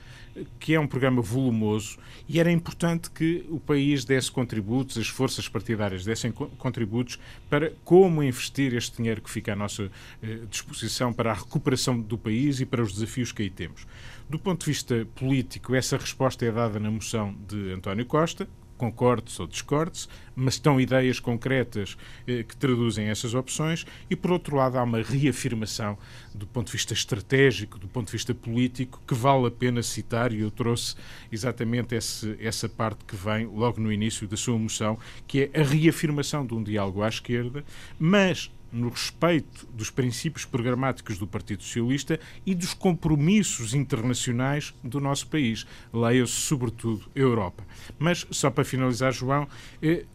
que 0.60 0.74
é 0.74 0.80
um 0.80 0.88
programa 0.88 1.22
volumoso 1.22 1.98
e 2.28 2.40
era 2.40 2.52
importante 2.52 3.12
que 3.12 3.46
o 3.50 3.60
país 3.60 4.04
desse 4.06 4.32
contributos, 4.32 4.98
as 4.98 5.08
forças 5.08 5.48
partidárias 5.48 6.04
dessem 6.04 6.32
contributos 6.32 7.20
para 7.50 7.72
como 7.84 8.24
investir 8.24 8.74
este 8.74 8.98
dinheiro 8.98 9.22
que 9.22 9.30
fica 9.30 9.54
à 9.54 9.56
nossa 9.56 9.92
eh, 10.22 10.40
disposição 10.50 11.14
para 11.14 11.32
a 11.32 11.34
recuperação 11.34 12.00
do 12.00 12.18
país 12.18 12.60
e 12.60 12.66
para 12.66 12.82
os 12.82 12.94
desafios 12.94 13.32
que 13.32 13.44
aí 13.44 13.50
temos. 13.50 13.86
Do 14.30 14.40
ponto 14.40 14.62
de 14.62 14.66
vista 14.68 15.08
político, 15.16 15.76
essa 15.76 15.98
resposta 15.98 16.46
é 16.46 16.52
dada 16.52 16.80
na 16.80 16.90
moção 16.90 17.36
de 17.48 17.72
António 17.72 18.06
Costa, 18.06 18.48
concorde-se 18.92 19.42
ou 19.42 19.48
discorde-se, 19.48 20.08
mas 20.36 20.56
estão 20.56 20.80
ideias 20.82 21.20
concretas 21.20 21.96
eh, 22.28 22.44
que 22.44 22.56
traduzem 22.56 23.08
essas 23.08 23.34
opções, 23.34 23.86
e 24.10 24.16
por 24.16 24.32
outro 24.32 24.56
lado 24.56 24.78
há 24.78 24.84
uma 24.84 25.02
reafirmação 25.02 25.98
do 26.34 26.46
ponto 26.46 26.68
de 26.68 26.74
vista 26.74 26.94
estratégico, 26.94 27.78
do 27.78 27.88
ponto 27.88 28.08
de 28.08 28.12
vista 28.12 28.34
político, 28.34 29.02
que 29.08 29.14
vale 29.14 29.48
a 29.48 29.52
pena 29.52 29.82
citar, 29.82 30.34
e 30.34 30.42
eu 30.42 30.52
trouxe 30.52 30.96
exatamente 31.32 31.96
esse, 31.96 32.36
essa 32.40 32.68
parte 32.68 33.06
que 33.06 33.16
vem 33.16 33.46
logo 33.46 33.80
no 33.80 33.92
início 33.92 34.28
da 34.28 34.36
sua 34.36 34.58
moção, 34.58 34.98
que 35.28 35.50
é 35.54 35.62
a 35.62 35.64
reafirmação 35.64 36.46
de 36.46 36.54
um 36.54 36.64
diálogo 36.64 37.04
à 37.04 37.08
esquerda, 37.08 37.64
mas 38.00 38.52
no 38.74 38.90
respeito 38.90 39.68
dos 39.74 39.90
princípios 39.90 40.44
programáticos 40.44 41.18
do 41.18 41.28
Partido 41.28 41.62
Socialista 41.64 42.20
e 42.46 42.56
dos 42.56 42.74
compromissos 42.74 43.74
internacionais 43.74 44.74
do 44.84 45.00
nosso 45.00 45.28
país. 45.28 45.66
Leia-se, 45.94 46.34
sobretudo, 46.34 47.06
a 47.16 47.20
Europa. 47.20 47.64
Mas, 48.00 48.26
só 48.32 48.50
para 48.50 48.66
finalizar, 48.66 49.14
João, 49.14 49.48
é 49.82 50.06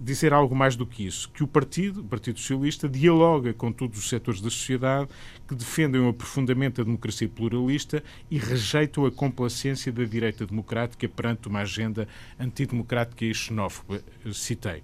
dizer 0.00 0.32
algo 0.32 0.56
mais 0.56 0.74
do 0.74 0.86
que 0.86 1.06
isso: 1.06 1.30
que 1.30 1.44
o 1.44 1.46
Partido, 1.46 2.00
o 2.00 2.04
Partido 2.04 2.40
Socialista, 2.40 2.88
dialoga 2.88 3.52
com 3.52 3.70
todos 3.70 3.98
os 3.98 4.08
setores 4.08 4.40
da 4.40 4.50
sociedade 4.50 5.10
que 5.46 5.54
defendem 5.54 6.00
o 6.00 6.08
aprofundamento 6.08 6.78
da 6.78 6.84
democracia 6.84 7.28
pluralista 7.28 8.02
e 8.30 8.38
rejeitam 8.38 9.04
a 9.04 9.10
complacência 9.10 9.92
da 9.92 10.04
direita 10.04 10.46
democrática 10.46 11.08
perante 11.08 11.48
uma 11.48 11.60
agenda 11.60 12.08
antidemocrática 12.38 13.24
e 13.24 13.34
xenófoba. 13.34 14.02
Citei. 14.32 14.82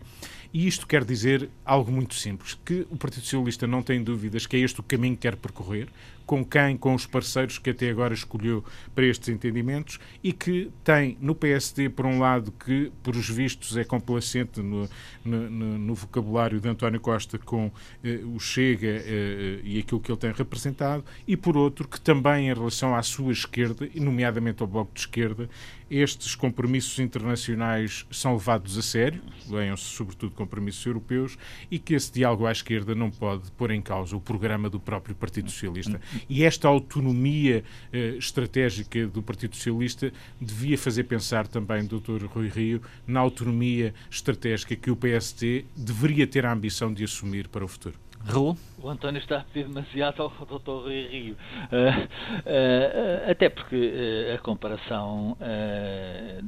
E 0.53 0.67
isto 0.67 0.87
quer 0.87 1.03
dizer 1.05 1.49
algo 1.65 1.91
muito 1.91 2.15
simples, 2.15 2.59
que 2.65 2.87
o 2.91 2.97
Partido 2.97 3.23
Socialista 3.23 3.67
não 3.67 3.83
tem 3.83 4.03
dúvidas 4.03 4.47
que 4.47 4.57
é 4.57 4.61
este 4.61 4.81
o 4.81 4.83
caminho 4.83 5.15
que 5.15 5.23
quer 5.23 5.37
percorrer, 5.37 5.89
com 6.33 6.43
quem, 6.43 6.79
com 6.79 6.95
os 6.95 7.05
parceiros 7.05 7.59
que 7.59 7.69
até 7.69 7.91
agora 7.91 8.15
escolheu 8.15 8.65
para 8.95 9.05
estes 9.05 9.29
entendimentos 9.29 10.01
e 10.25 10.33
que 10.33 10.71
tem 10.83 11.19
no 11.21 11.35
PSD, 11.35 11.91
por 11.91 12.07
um 12.07 12.19
lado, 12.19 12.51
que, 12.53 12.91
por 13.03 13.15
os 13.15 13.29
vistos, 13.29 13.77
é 13.77 13.85
complacente 13.85 14.63
no, 14.63 14.89
no, 15.23 15.51
no 15.51 15.95
vocabulário 15.95 16.59
de 16.59 16.67
António 16.67 16.99
Costa 17.01 17.39
com 17.39 17.71
eh, 18.03 18.21
o 18.25 18.41
Chega 18.41 19.03
eh, 19.05 19.61
e 19.63 19.79
aquilo 19.79 20.01
que 20.01 20.11
ele 20.11 20.19
tem 20.19 20.33
representado, 20.33 21.05
e 21.29 21.37
por 21.37 21.55
outro, 21.55 21.87
que 21.87 22.01
também 22.01 22.49
em 22.49 22.55
relação 22.55 22.97
à 22.97 23.03
sua 23.03 23.31
esquerda, 23.31 23.87
e 23.95 24.01
nomeadamente 24.01 24.63
ao 24.63 24.67
Bloco 24.67 24.95
de 24.95 25.01
Esquerda, 25.01 25.51
estes 25.93 26.35
compromissos 26.35 26.99
internacionais 26.99 28.07
são 28.11 28.33
levados 28.33 28.79
a 28.79 28.83
sério, 28.83 29.21
leiam-se 29.47 29.85
sobretudo 29.85 30.35
compromissos 30.35 30.87
europeus, 30.87 31.37
e 31.71 31.79
que 31.79 31.93
esse 31.93 32.11
diálogo 32.11 32.47
à 32.47 32.53
esquerda 32.53 32.95
não 32.95 33.11
pode 33.11 33.51
pôr 33.53 33.71
em 33.71 33.83
causa 33.83 34.17
o 34.17 34.21
programa 34.21 34.71
do 34.71 34.81
próprio 34.81 35.15
Partido 35.15 35.51
Socialista. 35.51 36.01
E 36.29 36.45
esta 36.45 36.69
autonomia 36.69 37.65
eh, 37.93 38.17
estratégica 38.19 39.07
do 39.07 39.23
Partido 39.23 39.57
Socialista 39.57 40.13
devia 40.41 40.79
fazer 40.79 41.05
pensar 41.05 41.47
também, 41.47 41.85
Dr. 41.85 42.25
Rui 42.27 42.49
Rio, 42.49 42.83
na 43.07 43.21
autonomia 43.21 43.95
estratégica 44.11 44.77
que 44.77 44.91
o 44.91 44.97
PST 44.97 45.65
deveria 45.77 46.27
ter 46.27 46.47
a 46.47 46.53
ambição 46.53 46.93
de 46.93 47.05
assumir 47.05 47.49
para 47.49 47.65
o 47.65 47.69
futuro. 47.69 47.97
Raul? 48.27 48.57
O 48.83 48.89
António 48.89 49.19
está 49.19 49.39
a 49.39 49.45
pedir 49.45 49.69
demasiado 49.69 50.23
ao 50.23 50.29
Dr. 50.29 50.85
Rui 50.85 51.07
Rio. 51.09 51.35
Uh, 51.35 53.27
uh, 53.27 53.31
até 53.31 53.49
porque 53.49 53.77
uh, 53.77 54.35
a 54.35 54.39
comparação 54.39 55.37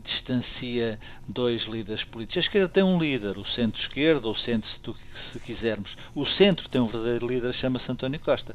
distancia 0.05 0.99
dois 1.29 1.65
líderes 1.65 2.03
políticos. 2.05 2.39
A 2.39 2.47
esquerda 2.47 2.69
tem 2.69 2.83
um 2.83 2.99
líder, 2.99 3.39
o 3.39 3.45
centro-esquerda, 3.45 4.27
ou 4.27 4.37
centro, 4.37 4.69
se, 4.69 4.81
tu, 4.81 4.97
se 5.33 5.41
quisermos. 5.41 5.91
O 6.15 6.27
centro 6.27 6.69
tem 6.69 6.81
um 6.81 6.89
verdadeiro 6.89 7.27
líder, 7.27 7.55
chama-se 7.55 7.91
António 7.91 8.21
Costa. 8.21 8.55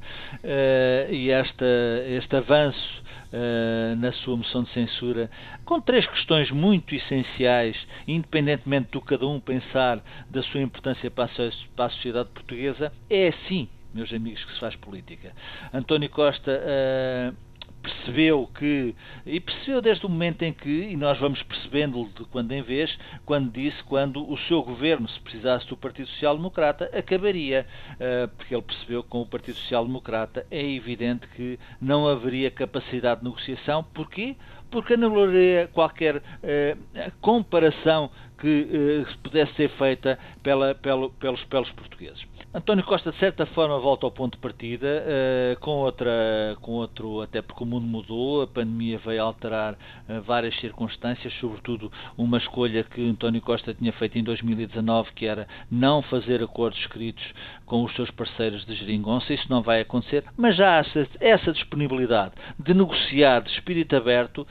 e 1.09 1.29
esta, 1.29 1.65
este 2.07 2.35
avanço 2.35 3.03
uh, 3.33 3.95
na 3.95 4.11
sua 4.11 4.37
moção 4.37 4.63
de 4.63 4.71
censura, 4.71 5.29
com 5.65 5.79
três 5.79 6.05
questões 6.07 6.51
muito 6.51 6.93
essenciais, 6.93 7.77
independentemente 8.07 8.91
do 8.91 9.01
cada 9.01 9.27
um 9.27 9.39
pensar 9.39 10.03
da 10.29 10.41
sua 10.43 10.61
importância 10.61 11.09
para 11.09 11.25
a, 11.25 11.89
sociedade 11.89 12.29
portuguesa, 12.29 12.91
é 13.09 13.29
assim, 13.29 13.67
meus 13.93 14.11
amigos, 14.13 14.43
que 14.45 14.53
se 14.53 14.59
faz 14.59 14.75
política. 14.75 15.33
António 15.73 16.09
Costa. 16.09 16.51
Uh, 16.51 17.48
percebeu 17.81 18.49
que, 18.57 18.95
e 19.25 19.39
percebeu 19.39 19.81
desde 19.81 20.05
o 20.05 20.09
momento 20.09 20.43
em 20.43 20.53
que, 20.53 20.69
e 20.69 20.95
nós 20.95 21.17
vamos 21.19 21.41
percebendo 21.43 22.09
de 22.15 22.25
quando 22.25 22.51
em 22.51 22.61
vez, 22.61 22.97
quando 23.25 23.51
disse 23.51 23.81
quando 23.83 24.29
o 24.29 24.37
seu 24.37 24.61
governo, 24.61 25.07
se 25.07 25.19
precisasse 25.21 25.67
do 25.67 25.77
Partido 25.77 26.07
Social 26.09 26.35
Democrata, 26.35 26.89
acabaria, 26.97 27.65
eh, 27.99 28.27
porque 28.37 28.53
ele 28.53 28.63
percebeu 28.63 29.03
que 29.03 29.09
com 29.09 29.21
o 29.21 29.25
Partido 29.25 29.55
Social 29.55 29.85
Democrata 29.85 30.45
é 30.51 30.63
evidente 30.63 31.27
que 31.35 31.59
não 31.81 32.07
haveria 32.07 32.51
capacidade 32.51 33.21
de 33.21 33.25
negociação. 33.25 33.83
Porquê? 33.93 34.35
Porque 34.69 34.93
anularia 34.93 35.69
qualquer 35.73 36.21
eh, 36.43 36.77
comparação 37.21 38.11
que 38.39 38.67
eh, 38.71 39.13
pudesse 39.23 39.53
ser 39.55 39.69
feita 39.71 40.19
pela, 40.43 40.75
pelo, 40.75 41.09
pelos, 41.11 41.43
pelos 41.45 41.71
portugueses. 41.71 42.25
António 42.51 42.83
Costa, 42.83 43.11
de 43.11 43.19
certa 43.19 43.45
forma, 43.45 43.77
volta 43.77 44.07
ao 44.07 44.11
ponto 44.11 44.33
de 44.33 44.41
partida, 44.41 44.87
uh, 44.87 45.59
com, 45.59 45.69
outra, 45.69 46.57
com 46.61 46.71
outro, 46.71 47.21
até 47.21 47.43
porque 47.43 47.63
o 47.63 47.67
mundo 47.67 47.85
mudou, 47.85 48.41
a 48.41 48.47
pandemia 48.47 48.97
veio 48.97 49.21
alterar 49.21 49.73
uh, 49.73 50.19
várias 50.23 50.59
circunstâncias, 50.59 51.31
sobretudo 51.33 51.91
uma 52.17 52.39
escolha 52.39 52.83
que 52.83 53.07
António 53.07 53.39
Costa 53.39 53.71
tinha 53.75 53.93
feito 53.93 54.17
em 54.17 54.23
2019, 54.23 55.11
que 55.13 55.27
era 55.27 55.47
não 55.69 56.01
fazer 56.01 56.41
acordos 56.41 56.79
escritos 56.79 57.23
com 57.67 57.83
os 57.83 57.95
seus 57.95 58.09
parceiros 58.09 58.65
de 58.65 58.73
geringonça. 58.73 59.31
Isso 59.31 59.45
não 59.47 59.61
vai 59.61 59.81
acontecer, 59.81 60.23
mas 60.35 60.55
já 60.55 60.77
há 60.77 60.79
essa, 60.79 61.07
essa 61.19 61.51
disponibilidade 61.53 62.33
de 62.57 62.73
negociar 62.73 63.41
de 63.41 63.51
espírito 63.51 63.95
aberto 63.95 64.47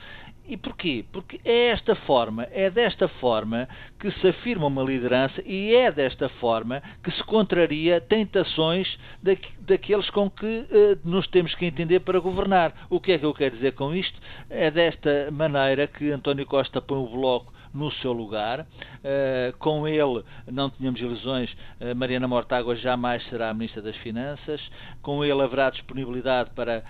e 0.49 0.57
porquê? 0.57 1.05
Porque 1.11 1.39
é 1.45 1.67
esta 1.67 1.93
forma, 1.93 2.47
é 2.51 2.71
desta 2.71 3.07
forma 3.07 3.69
que 3.99 4.09
se 4.13 4.29
afirma 4.29 4.65
uma 4.65 4.81
liderança 4.81 5.43
e 5.45 5.75
é 5.75 5.91
desta 5.91 6.27
forma 6.27 6.81
que 7.03 7.11
se 7.11 7.23
contraria 7.23 8.01
tentações 8.01 8.97
da, 9.21 9.33
daqueles 9.59 10.09
com 10.09 10.27
que 10.27 10.45
uh, 10.45 10.99
nos 11.07 11.27
temos 11.27 11.53
que 11.53 11.67
entender 11.67 11.99
para 11.99 12.19
governar. 12.19 12.73
O 12.89 12.99
que 12.99 13.11
é 13.11 13.19
que 13.19 13.25
eu 13.27 13.33
quero 13.33 13.55
dizer 13.57 13.73
com 13.73 13.93
isto? 13.93 14.19
É 14.49 14.71
desta 14.71 15.29
maneira 15.31 15.85
que 15.85 16.09
António 16.11 16.47
Costa 16.47 16.81
põe 16.81 16.97
o 16.97 17.07
Bloco 17.07 17.53
no 17.71 17.91
seu 17.91 18.11
lugar. 18.11 18.61
Uh, 18.61 19.55
com 19.59 19.87
ele 19.87 20.23
não 20.47 20.71
tínhamos 20.71 20.99
ilusões, 20.99 21.53
uh, 21.79 21.95
Mariana 21.95 22.27
Mortágua 22.27 22.75
jamais 22.75 23.23
será 23.29 23.51
a 23.51 23.53
Ministra 23.53 23.83
das 23.83 23.95
Finanças. 23.97 24.67
Com 25.03 25.23
ele 25.23 25.43
haverá 25.43 25.69
disponibilidade 25.69 26.49
para 26.55 26.83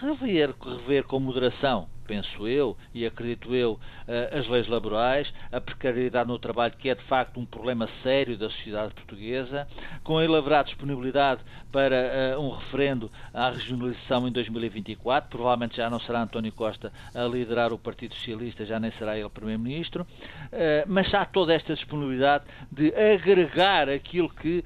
rever, 0.00 0.52
rever 0.60 1.04
com 1.04 1.20
moderação 1.20 1.93
penso 2.06 2.46
eu 2.46 2.76
e 2.92 3.06
acredito 3.06 3.54
eu, 3.54 3.78
eh, 4.06 4.38
as 4.38 4.48
leis 4.48 4.66
laborais, 4.68 5.32
a 5.50 5.60
precariedade 5.60 6.28
no 6.28 6.38
trabalho, 6.38 6.74
que 6.78 6.88
é 6.88 6.94
de 6.94 7.02
facto 7.04 7.38
um 7.38 7.46
problema 7.46 7.88
sério 8.02 8.36
da 8.36 8.48
sociedade 8.50 8.94
portuguesa, 8.94 9.66
com 10.02 10.18
a 10.18 10.24
elaborada 10.24 10.64
disponibilidade 10.64 11.40
para 11.72 11.96
eh, 11.96 12.38
um 12.38 12.50
referendo 12.50 13.10
à 13.32 13.50
regionalização 13.50 14.28
em 14.28 14.32
2024. 14.32 15.30
Provavelmente 15.30 15.76
já 15.76 15.90
não 15.90 16.00
será 16.00 16.22
António 16.22 16.52
Costa 16.52 16.92
a 17.14 17.24
liderar 17.24 17.72
o 17.72 17.78
Partido 17.78 18.14
Socialista, 18.14 18.64
já 18.64 18.78
nem 18.78 18.92
será 18.92 19.18
ele 19.18 19.28
Primeiro-Ministro, 19.28 20.06
eh, 20.52 20.84
mas 20.86 21.12
há 21.12 21.24
toda 21.24 21.54
esta 21.54 21.74
disponibilidade 21.74 22.44
de 22.70 22.94
agregar 22.94 23.88
aquilo 23.88 24.28
que 24.28 24.64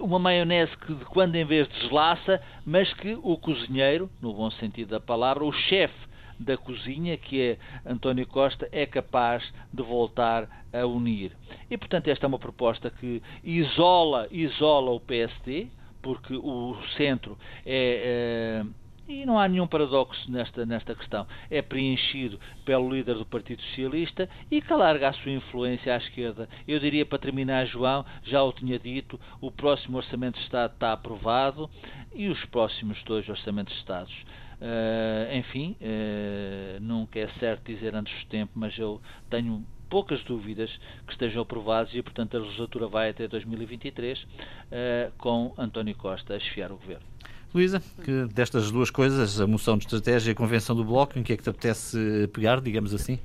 uma 0.00 0.18
maionese 0.18 0.76
que 0.78 0.94
de 0.94 1.04
quando 1.04 1.36
em 1.36 1.44
vez 1.44 1.68
deslaça, 1.68 2.40
mas 2.64 2.92
que 2.94 3.18
o 3.22 3.36
cozinheiro, 3.36 4.10
no 4.20 4.32
bom 4.32 4.50
sentido 4.52 4.90
da 4.90 5.00
palavra, 5.00 5.44
o 5.44 5.52
chefe 5.52 6.09
da 6.40 6.56
cozinha, 6.56 7.16
que 7.16 7.40
é 7.40 7.58
António 7.86 8.26
Costa, 8.26 8.68
é 8.72 8.86
capaz 8.86 9.44
de 9.72 9.82
voltar 9.82 10.48
a 10.72 10.86
unir. 10.86 11.32
E, 11.70 11.76
portanto, 11.76 12.08
esta 12.08 12.26
é 12.26 12.28
uma 12.28 12.38
proposta 12.38 12.90
que 12.90 13.22
isola, 13.44 14.26
isola 14.30 14.90
o 14.90 15.00
PSD, 15.00 15.68
porque 16.02 16.34
o 16.34 16.76
centro 16.96 17.36
é, 17.66 18.64
é 18.64 18.80
e 19.10 19.26
não 19.26 19.38
há 19.38 19.48
nenhum 19.48 19.66
paradoxo 19.66 20.30
nesta, 20.30 20.64
nesta 20.64 20.94
questão. 20.94 21.26
É 21.50 21.60
preenchido 21.60 22.38
pelo 22.64 22.88
líder 22.88 23.16
do 23.16 23.26
Partido 23.26 23.60
Socialista 23.62 24.28
e 24.48 24.62
que 24.62 24.72
alarga 24.72 25.08
a 25.08 25.12
sua 25.12 25.32
influência 25.32 25.94
à 25.94 25.96
esquerda. 25.96 26.48
Eu 26.66 26.78
diria, 26.78 27.04
para 27.04 27.18
terminar, 27.18 27.66
João, 27.66 28.06
já 28.22 28.40
o 28.42 28.52
tinha 28.52 28.78
dito, 28.78 29.18
o 29.40 29.50
próximo 29.50 29.96
Orçamento 29.96 30.38
de 30.38 30.44
Estado 30.44 30.74
está 30.74 30.92
aprovado 30.92 31.68
e 32.14 32.28
os 32.28 32.44
próximos 32.46 33.02
dois 33.02 33.28
Orçamentos 33.28 33.74
de 33.74 33.80
Estados. 33.80 34.14
Uh, 34.60 35.34
enfim, 35.34 35.74
uh, 35.80 36.78
nunca 36.82 37.18
é 37.18 37.28
certo 37.38 37.72
dizer 37.72 37.94
antes 37.94 38.12
do 38.24 38.28
tempo, 38.28 38.52
mas 38.54 38.76
eu 38.76 39.00
tenho 39.30 39.64
poucas 39.88 40.22
dúvidas 40.24 40.70
que 41.06 41.12
estejam 41.12 41.40
aprovados 41.40 41.94
e, 41.94 42.02
portanto, 42.02 42.36
a 42.36 42.40
legislatura 42.40 42.86
vai 42.86 43.08
até 43.08 43.26
2023 43.26 44.22
uh, 44.22 44.26
eh, 44.70 45.10
com 45.18 45.52
António 45.58 45.96
Costa 45.96 46.34
a 46.34 46.36
esfiar 46.36 46.70
o 46.70 46.76
governo. 46.76 47.04
Luísa, 47.52 47.82
que 48.04 48.26
destas 48.32 48.70
duas 48.70 48.90
coisas, 48.90 49.40
a 49.40 49.46
moção 49.48 49.76
de 49.76 49.84
estratégia 49.86 50.30
e 50.30 50.32
a 50.32 50.36
convenção 50.36 50.76
do 50.76 50.84
Bloco, 50.84 51.18
em 51.18 51.24
que 51.24 51.32
é 51.32 51.36
que 51.36 51.42
te 51.42 51.50
apetece 51.50 52.28
pegar, 52.32 52.60
digamos 52.60 52.94
assim? 52.94 53.18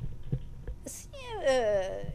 Sim, 0.85 1.11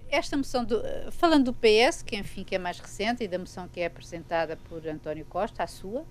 esta 0.09 0.37
moção, 0.37 0.65
do, 0.65 0.83
falando 1.13 1.53
do 1.53 1.55
PS, 1.55 2.03
que 2.03 2.17
enfim 2.17 2.43
que 2.43 2.57
é 2.57 2.59
mais 2.59 2.81
recente, 2.81 3.23
e 3.23 3.29
da 3.29 3.39
moção 3.39 3.69
que 3.69 3.81
é 3.81 3.87
apresentada 3.87 4.57
por 4.69 4.85
António 4.89 5.25
Costa, 5.27 5.63
a 5.63 5.69
sua, 5.69 6.05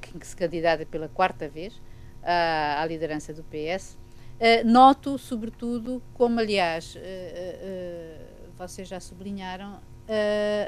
que 0.00 0.24
se 0.24 0.36
candidata 0.36 0.86
pela 0.86 1.08
quarta 1.08 1.48
vez, 1.48 1.74
à, 2.22 2.82
à 2.82 2.86
liderança 2.86 3.32
do 3.32 3.42
PS. 3.44 3.98
Uh, 4.38 4.66
noto, 4.66 5.18
sobretudo, 5.18 6.02
como 6.14 6.40
aliás 6.40 6.96
vocês 8.56 8.86
já 8.86 9.00
sublinharam, 9.00 9.80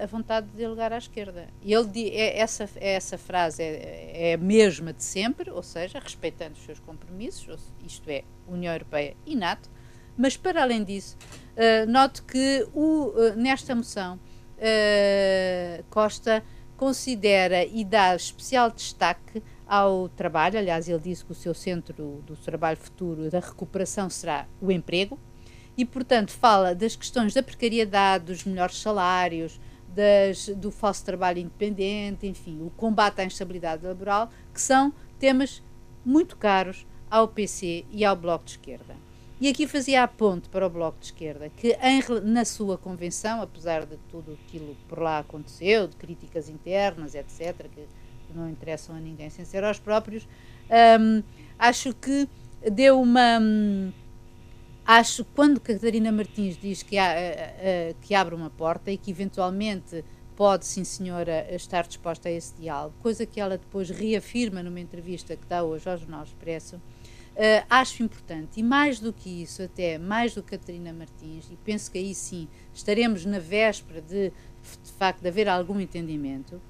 a 0.03 0.07
vontade 0.07 0.47
de 0.49 0.57
delegar 0.57 0.93
à 0.93 0.99
esquerda. 0.99 1.49
E 1.62 1.73
ele, 1.73 2.09
é, 2.11 2.38
essa, 2.38 2.69
essa 2.77 3.19
frase 3.19 3.62
é, 3.62 4.31
é 4.31 4.35
a 4.35 4.38
mesma 4.38 4.93
de 4.93 5.03
sempre, 5.03 5.51
ou 5.51 5.62
seja, 5.62 5.99
respeitando 5.99 6.55
os 6.55 6.64
seus 6.64 6.81
compromissos, 6.81 7.73
isto 7.85 8.09
é, 8.09 8.25
União 8.49 8.73
Europeia 8.73 9.17
e 9.27 9.37
NATO, 9.37 9.69
mas 10.17 10.37
para 10.37 10.62
além 10.62 10.85
disso, 10.85 11.17
uh, 11.57 11.90
noto 11.90 12.25
que 12.25 12.67
o, 12.73 13.09
uh, 13.09 13.37
nesta 13.37 13.75
moção 13.75 14.17
uh, 14.17 15.85
Costa 15.90 16.43
considera 16.77 17.64
e 17.64 17.85
dá 17.85 18.14
especial 18.14 18.71
destaque 18.71 19.43
ao 19.66 20.09
trabalho, 20.09 20.59
aliás, 20.59 20.88
ele 20.88 20.98
disse 20.98 21.24
que 21.24 21.33
o 21.33 21.35
seu 21.35 21.55
centro 21.55 22.22
do 22.27 22.37
trabalho 22.37 22.77
futuro 22.77 23.31
da 23.31 23.40
recuperação 23.40 24.11
será 24.11 24.46
o 24.61 24.70
emprego, 24.70 25.18
e, 25.77 25.85
portanto, 25.85 26.31
fala 26.31 26.74
das 26.74 26.94
questões 26.94 27.35
da 27.35 27.42
precariedade, 27.42 28.27
dos 28.27 28.44
melhores 28.44 28.81
salários, 28.81 29.61
das, 29.88 30.48
do 30.48 30.70
falso 30.70 31.05
trabalho 31.05 31.38
independente, 31.38 32.27
enfim, 32.27 32.61
o 32.62 32.70
combate 32.70 33.20
à 33.20 33.24
instabilidade 33.24 33.85
laboral, 33.85 34.31
que 34.53 34.61
são 34.61 34.92
temas 35.18 35.62
muito 36.05 36.37
caros 36.37 36.87
ao 37.11 37.29
PC 37.29 37.85
e 37.90 38.05
ao 38.05 38.16
Bloco 38.16 38.44
de 38.44 38.53
Esquerda. 38.53 38.96
E 39.40 39.48
aqui 39.48 39.66
fazia 39.66 40.03
a 40.03 40.09
ponte 40.09 40.48
para 40.48 40.66
o 40.66 40.70
Bloco 40.70 40.98
de 40.98 41.07
Esquerda, 41.07 41.50
que 41.50 41.77
em, 41.83 42.00
na 42.24 42.44
sua 42.44 42.79
convenção, 42.79 43.42
apesar 43.42 43.85
de 43.85 43.96
tudo 44.09 44.38
aquilo 44.46 44.77
por 44.88 45.00
lá 45.00 45.18
aconteceu, 45.18 45.88
de 45.88 45.96
críticas 45.96 46.48
internas, 46.48 47.14
etc., 47.14 47.66
que 47.74 47.87
não 48.37 48.49
interessam 48.49 48.97
a 48.97 49.01
ninguém 49.01 49.31
sem 49.31 49.44
ser 49.44 49.64
aos 49.64 49.79
próprios, 49.79 50.27
hum, 51.01 51.23
acho 51.59 51.94
que 51.94 52.29
deu 52.73 53.01
uma. 53.01 53.38
Hum, 53.40 53.92
acho 54.85 55.25
que 55.25 55.31
quando 55.35 55.61
Catarina 55.61 56.12
Martins 56.12 56.59
diz 56.61 56.83
que, 56.83 56.99
há, 56.99 57.14
uh, 57.14 57.92
uh, 57.92 57.97
que 58.01 58.14
abre 58.14 58.35
uma 58.35 58.51
porta 58.51 58.90
e 58.90 58.97
que 58.97 59.11
eventualmente 59.11 60.05
pode, 60.37 60.66
sim 60.66 60.85
senhora, 60.85 61.47
estar 61.55 61.87
disposta 61.87 62.29
a 62.29 62.33
esse 62.33 62.55
diálogo, 62.55 62.94
coisa 63.01 63.25
que 63.25 63.40
ela 63.40 63.57
depois 63.57 63.88
reafirma 63.90 64.62
numa 64.62 64.81
entrevista 64.81 65.37
que 65.37 65.47
dá 65.47 65.62
hoje 65.62 65.88
ao 65.88 65.97
Jornal 65.97 66.25
Expresso, 66.25 66.77
uh, 66.77 67.66
acho 67.70 68.03
importante. 68.03 68.61
E 68.61 68.62
mais 68.62 68.99
do 68.99 69.12
que 69.12 69.42
isso, 69.42 69.62
até 69.62 69.99
mais 69.99 70.35
do 70.35 70.42
que 70.42 70.57
Catarina 70.57 70.92
Martins, 70.92 71.51
e 71.51 71.57
penso 71.64 71.90
que 71.90 71.99
aí 71.99 72.14
sim 72.14 72.49
estaremos 72.73 73.25
na 73.25 73.38
véspera 73.38 74.01
de, 74.01 74.31
de 74.31 74.92
facto, 74.99 75.20
de 75.20 75.29
haver 75.29 75.49
algum 75.49 75.79
entendimento, 75.81 76.61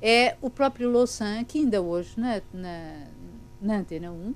é 0.00 0.36
o 0.40 0.48
próprio 0.48 0.90
Louçã, 0.90 1.42
que 1.44 1.58
ainda 1.58 1.82
hoje, 1.82 2.10
na, 2.16 2.40
na, 2.52 3.06
na 3.60 3.76
Antena 3.78 4.10
1, 4.12 4.14
uh, 4.14 4.34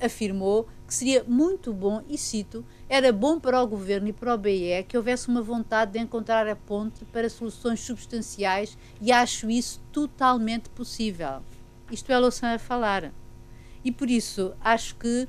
afirmou 0.00 0.68
que 0.86 0.94
seria 0.94 1.24
muito 1.24 1.72
bom, 1.72 2.02
e 2.08 2.16
cito, 2.16 2.64
era 2.88 3.12
bom 3.12 3.40
para 3.40 3.60
o 3.60 3.66
governo 3.66 4.08
e 4.08 4.12
para 4.12 4.34
o 4.34 4.38
BE 4.38 4.84
que 4.86 4.96
houvesse 4.96 5.28
uma 5.28 5.42
vontade 5.42 5.92
de 5.92 5.98
encontrar 5.98 6.46
a 6.46 6.54
ponte 6.54 7.04
para 7.06 7.28
soluções 7.28 7.80
substanciais 7.80 8.78
e 9.00 9.10
acho 9.10 9.50
isso 9.50 9.80
totalmente 9.90 10.68
possível. 10.70 11.42
Isto 11.90 12.12
é 12.12 12.18
Louçã 12.18 12.54
a 12.54 12.58
falar. 12.58 13.12
E 13.84 13.90
por 13.90 14.08
isso 14.08 14.54
acho 14.60 14.94
que 14.96 15.28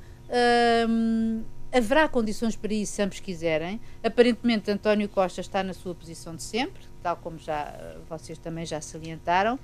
hum, 0.87 1.43
haverá 1.71 2.07
condições 2.07 2.55
para 2.55 2.73
isso 2.73 2.93
se 2.93 3.01
ambos 3.01 3.19
quiserem. 3.19 3.79
Aparentemente 4.03 4.71
António 4.71 5.09
Costa 5.09 5.41
está 5.41 5.63
na 5.63 5.73
sua 5.73 5.93
posição 5.93 6.35
de 6.35 6.43
sempre, 6.43 6.83
tal 7.01 7.17
como 7.17 7.37
já 7.37 7.73
vocês 8.09 8.37
também 8.37 8.65
já 8.65 8.81
salientaram 8.81 9.59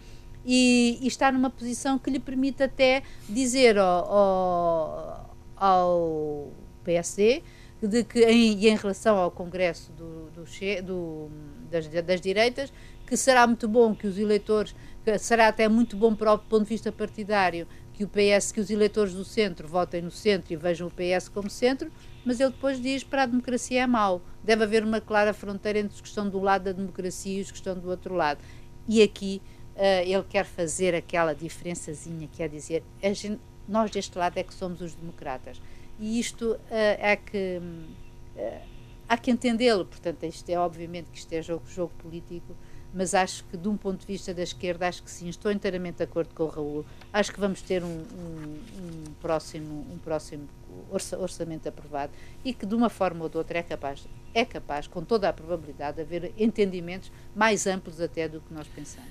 e, 0.46 1.00
e 1.02 1.08
está 1.08 1.32
numa 1.32 1.50
posição 1.50 1.98
que 1.98 2.10
lhe 2.10 2.20
permite 2.20 2.64
até 2.64 3.04
dizer 3.28 3.78
ao, 3.78 4.12
ao, 4.12 5.36
ao 5.56 6.52
PSD 6.84 7.42
de 7.82 8.04
que 8.04 8.24
em, 8.26 8.68
em 8.68 8.76
relação 8.76 9.18
ao 9.18 9.32
Congresso 9.32 9.92
do, 9.94 10.30
do, 10.32 10.44
do 10.84 11.32
das, 11.70 11.88
das, 11.88 12.22
direitas 12.22 12.72
que 13.06 13.18
será 13.18 13.46
muito 13.48 13.68
bom 13.68 13.96
que 13.96 14.08
os 14.08 14.18
eleitores 14.18 14.76
será 15.20 15.48
até 15.48 15.68
muito 15.68 15.98
bom 15.98 16.16
para 16.16 16.34
o 16.34 16.40
ponto 16.40 16.64
de 16.64 16.70
vista 16.70 16.92
partidário 16.92 17.68
que 17.94 18.04
o 18.04 18.08
PS 18.08 18.52
que 18.52 18.60
os 18.60 18.70
eleitores 18.70 19.14
do 19.14 19.24
centro 19.24 19.68
votem 19.68 20.02
no 20.02 20.12
centro 20.12 20.52
e 20.52 20.56
vejam 20.56 20.88
o 20.88 20.92
PS 20.92 21.30
como 21.30 21.50
centro 21.50 21.92
mas 22.26 22.40
ele 22.40 22.52
depois 22.52 22.82
diz 22.82 23.04
para 23.04 23.24
a 23.24 23.26
democracia 23.26 23.84
é 23.84 23.88
mau. 23.88 24.22
Deve 24.44 24.64
haver 24.64 24.84
uma 24.84 25.02
clara 25.02 25.34
fronteira 25.34 25.80
entre 25.80 25.96
os 25.96 26.02
que 26.02 26.08
estão 26.08 26.30
do 26.30 26.40
lado 26.40 26.64
da 26.64 26.72
democracia 26.72 27.40
e 27.40 27.42
os 27.42 27.52
que 27.52 27.58
estão 27.58 27.78
do 27.78 27.90
outro 27.90 28.16
lado. 28.16 28.40
E 28.88 29.02
aqui 29.02 29.42
uh, 29.76 30.04
ele 30.06 30.24
quer 30.24 30.46
fazer 30.46 30.96
aquela 30.96 31.34
diferençazinha, 31.34 32.28
quer 32.32 32.50
dizer, 32.50 32.84
gente, 33.02 33.40
nós 33.68 33.92
deste 33.92 34.18
lado 34.18 34.38
é 34.38 34.44
que 34.44 34.54
somos 34.54 34.82
os 34.82 34.96
democratas. 34.96 35.62
E 36.00 36.20
isto 36.20 36.52
uh, 36.52 36.60
é 36.70 37.16
que 37.16 37.60
uh, 38.36 38.62
há 39.08 39.18
que 39.18 39.32
entendê-lo, 39.32 39.86
portanto, 39.86 40.24
isto 40.24 40.50
é 40.50 40.58
obviamente 40.58 41.10
que 41.12 41.18
isto 41.18 41.34
é 41.34 41.42
jogo, 41.42 41.64
jogo 41.68 41.94
político, 41.98 42.56
mas 42.94 43.16
acho 43.16 43.44
que 43.46 43.58
de 43.58 43.68
um 43.68 43.76
ponto 43.76 44.02
de 44.02 44.06
vista 44.06 44.34
da 44.34 44.44
esquerda, 44.44 44.88
acho 44.88 45.02
que 45.02 45.10
sim, 45.10 45.28
estou 45.28 45.52
inteiramente 45.52 45.98
de 45.98 46.04
acordo 46.04 46.34
com 46.36 46.44
o 46.44 46.48
Raul. 46.48 46.86
Acho 47.12 47.34
que 47.34 47.40
vamos 47.40 47.62
ter 47.62 47.84
um, 47.84 47.88
um, 47.88 48.60
um 49.08 49.14
próximo, 49.20 49.86
um 49.92 49.98
próximo 49.98 50.48
orçamento 51.20 51.68
aprovado 51.68 52.12
e 52.46 52.54
que 52.54 52.66
de 52.66 52.76
uma 52.76 52.90
forma 52.90 53.24
ou 53.24 53.30
de 53.30 53.38
outra 53.38 53.60
é 53.60 53.64
capaz, 53.64 54.08
é 54.34 54.46
capaz, 54.46 54.88
com 54.88 55.04
toda 55.04 55.28
a 55.28 55.34
probabilidade, 55.34 55.98
de 55.98 56.02
haver 56.04 56.34
entendimentos 56.38 57.12
mais 57.36 57.66
amplos 57.66 58.00
até 58.00 58.28
do 58.28 58.40
que 58.42 58.54
nós 58.54 58.68
pensamos. 58.68 59.10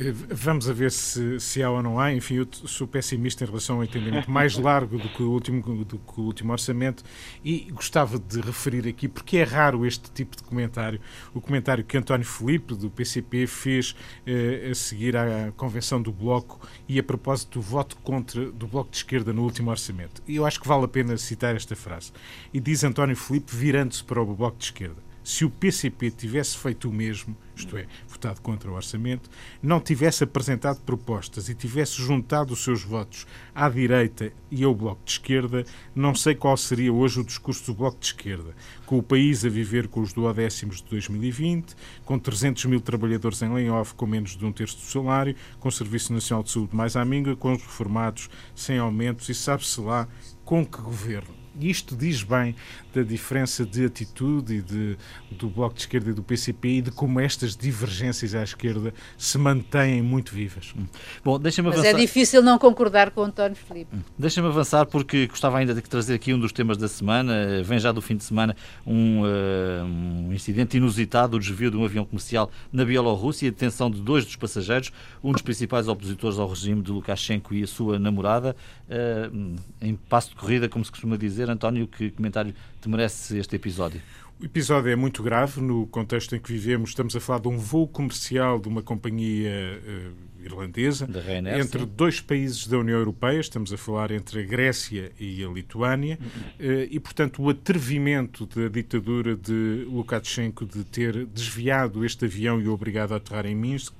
Eh, 0.00 0.14
vamos 0.30 0.66
a 0.66 0.72
ver 0.72 0.90
se, 0.90 1.38
se 1.38 1.62
há 1.62 1.70
ou 1.70 1.82
não 1.82 2.00
há. 2.00 2.12
Enfim, 2.12 2.36
eu 2.36 2.48
sou 2.50 2.86
pessimista 2.86 3.44
em 3.44 3.46
relação 3.46 3.76
ao 3.76 3.84
entendimento 3.84 4.28
mais 4.32 4.56
largo 4.56 4.96
do 4.96 5.08
que, 5.10 5.22
o 5.22 5.30
último, 5.30 5.84
do 5.84 5.98
que 5.98 6.20
o 6.20 6.24
último 6.24 6.52
orçamento 6.52 7.04
e 7.44 7.70
gostava 7.70 8.18
de 8.18 8.40
referir 8.40 8.88
aqui, 8.88 9.06
porque 9.06 9.36
é 9.36 9.42
raro 9.42 9.84
este 9.84 10.10
tipo 10.10 10.34
de 10.36 10.42
comentário, 10.42 10.98
o 11.34 11.40
comentário 11.40 11.84
que 11.84 11.98
António 11.98 12.26
Felipe, 12.26 12.74
do 12.74 12.88
PCP, 12.88 13.46
fez 13.46 13.94
eh, 14.26 14.68
a 14.70 14.74
seguir 14.74 15.16
à 15.16 15.52
convenção 15.54 16.00
do 16.00 16.10
Bloco 16.10 16.66
e 16.88 16.98
a 16.98 17.02
propósito 17.02 17.58
do 17.58 17.62
voto 17.62 17.96
contra 17.98 18.50
do 18.50 18.66
Bloco 18.66 18.90
de 18.90 18.96
Esquerda 18.96 19.34
no 19.34 19.42
último 19.42 19.70
orçamento. 19.70 20.22
E 20.26 20.36
eu 20.36 20.46
acho 20.46 20.58
que 20.58 20.66
vale 20.66 20.84
a 20.84 20.88
pena 20.88 21.16
citar 21.18 21.54
esta 21.54 21.76
frase. 21.76 22.10
E 22.54 22.60
diz 22.60 22.82
António 22.84 23.16
Felipe, 23.16 23.54
virando-se 23.54 24.02
para 24.02 24.22
o 24.22 24.34
Bloco 24.34 24.56
de 24.56 24.64
Esquerda 24.64 25.09
se 25.22 25.44
o 25.44 25.50
PCP 25.50 26.10
tivesse 26.10 26.56
feito 26.56 26.88
o 26.88 26.92
mesmo, 26.92 27.36
isto 27.54 27.76
é, 27.76 27.86
votado 28.08 28.40
contra 28.40 28.70
o 28.70 28.74
orçamento, 28.74 29.28
não 29.62 29.80
tivesse 29.80 30.24
apresentado 30.24 30.80
propostas 30.80 31.48
e 31.48 31.54
tivesse 31.54 32.02
juntado 32.02 32.52
os 32.52 32.64
seus 32.64 32.82
votos 32.82 33.26
à 33.54 33.68
direita 33.68 34.32
e 34.50 34.64
ao 34.64 34.74
Bloco 34.74 35.02
de 35.04 35.12
Esquerda, 35.12 35.64
não 35.94 36.14
sei 36.14 36.34
qual 36.34 36.56
seria 36.56 36.92
hoje 36.92 37.20
o 37.20 37.24
discurso 37.24 37.66
do 37.66 37.74
Bloco 37.74 38.00
de 38.00 38.06
Esquerda. 38.06 38.54
Com 38.86 38.98
o 38.98 39.02
país 39.02 39.44
a 39.44 39.48
viver 39.48 39.88
com 39.88 40.00
os 40.00 40.12
duodécimos 40.12 40.82
de 40.82 40.88
2020, 40.90 41.74
com 42.04 42.18
300 42.18 42.64
mil 42.64 42.80
trabalhadores 42.80 43.42
em 43.42 43.52
layoff 43.52 43.94
com 43.94 44.06
menos 44.06 44.36
de 44.36 44.44
um 44.44 44.52
terço 44.52 44.76
do 44.76 44.82
salário, 44.82 45.36
com 45.58 45.68
o 45.68 45.72
Serviço 45.72 46.12
Nacional 46.12 46.42
de 46.42 46.50
Saúde 46.50 46.74
mais 46.74 46.96
à 46.96 47.04
minga, 47.04 47.36
com 47.36 47.52
os 47.52 47.62
reformados 47.62 48.28
sem 48.54 48.78
aumentos 48.78 49.28
e 49.28 49.34
sabe-se 49.34 49.80
lá 49.80 50.08
com 50.44 50.64
que 50.64 50.80
governo. 50.80 51.39
E 51.58 51.70
isto 51.70 51.96
diz 51.96 52.22
bem 52.22 52.54
da 52.94 53.02
diferença 53.02 53.64
de 53.64 53.84
atitude 53.84 54.54
e 54.54 54.62
de, 54.62 54.96
do 55.30 55.48
Bloco 55.48 55.74
de 55.74 55.80
Esquerda 55.82 56.10
e 56.10 56.12
do 56.12 56.22
PCP 56.22 56.68
e 56.68 56.82
de 56.82 56.90
como 56.90 57.20
estas 57.20 57.56
divergências 57.56 58.34
à 58.34 58.42
esquerda 58.42 58.92
se 59.16 59.38
mantêm 59.38 60.02
muito 60.02 60.34
vivas. 60.34 60.72
Hum. 60.76 60.86
Bom, 61.24 61.38
deixa-me 61.38 61.68
avançar. 61.68 61.84
Mas 61.84 61.94
é 61.94 61.98
difícil 61.98 62.42
não 62.42 62.58
concordar 62.58 63.10
com 63.10 63.20
o 63.20 63.24
António 63.24 63.56
Filipe. 63.56 63.94
Hum. 63.94 64.00
Deixa-me 64.18 64.48
avançar 64.48 64.86
porque 64.86 65.26
gostava 65.26 65.58
ainda 65.58 65.74
de 65.74 65.80
trazer 65.82 66.14
aqui 66.14 66.34
um 66.34 66.38
dos 66.38 66.52
temas 66.52 66.76
da 66.76 66.88
semana. 66.88 67.62
Vem 67.62 67.78
já 67.78 67.92
do 67.92 68.02
fim 68.02 68.16
de 68.16 68.24
semana 68.24 68.56
um, 68.86 69.22
uh, 69.22 69.84
um 69.84 70.32
incidente 70.32 70.76
inusitado, 70.76 71.36
o 71.36 71.40
desvio 71.40 71.70
de 71.70 71.76
um 71.76 71.84
avião 71.84 72.04
comercial 72.04 72.50
na 72.72 72.84
Bielorrússia 72.84 73.46
e 73.46 73.48
a 73.48 73.50
detenção 73.50 73.90
de 73.90 74.00
dois 74.00 74.24
dos 74.24 74.36
passageiros, 74.36 74.92
um 75.22 75.32
dos 75.32 75.42
principais 75.42 75.88
opositores 75.88 76.38
ao 76.38 76.48
regime 76.48 76.82
de 76.82 76.90
Lukashenko 76.90 77.54
e 77.54 77.62
a 77.62 77.66
sua 77.66 77.98
namorada, 77.98 78.56
uh, 78.88 79.56
em 79.80 79.94
passo 79.94 80.30
de 80.30 80.36
corrida, 80.36 80.68
como 80.68 80.84
se 80.84 80.90
costuma 80.90 81.16
dizer. 81.16 81.39
António, 81.48 81.86
que 81.86 82.10
comentário 82.10 82.54
te 82.80 82.88
merece 82.88 83.38
este 83.38 83.56
episódio? 83.56 84.00
O 84.40 84.44
episódio 84.44 84.90
é 84.90 84.96
muito 84.96 85.22
grave 85.22 85.60
no 85.60 85.86
contexto 85.86 86.34
em 86.34 86.40
que 86.40 86.50
vivemos. 86.50 86.90
Estamos 86.90 87.14
a 87.14 87.20
falar 87.20 87.40
de 87.40 87.48
um 87.48 87.58
voo 87.58 87.86
comercial 87.86 88.58
de 88.58 88.68
uma 88.68 88.82
companhia 88.82 89.50
uh, 89.50 90.42
irlandesa 90.42 91.06
Ryanair, 91.06 91.60
entre 91.60 91.80
sim. 91.80 91.90
dois 91.94 92.20
países 92.20 92.66
da 92.66 92.78
União 92.78 92.98
Europeia. 92.98 93.38
Estamos 93.38 93.70
a 93.70 93.76
falar 93.76 94.10
entre 94.10 94.40
a 94.40 94.42
Grécia 94.42 95.12
e 95.20 95.44
a 95.44 95.48
Lituânia. 95.48 96.18
Uh, 96.58 96.88
e, 96.90 96.98
portanto, 96.98 97.42
o 97.42 97.50
atrevimento 97.50 98.46
da 98.46 98.68
ditadura 98.68 99.36
de 99.36 99.86
Lukashenko 99.86 100.64
de 100.64 100.84
ter 100.84 101.26
desviado 101.26 102.02
este 102.02 102.24
avião 102.24 102.58
e 102.58 102.66
o 102.66 102.72
obrigado 102.72 103.12
a 103.12 103.18
aterrar 103.18 103.44
em 103.44 103.54
Minsk 103.54 103.92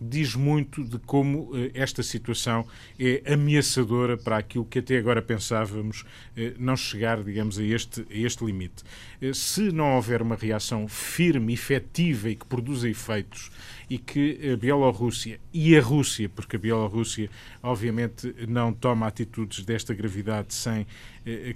diz 0.00 0.34
muito 0.34 0.84
de 0.84 0.98
como 0.98 1.50
eh, 1.54 1.70
esta 1.74 2.02
situação 2.02 2.66
é 2.98 3.22
ameaçadora 3.32 4.16
para 4.16 4.36
aquilo 4.36 4.64
que 4.64 4.78
até 4.78 4.98
agora 4.98 5.22
pensávamos 5.22 6.04
eh, 6.36 6.54
não 6.58 6.76
chegar, 6.76 7.22
digamos, 7.22 7.58
a 7.58 7.64
este, 7.64 8.00
a 8.10 8.14
este 8.14 8.44
limite. 8.44 8.84
Eh, 9.20 9.32
se 9.32 9.72
não 9.72 9.96
houver 9.96 10.20
uma 10.20 10.36
reação 10.36 10.86
firme, 10.86 11.52
efetiva 11.52 12.28
e 12.28 12.36
que 12.36 12.46
produza 12.46 12.88
efeitos 12.88 13.50
e 13.88 13.98
que 13.98 14.52
a 14.52 14.56
Bielorrússia 14.56 15.40
e 15.52 15.76
a 15.76 15.80
Rússia, 15.80 16.28
porque 16.28 16.56
a 16.56 16.58
Bielorrússia 16.58 17.30
obviamente 17.62 18.34
não 18.48 18.72
toma 18.72 19.06
atitudes 19.06 19.64
desta 19.64 19.94
gravidade 19.94 20.52
sem 20.52 20.86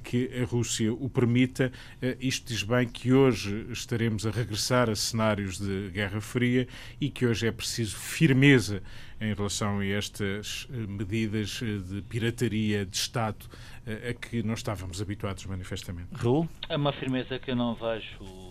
que 0.02 0.30
a 0.40 0.44
Rússia 0.44 0.92
o 0.92 1.08
permita, 1.08 1.70
eh, 2.02 2.16
isto 2.20 2.48
diz 2.48 2.62
bem 2.62 2.88
que 2.88 3.12
hoje 3.12 3.66
estaremos 3.70 4.26
a 4.26 4.30
regressar 4.30 4.90
a 4.90 4.96
cenários 4.96 5.58
de 5.58 5.90
Guerra 5.90 6.20
Fria 6.20 6.66
e 7.00 7.08
que 7.08 7.26
hoje 7.26 7.46
é 7.46 7.52
preciso 7.52 7.96
firmeza 7.96 8.82
em 9.20 9.32
relação 9.32 9.78
a 9.78 9.86
estas 9.86 10.66
eh, 10.72 10.76
medidas 10.76 11.60
de 11.60 12.02
pirataria 12.02 12.84
de 12.84 12.96
Estado 12.96 13.46
a 13.86 14.12
que 14.14 14.42
não 14.42 14.54
estávamos 14.54 15.00
habituados 15.00 15.44
manifestamente. 15.46 16.08
Raul? 16.12 16.48
É 16.68 16.76
uma 16.76 16.92
firmeza 16.92 17.38
que 17.38 17.50
eu 17.50 17.56
não 17.56 17.74
vejo 17.74 18.49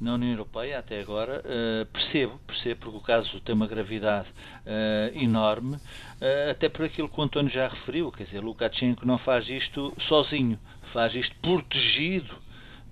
na 0.00 0.14
União 0.14 0.30
Europeia 0.30 0.78
até 0.78 1.00
agora. 1.00 1.42
Uh, 1.44 1.86
percebo, 1.86 2.40
percebo, 2.46 2.80
porque 2.80 2.96
o 2.96 3.00
caso 3.00 3.40
tem 3.40 3.54
uma 3.54 3.66
gravidade 3.66 4.28
uh, 4.30 5.16
enorme, 5.16 5.76
uh, 5.76 6.50
até 6.50 6.68
por 6.68 6.84
aquilo 6.84 7.08
que 7.08 7.20
o 7.20 7.22
António 7.22 7.50
já 7.50 7.68
referiu, 7.68 8.10
quer 8.10 8.24
dizer, 8.24 8.40
Lukashenko 8.40 9.06
não 9.06 9.18
faz 9.18 9.48
isto 9.48 9.94
sozinho, 10.08 10.58
faz 10.92 11.14
isto 11.14 11.34
protegido 11.42 12.34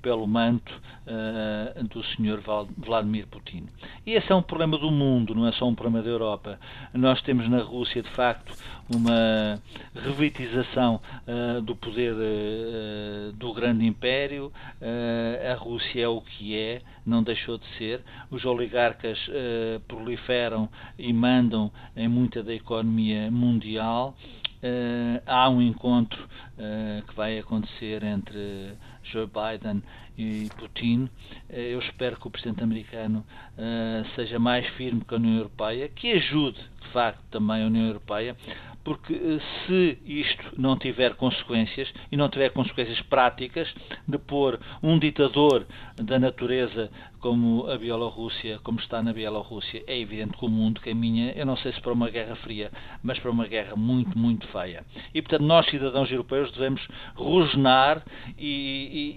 pelo 0.00 0.26
manto 0.26 0.72
uh, 1.06 1.84
do 1.84 2.02
Sr. 2.02 2.40
Vladimir 2.76 3.26
Putin. 3.26 3.66
E 4.06 4.12
esse 4.12 4.30
é 4.30 4.34
um 4.34 4.42
problema 4.42 4.78
do 4.78 4.90
mundo, 4.90 5.34
não 5.34 5.46
é 5.46 5.52
só 5.52 5.66
um 5.66 5.74
problema 5.74 6.02
da 6.02 6.10
Europa. 6.10 6.58
Nós 6.92 7.20
temos 7.22 7.48
na 7.48 7.62
Rússia, 7.62 8.02
de 8.02 8.10
facto, 8.10 8.54
uma 8.88 9.60
revitização 9.94 11.00
uh, 11.26 11.60
do 11.62 11.74
poder 11.76 12.14
uh, 12.14 13.32
do 13.32 13.52
grande 13.52 13.86
império. 13.86 14.52
a 15.50 15.54
Rússia 15.54 16.02
é 16.02 16.08
o 16.08 16.20
que 16.20 16.56
é, 16.56 16.82
não 17.04 17.22
deixou 17.22 17.58
de 17.58 17.66
ser. 17.76 18.02
Os 18.30 18.44
oligarcas 18.44 19.18
proliferam 19.86 20.68
e 20.98 21.12
mandam 21.12 21.70
em 21.96 22.08
muita 22.08 22.42
da 22.42 22.54
economia 22.54 23.30
mundial. 23.30 24.14
Há 25.26 25.48
um 25.48 25.62
encontro 25.62 26.28
que 27.06 27.14
vai 27.14 27.38
acontecer 27.38 28.02
entre 28.02 28.74
Joe 29.10 29.26
Biden 29.26 29.82
e 30.16 30.48
Putin. 30.56 31.08
Eh, 31.48 31.74
eu 31.74 31.78
espero 31.80 32.16
que 32.16 32.26
o 32.26 32.30
presidente 32.30 32.62
americano 32.62 33.24
uh, 33.56 34.06
seja 34.14 34.38
mais 34.38 34.66
firme 34.74 35.02
que 35.04 35.14
a 35.14 35.16
União 35.16 35.36
Europeia, 35.36 35.88
que 35.88 36.12
ajude, 36.12 36.58
de 36.77 36.77
facto, 36.92 37.20
também 37.30 37.62
a 37.62 37.66
União 37.66 37.86
Europeia, 37.86 38.36
porque 38.84 39.12
uh, 39.12 39.40
se 39.66 39.98
isto 40.06 40.44
não 40.56 40.78
tiver 40.78 41.14
consequências, 41.14 41.92
e 42.10 42.16
não 42.16 42.28
tiver 42.28 42.50
consequências 42.50 43.00
práticas, 43.02 43.68
de 44.06 44.16
pôr 44.18 44.58
um 44.82 44.98
ditador 44.98 45.66
da 45.96 46.18
natureza 46.18 46.90
como 47.20 47.68
a 47.68 47.76
Bielorrússia, 47.76 48.60
como 48.62 48.78
está 48.78 49.02
na 49.02 49.12
Bielorrússia, 49.12 49.82
é 49.86 49.98
evidente 49.98 50.36
que 50.36 50.44
o 50.44 50.48
mundo 50.48 50.80
caminha, 50.80 51.32
eu 51.32 51.44
não 51.44 51.56
sei 51.56 51.72
se 51.72 51.80
para 51.80 51.92
uma 51.92 52.08
guerra 52.08 52.36
fria, 52.36 52.70
mas 53.02 53.18
para 53.18 53.30
uma 53.30 53.46
guerra 53.46 53.76
muito, 53.76 54.16
muito 54.16 54.46
feia. 54.48 54.84
E, 55.12 55.20
portanto, 55.20 55.42
nós, 55.42 55.66
cidadãos 55.66 56.10
europeus, 56.10 56.50
devemos 56.52 56.86
rosnar 57.14 58.02
e, 58.38 58.46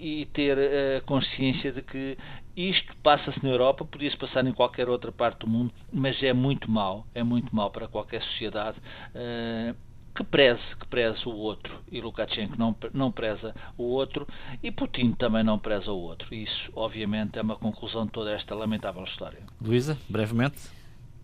e, 0.02 0.22
e 0.22 0.26
ter 0.26 0.58
a 0.58 1.00
consciência 1.02 1.72
de 1.72 1.82
que 1.82 2.18
isto 2.56 2.94
passa-se 3.02 3.42
na 3.42 3.50
Europa, 3.50 3.84
podia-se 3.84 4.16
passar 4.16 4.46
em 4.46 4.52
qualquer 4.52 4.88
outra 4.88 5.10
parte 5.10 5.40
do 5.40 5.46
mundo, 5.46 5.72
mas 5.92 6.22
é 6.22 6.32
muito 6.32 6.70
mau, 6.70 7.06
é 7.14 7.22
muito 7.22 7.54
mau 7.54 7.70
para 7.70 7.88
qualquer 7.88 8.22
sociedade. 8.22 8.78
Uh, 9.14 9.74
que 10.14 10.22
preze, 10.24 10.62
que 10.78 10.86
preze 10.86 11.26
o 11.26 11.32
outro. 11.32 11.80
E 11.90 12.00
Lukashenko 12.00 12.58
não, 12.58 12.76
não 12.92 13.10
preza 13.10 13.54
o 13.78 13.84
outro 13.84 14.26
e 14.62 14.70
Putin 14.70 15.12
também 15.12 15.42
não 15.42 15.58
preza 15.58 15.90
o 15.90 15.98
outro. 15.98 16.34
Isso, 16.34 16.70
obviamente, 16.74 17.38
é 17.38 17.42
uma 17.42 17.56
conclusão 17.56 18.04
de 18.06 18.12
toda 18.12 18.30
esta 18.32 18.54
lamentável 18.54 19.04
história. 19.04 19.40
Luísa, 19.60 19.96
brevemente. 20.08 20.58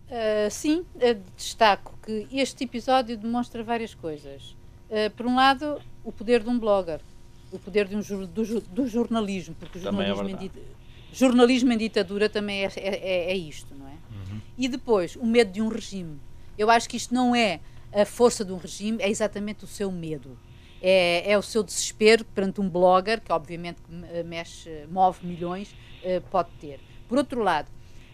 Uh, 0.09 0.49
sim, 0.49 0.79
uh, 0.79 1.21
destaco 1.37 1.97
que 2.03 2.27
este 2.31 2.63
episódio 2.63 3.15
demonstra 3.15 3.63
várias 3.63 3.93
coisas. 3.93 4.55
Uh, 4.89 5.11
por 5.15 5.27
um 5.27 5.35
lado, 5.35 5.79
o 6.03 6.11
poder 6.11 6.41
de 6.41 6.49
um 6.49 6.57
blogger, 6.57 6.99
o 7.51 7.59
poder 7.59 7.87
de 7.87 7.95
um, 7.95 7.99
do, 8.25 8.61
do, 8.61 8.87
jornalismo, 8.87 9.53
porque 9.59 9.77
o 9.77 9.81
é 9.81 9.83
jornalismo, 9.83 10.27
é 10.27 10.49
jornalismo 11.11 11.71
em 11.71 11.77
ditadura 11.77 12.29
também 12.29 12.65
é, 12.65 12.71
é, 12.75 13.31
é 13.31 13.35
isto, 13.35 13.73
não 13.75 13.87
é? 13.87 13.91
Uhum. 13.91 14.41
E 14.57 14.67
depois, 14.67 15.15
o 15.15 15.25
medo 15.25 15.51
de 15.51 15.61
um 15.61 15.67
regime. 15.67 16.19
Eu 16.57 16.69
acho 16.69 16.89
que 16.89 16.97
isto 16.97 17.13
não 17.13 17.35
é 17.35 17.59
a 17.93 18.05
força 18.05 18.45
de 18.45 18.51
um 18.51 18.57
regime 18.57 19.01
é 19.01 19.09
exatamente 19.09 19.63
o 19.63 19.67
seu 19.67 19.91
medo. 19.91 20.37
É, 20.81 21.31
é 21.31 21.37
o 21.37 21.41
seu 21.41 21.61
desespero 21.63 22.23
perante 22.23 22.61
um 22.61 22.69
blogger, 22.69 23.19
que 23.19 23.31
obviamente 23.31 23.81
mexe, 24.25 24.85
move 24.89 25.25
milhões, 25.25 25.71
uh, 26.03 26.21
pode 26.29 26.49
ter. 26.59 26.79
Por 27.07 27.17
outro 27.17 27.43
lado, 27.43 27.69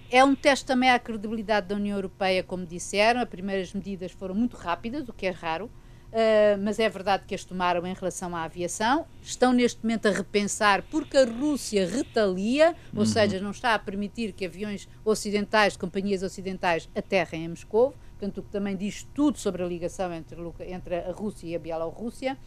é 0.10 0.24
um 0.24 0.34
teste 0.34 0.66
também 0.66 0.90
à 0.90 0.98
credibilidade 0.98 1.68
da 1.68 1.76
União 1.76 1.98
Europeia, 1.98 2.42
como 2.42 2.66
disseram. 2.66 3.22
As 3.22 3.30
primeiras 3.30 3.74
medidas 3.74 4.12
foram 4.12 4.34
muito 4.34 4.56
rápidas, 4.56 5.08
o 5.08 5.14
que 5.14 5.28
é 5.28 5.32
raro, 5.32 5.70
uh, 6.16 6.62
mas 6.64 6.80
é 6.80 6.90
verdade 6.90 7.26
que 7.28 7.36
as 7.36 7.44
tomaram 7.44 7.86
em 7.86 7.94
relação 7.94 8.36
à 8.36 8.44
aviação. 8.44 9.06
Estão 9.22 9.54
neste 9.54 9.84
momento 9.84 10.08
a 10.08 10.12
repensar 10.12 10.82
porque 10.90 11.18
a 11.18 11.26
Rússia 11.26 11.88
retalia, 11.88 12.76
ou 12.94 13.02
uhum. 13.02 13.06
seja, 13.06 13.40
não 13.40 13.52
está 13.52 13.76
a 13.76 13.80
permitir 13.80 14.32
que 14.32 14.46
aviões 14.46 14.88
ocidentais, 15.04 15.78
companhias 15.78 16.24
ocidentais, 16.24 16.90
aterrem 16.96 17.46
em 17.46 17.50
Moscou 17.50 17.94
portanto, 18.18 18.38
o 18.40 18.44
que 18.44 18.50
também 18.50 18.76
diz 18.76 19.06
tudo 19.14 19.38
sobre 19.38 19.62
a 19.62 19.66
ligação 19.66 20.14
entre, 20.14 20.38
entre 20.68 20.96
a 20.96 21.12
Rússia 21.12 21.48
e 21.48 21.56
a 21.56 21.60
Bielorrússia. 21.60 22.38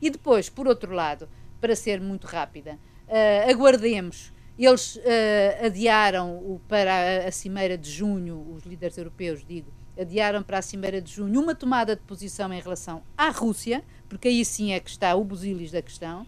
E 0.00 0.10
depois, 0.10 0.48
por 0.48 0.66
outro 0.66 0.92
lado, 0.92 1.28
para 1.60 1.76
ser 1.76 2.00
muito 2.00 2.26
rápida, 2.26 2.78
uh, 3.06 3.50
aguardemos. 3.50 4.32
Eles 4.58 4.96
uh, 4.96 5.66
adiaram 5.66 6.36
o, 6.36 6.60
para 6.68 6.92
a, 7.24 7.28
a 7.28 7.32
Cimeira 7.32 7.78
de 7.78 7.90
Junho, 7.90 8.52
os 8.54 8.64
líderes 8.64 8.96
europeus, 8.98 9.44
digo, 9.46 9.72
adiaram 9.98 10.42
para 10.42 10.58
a 10.58 10.62
Cimeira 10.62 11.00
de 11.00 11.12
Junho 11.12 11.40
uma 11.40 11.54
tomada 11.54 11.94
de 11.94 12.02
posição 12.02 12.52
em 12.52 12.60
relação 12.60 13.02
à 13.16 13.28
Rússia, 13.30 13.84
porque 14.08 14.28
aí 14.28 14.44
sim 14.44 14.72
é 14.72 14.80
que 14.80 14.90
está 14.90 15.14
o 15.14 15.24
busilis 15.24 15.70
da 15.70 15.82
questão, 15.82 16.26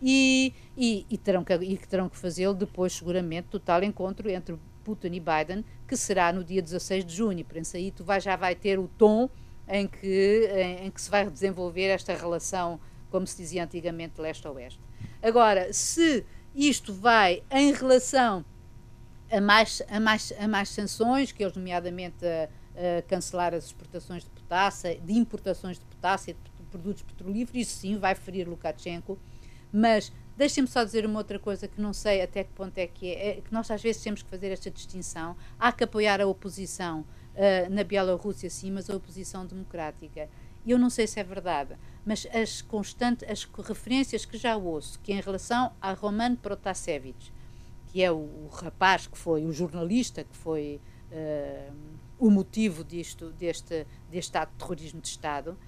e, 0.00 0.52
e, 0.76 1.06
e 1.08 1.16
terão 1.16 1.44
que, 1.44 1.54
e 1.54 1.76
terão 1.76 2.08
que 2.08 2.16
fazê-lo 2.16 2.54
depois, 2.54 2.92
seguramente, 2.92 3.48
total 3.48 3.84
encontro 3.84 4.28
entre 4.28 4.58
Putin 4.82 5.12
e 5.12 5.20
Biden, 5.20 5.64
que 5.86 5.96
será 5.96 6.32
no 6.32 6.42
dia 6.42 6.60
16 6.60 7.04
de 7.04 7.14
junho. 7.14 7.44
Por 7.44 7.56
isso 7.56 7.76
aí 7.76 7.92
tu 7.92 8.02
vai, 8.02 8.20
já 8.20 8.34
vai 8.34 8.54
ter 8.54 8.78
o 8.78 8.88
tom 8.98 9.30
em 9.68 9.86
que, 9.86 10.50
em, 10.52 10.86
em, 10.86 10.90
que 10.90 11.00
se 11.00 11.08
vai 11.08 11.28
desenvolver 11.30 11.86
esta 11.86 12.14
relação, 12.14 12.80
como 13.10 13.26
se 13.26 13.36
dizia 13.36 13.62
antigamente, 13.62 14.20
leste-oeste. 14.20 14.80
Agora, 15.22 15.72
se 15.72 16.26
isto 16.54 16.92
vai 16.92 17.42
em 17.50 17.72
relação 17.72 18.44
a 19.30 19.40
mais, 19.40 19.80
a 19.88 20.00
mais, 20.00 20.32
a 20.38 20.48
mais 20.48 20.68
sanções, 20.68 21.30
que 21.30 21.44
eles, 21.44 21.54
nomeadamente, 21.56 22.26
a, 22.26 22.48
a 22.76 23.02
cancelar 23.02 23.54
as 23.54 23.66
exportações 23.66 24.24
de 24.24 24.30
potássio, 24.30 25.00
de 25.00 25.12
importações 25.12 25.78
de 25.78 25.84
potássio 25.84 26.34
de 26.34 26.66
produtos 26.70 27.02
petrolíferos, 27.02 27.68
isso 27.68 27.78
sim 27.78 27.98
vai 27.98 28.14
ferir 28.14 28.48
Lukashenko, 28.48 29.18
mas 29.72 30.12
Deixem-me 30.36 30.68
só 30.68 30.82
dizer 30.82 31.04
uma 31.04 31.18
outra 31.18 31.38
coisa 31.38 31.68
que 31.68 31.80
não 31.80 31.92
sei 31.92 32.22
até 32.22 32.42
que 32.42 32.52
ponto 32.52 32.76
é 32.78 32.86
que 32.86 33.10
é, 33.10 33.38
é 33.38 33.40
que 33.40 33.52
nós 33.52 33.70
às 33.70 33.82
vezes 33.82 34.02
temos 34.02 34.22
que 34.22 34.30
fazer 34.30 34.50
esta 34.50 34.70
distinção. 34.70 35.36
Há 35.58 35.70
que 35.70 35.84
apoiar 35.84 36.20
a 36.20 36.26
oposição 36.26 37.00
uh, 37.00 37.70
na 37.70 37.84
Bielorrússia, 37.84 38.48
sim, 38.48 38.70
mas 38.70 38.88
a 38.88 38.96
oposição 38.96 39.44
democrática. 39.46 40.28
Eu 40.66 40.78
não 40.78 40.88
sei 40.88 41.06
se 41.06 41.20
é 41.20 41.24
verdade, 41.24 41.76
mas 42.04 42.26
as 42.32 42.62
constantes, 42.62 43.28
as 43.28 43.44
referências 43.44 44.24
que 44.24 44.38
já 44.38 44.56
ouço, 44.56 44.98
que 45.00 45.12
em 45.12 45.20
relação 45.20 45.72
a 45.80 45.92
Roman 45.92 46.36
Protasevich, 46.36 47.32
que 47.88 48.02
é 48.02 48.10
o, 48.10 48.16
o 48.16 48.48
rapaz 48.52 49.06
que 49.06 49.18
foi, 49.18 49.44
o 49.44 49.52
jornalista 49.52 50.24
que 50.24 50.36
foi 50.36 50.80
uh, 51.10 51.74
o 52.22 52.30
motivo 52.30 52.84
disto, 52.84 53.32
deste, 53.32 53.84
deste 54.08 54.38
ato 54.38 54.52
de 54.52 54.58
terrorismo 54.58 55.00
de 55.00 55.08
Estado, 55.08 55.58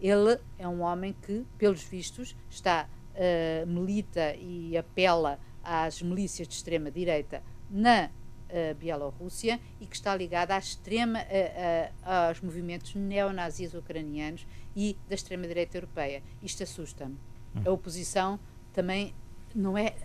ele 0.00 0.38
é 0.56 0.68
um 0.68 0.82
homem 0.82 1.12
que, 1.20 1.44
pelos 1.58 1.82
vistos, 1.82 2.36
está 2.48 2.88
uh, 2.88 3.66
milita 3.66 4.36
e 4.36 4.76
apela 4.76 5.36
às 5.64 6.00
milícias 6.00 6.46
de 6.46 6.54
extrema-direita 6.54 7.42
na 7.68 8.06
uh, 8.06 8.74
Bielorrússia 8.76 9.58
e 9.80 9.86
que 9.86 9.96
está 9.96 10.14
ligada 10.14 10.54
à 10.54 10.58
extrema, 10.58 11.18
uh, 11.22 11.92
aos 12.28 12.40
movimentos 12.40 12.94
neonazis 12.94 13.74
ucranianos 13.74 14.46
e 14.76 14.96
da 15.08 15.16
extrema-direita 15.16 15.76
europeia. 15.76 16.22
Isto 16.40 16.62
assusta-me. 16.62 17.18
A 17.64 17.70
oposição 17.72 18.38
também 18.72 19.12
não 19.52 19.76
é. 19.76 19.96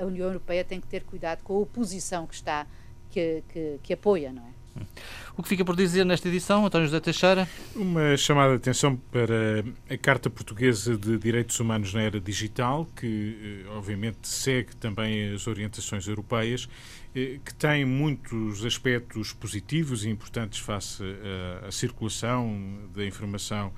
A 0.00 0.04
União 0.04 0.28
Europeia 0.28 0.64
tem 0.64 0.80
que 0.80 0.86
ter 0.86 1.02
cuidado 1.02 1.42
com 1.42 1.54
a 1.54 1.58
oposição 1.58 2.28
que 2.28 2.34
está, 2.34 2.64
que, 3.10 3.42
que, 3.48 3.80
que 3.82 3.92
apoia, 3.92 4.32
não 4.32 4.46
é? 4.46 4.55
O 5.36 5.42
que 5.42 5.48
fica 5.50 5.64
por 5.64 5.76
dizer 5.76 6.04
nesta 6.04 6.28
edição, 6.28 6.64
António 6.64 6.86
José 6.86 6.98
Teixeira? 6.98 7.46
Uma 7.74 8.16
chamada 8.16 8.52
de 8.52 8.56
atenção 8.56 8.96
para 8.96 9.64
a 9.90 9.98
Carta 9.98 10.30
Portuguesa 10.30 10.96
de 10.96 11.18
Direitos 11.18 11.60
Humanos 11.60 11.92
na 11.92 12.00
Era 12.00 12.18
Digital, 12.18 12.88
que 12.96 13.64
eh, 13.66 13.70
obviamente 13.76 14.26
segue 14.26 14.74
também 14.76 15.34
as 15.34 15.46
orientações 15.46 16.06
europeias 16.08 16.68
que 17.44 17.54
tem 17.54 17.82
muitos 17.84 18.62
aspectos 18.64 19.32
positivos 19.32 20.04
e 20.04 20.10
importantes 20.10 20.58
face 20.58 21.02
à 21.66 21.72
circulação 21.72 22.90
da 22.94 23.06
informação 23.06 23.72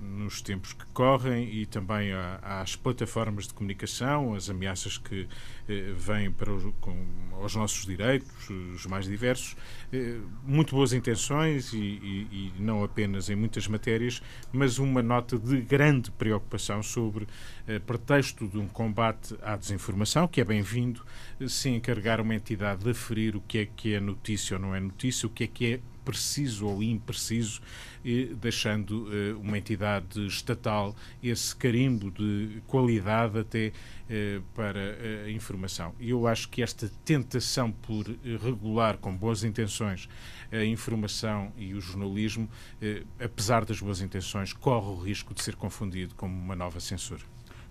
nos 0.00 0.42
tempos 0.42 0.72
que 0.72 0.84
correm 0.86 1.48
e 1.52 1.64
também 1.64 2.10
às 2.42 2.74
plataformas 2.74 3.46
de 3.46 3.54
comunicação, 3.54 4.34
as 4.34 4.50
ameaças 4.50 4.98
que 4.98 5.28
vêm 5.96 6.30
para 6.30 6.52
os, 6.52 6.64
com, 6.80 7.06
aos 7.32 7.54
nossos 7.54 7.86
direitos, 7.86 8.50
os 8.50 8.84
mais 8.86 9.06
diversos. 9.06 9.56
Muito 10.44 10.74
boas 10.74 10.92
intenções 10.92 11.72
e, 11.72 11.78
e, 11.78 12.52
e 12.58 12.62
não 12.62 12.82
apenas 12.82 13.30
em 13.30 13.36
muitas 13.36 13.68
matérias, 13.68 14.20
mas 14.52 14.78
uma 14.78 15.02
nota 15.02 15.38
de 15.38 15.60
grande 15.60 16.10
preocupação 16.10 16.82
sobre 16.82 17.26
eh, 17.66 17.78
pretexto 17.78 18.46
de 18.46 18.58
um 18.58 18.68
combate 18.68 19.34
à 19.42 19.56
desinformação, 19.56 20.28
que 20.28 20.40
é 20.40 20.44
bem-vindo, 20.44 21.02
eh, 21.40 21.48
se 21.48 21.70
encarregar 21.70 22.20
uma 22.24 22.34
entidade 22.34 22.82
de 22.82 22.90
aferir 22.90 23.36
o 23.36 23.40
que 23.40 23.58
é 23.58 23.66
que 23.66 23.94
é 23.94 24.00
notícia 24.00 24.56
ou 24.56 24.62
não 24.62 24.74
é 24.74 24.80
notícia, 24.80 25.26
o 25.26 25.30
que 25.30 25.44
é 25.44 25.46
que 25.46 25.74
é 25.74 25.80
preciso 26.04 26.66
ou 26.66 26.82
impreciso, 26.82 27.62
deixando 28.38 29.08
eh, 29.10 29.32
uma 29.32 29.56
entidade 29.56 30.26
estatal 30.26 30.94
esse 31.22 31.56
carimbo 31.56 32.10
de 32.10 32.60
qualidade 32.66 33.38
até 33.38 33.72
para 34.54 34.98
a 35.24 35.30
informação. 35.30 35.94
Eu 35.98 36.26
acho 36.26 36.50
que 36.50 36.62
esta 36.62 36.90
tentação 37.06 37.72
por 37.72 38.04
regular 38.42 38.98
com 38.98 39.16
boas 39.16 39.44
intenções 39.44 40.06
a 40.52 40.62
informação 40.62 41.50
e 41.56 41.72
o 41.72 41.80
jornalismo, 41.80 42.50
apesar 43.18 43.64
das 43.64 43.80
boas 43.80 44.02
intenções, 44.02 44.52
corre 44.52 44.88
o 44.88 45.00
risco 45.02 45.32
de 45.32 45.42
ser 45.42 45.56
confundido 45.56 46.14
como 46.14 46.34
uma 46.34 46.54
nova 46.54 46.80
censura. 46.80 47.22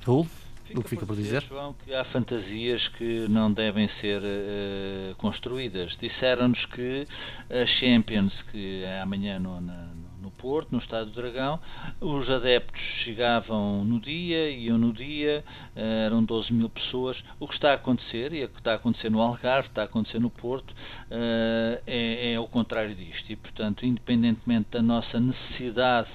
Raul? 0.04 0.28
Fica 0.66 0.80
o 0.80 0.84
que 0.84 0.90
fica 0.90 1.06
por 1.06 1.16
dizer? 1.16 1.44
João, 1.44 1.74
que 1.74 1.94
há 1.94 2.06
fantasias 2.06 2.88
que 2.90 3.28
não 3.28 3.52
devem 3.52 3.90
ser 4.00 4.22
uh, 4.22 5.16
construídas. 5.18 5.96
Disseram-nos 6.00 6.66
que 6.68 7.06
a 7.50 7.66
Champions, 7.66 8.34
que 8.52 8.84
é 8.84 9.02
amanhã 9.02 9.40
no, 9.40 9.60
na, 9.60 9.90
no 10.22 10.32
Porto, 10.32 10.72
no 10.72 10.80
Estádio 10.80 11.12
do 11.12 11.22
Dragão, 11.22 11.60
os 12.00 12.30
adeptos 12.30 12.82
chegavam 13.04 13.84
no 13.84 14.00
dia, 14.00 14.50
iam 14.52 14.78
no 14.78 14.94
dia, 14.94 15.44
uh, 15.76 15.80
eram 15.80 16.24
12 16.24 16.54
mil 16.54 16.70
pessoas. 16.70 17.22
O 17.40 17.48
que 17.48 17.56
está 17.56 17.72
a 17.72 17.76
acontecer, 17.76 18.32
e 18.32 18.42
é 18.42 18.46
o 18.46 18.50
que 18.50 18.60
está 18.60 18.72
a 18.72 18.76
acontecer 18.76 19.12
no 19.12 19.22
Algarve, 19.22 19.68
está 19.68 19.82
a 19.82 19.86
acontecer 19.86 20.20
no 20.20 20.30
Porto, 20.30 20.72
uh, 20.72 21.82
é, 21.86 22.34
é 22.34 22.40
o 22.40 22.48
contrário 22.48 22.96
disto. 22.96 23.30
E, 23.30 23.36
portanto, 23.36 23.86
independentemente 23.86 24.70
da 24.72 24.82
nossa 24.82 25.20
necessidade 25.20 26.10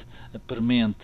premente 0.47 0.99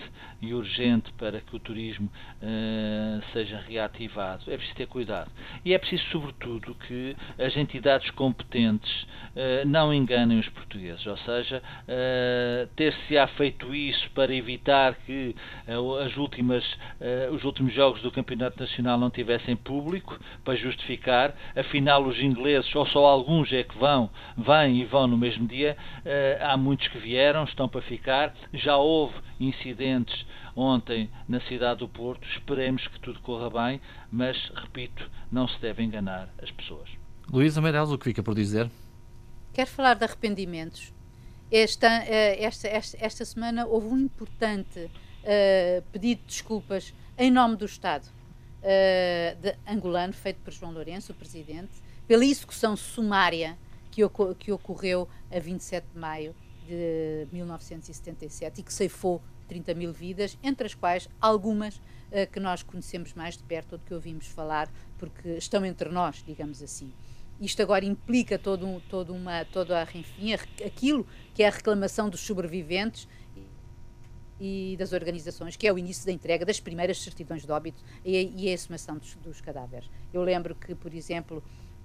e 0.49 0.55
urgente 0.55 1.13
para 1.13 1.41
que 1.41 1.57
o 1.57 1.59
turismo 1.59 2.11
uh, 2.43 3.23
seja 3.33 3.59
reativado. 3.67 4.51
É 4.51 4.57
preciso 4.57 4.77
ter 4.77 4.87
cuidado. 4.87 5.31
E 5.65 5.73
é 5.73 5.79
preciso, 5.79 6.05
sobretudo, 6.11 6.75
que 6.87 7.17
as 7.39 7.57
entidades 7.57 8.11
competentes 8.11 9.03
uh, 9.03 9.67
não 9.67 9.93
enganem 9.93 10.39
os 10.39 10.49
portugueses. 10.51 11.07
Ou 11.07 11.17
seja, 11.19 11.63
uh, 11.63 12.67
ter-se-á 12.77 13.27
feito 13.29 13.75
isso 13.75 14.11
para 14.11 14.35
evitar 14.35 14.95
que 15.07 15.35
as 15.67 16.17
últimas, 16.17 16.65
os 17.33 17.45
últimos 17.45 17.73
jogos 17.73 18.03
do 18.03 18.11
Campeonato 18.11 18.61
Nacional 18.61 18.99
não 18.99 19.11
tivessem 19.11 19.57
público, 19.57 20.19
para 20.45 20.55
justificar, 20.57 21.35
afinal 21.57 22.03
os 22.05 22.19
ingleses, 22.19 22.75
ou 22.75 22.87
só 22.87 23.07
alguns 23.07 23.53
é 23.53 23.63
que 23.63 23.77
vão, 23.79 24.11
vêm 24.37 24.81
e 24.81 24.85
vão 24.85 25.07
no 25.07 25.17
mesmo 25.17 25.47
dia, 25.47 25.77
há 26.41 26.57
muitos 26.57 26.89
que 26.89 26.99
vieram, 26.99 27.45
estão 27.45 27.69
para 27.69 27.83
ficar, 27.83 28.35
já 28.53 28.77
houve 28.77 29.15
incidentes 29.41 30.25
ontem 30.57 31.11
na 31.29 31.41
cidade 31.41 31.81
do 31.81 31.89
Porto. 31.89 32.27
Esperemos 32.29 32.87
que 32.87 33.01
tudo 33.01 33.21
corra 33.21 33.51
bem, 33.51 33.81
mas, 34.11 34.37
repito, 34.55 35.11
não 35.31 35.49
se 35.49 35.59
deve 35.61 35.83
enganar 35.83 36.29
as 36.43 36.51
pessoas. 36.51 36.89
Luísa 37.31 37.61
Meireles, 37.61 37.91
o 37.91 37.99
que 37.99 38.05
fica 38.05 38.23
por 38.23 38.35
dizer? 38.35 38.71
Quero 39.53 39.71
falar 39.71 39.95
de 39.95 40.05
arrependimentos. 40.05 40.93
Esta, 41.51 42.05
eh, 42.05 42.43
esta, 42.43 42.69
esta, 42.69 42.99
esta 43.01 43.25
semana 43.25 43.67
houve 43.67 43.87
um 43.87 43.99
importante 43.99 44.81
uh, 44.81 45.83
pedido 45.93 46.23
de 46.23 46.27
desculpas 46.27 46.93
em 47.17 47.31
nome 47.31 47.57
do 47.57 47.65
Estado 47.65 48.07
uh, 48.07 49.41
de 49.41 49.55
angolano, 49.67 50.13
feito 50.13 50.41
por 50.41 50.53
João 50.53 50.73
Lourenço, 50.73 51.13
o 51.13 51.15
presidente, 51.15 51.71
pela 52.09 52.25
execução 52.25 52.77
sumária 52.77 53.57
que, 53.91 54.03
que 54.39 54.53
ocorreu 54.53 55.09
a 55.31 55.39
27 55.39 55.87
de 55.93 55.99
maio 55.99 56.35
de 56.67 57.29
1977 57.33 58.61
e 58.61 58.65
que 58.65 58.73
ceifou 58.73 59.23
30 59.49 59.75
mil 59.75 59.93
vidas, 59.93 60.39
entre 60.43 60.67
as 60.67 60.75
quais 60.75 61.09
algumas 61.21 61.77
uh, 61.77 62.31
que 62.33 62.41
nós 62.41 62.63
conhecemos 62.63 63.13
mais 63.15 63.37
de 63.37 63.43
perto 63.45 63.73
ou 63.73 63.79
de 63.79 63.85
que 63.85 63.95
ouvimos 63.95 64.27
falar, 64.27 64.71
porque 64.99 65.31
estão 65.31 65.65
entre 65.65 65.89
nós, 65.89 66.23
digamos 66.27 66.63
assim. 66.63 66.93
Isto 67.41 67.63
agora 67.63 67.85
implica 67.85 68.39
todo, 68.39 68.67
um, 68.67 68.81
todo 68.81 69.13
uma, 69.13 69.45
toda 69.45 69.83
a, 69.83 69.85
enfim, 69.95 70.33
aquilo 70.65 71.07
que 71.35 71.43
é 71.43 71.49
a 71.49 71.51
reclamação 71.51 72.09
dos 72.09 72.21
sobreviventes 72.21 73.09
e 74.41 74.77
das 74.79 74.93
organizações, 74.93 75.57
que 75.57 75.67
é 75.67 75.73
o 75.73 75.79
início 75.79 76.07
da 76.07 76.13
entrega 76.13 76.45
das 76.45 76.61
primeiras 76.61 77.01
certidões 77.01 77.45
de 77.45 77.51
óbito 77.51 77.83
e, 78.05 78.33
e 78.37 78.49
a 78.49 78.53
exumação 78.53 78.99
dos, 78.99 79.15
dos 79.17 79.41
cadáveres. 79.41 79.89
Eu 80.13 80.23
lembro 80.23 80.55
que, 80.55 80.75
por 80.75 80.93
exemplo, 80.95 81.43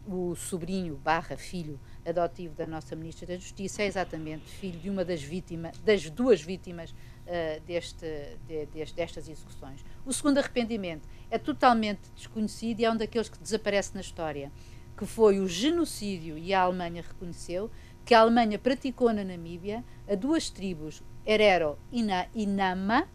o 0.08 0.36
sobrinho 0.36 0.96
barra 0.96 1.38
filho 1.38 1.80
adotivo 2.06 2.56
da 2.56 2.66
nossa 2.66 2.96
Ministra 2.96 3.28
da 3.28 3.36
Justiça 3.36 3.84
é 3.84 3.86
exatamente 3.86 4.50
filho 4.50 4.80
de 4.80 4.90
uma 4.90 5.06
das 5.06 5.22
vítimas, 5.22 5.78
das 5.80 6.10
duas 6.10 6.42
vítimas 6.42 6.94
uh, 7.30 7.62
deste, 7.62 8.06
de, 8.48 8.66
destas 8.66 9.30
execuções. 9.30 9.86
O 10.06 10.12
segundo 10.12 10.40
arrependimento 10.40 11.08
é 11.30 11.38
totalmente 11.38 12.02
desconhecido 12.16 12.80
e 12.80 12.86
é 12.86 12.92
um 12.92 12.98
daqueles 12.98 13.30
que 13.30 13.38
desaparece 13.38 13.94
na 13.94 14.02
história, 14.02 14.52
que 14.98 15.06
foi 15.06 15.40
o 15.40 15.48
genocídio, 15.48 16.38
e 16.38 16.54
a 16.54 16.62
Alemanha 16.62 17.04
reconheceu, 17.08 17.70
que 18.04 18.14
a 18.14 18.22
Alemanha 18.22 18.58
praticou 18.58 19.14
na 19.14 19.24
Namíbia 19.24 19.84
a 20.10 20.16
duas 20.16 20.50
tribos, 20.50 21.04
Herero 21.26 21.78
e 21.92 22.46
Nama, 22.46 23.08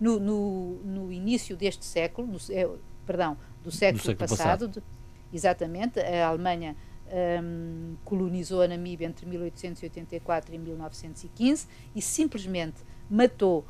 no, 0.00 0.18
no, 0.18 0.74
no 0.82 1.12
início 1.12 1.56
deste 1.56 1.84
século, 1.84 2.26
no, 2.26 2.38
é, 2.50 2.68
perdão, 3.06 3.38
do 3.62 3.70
século, 3.70 4.02
século 4.02 4.28
passado, 4.28 4.68
passado. 4.68 4.68
De, 4.68 4.82
exatamente, 5.32 6.00
a 6.00 6.26
Alemanha 6.26 6.76
um, 7.12 7.94
colonizou 8.04 8.62
a 8.62 8.68
Namíbia 8.68 9.06
entre 9.06 9.26
1884 9.26 10.54
e 10.54 10.58
1915 10.58 11.68
e 11.94 12.02
simplesmente 12.02 12.82
matou 13.10 13.64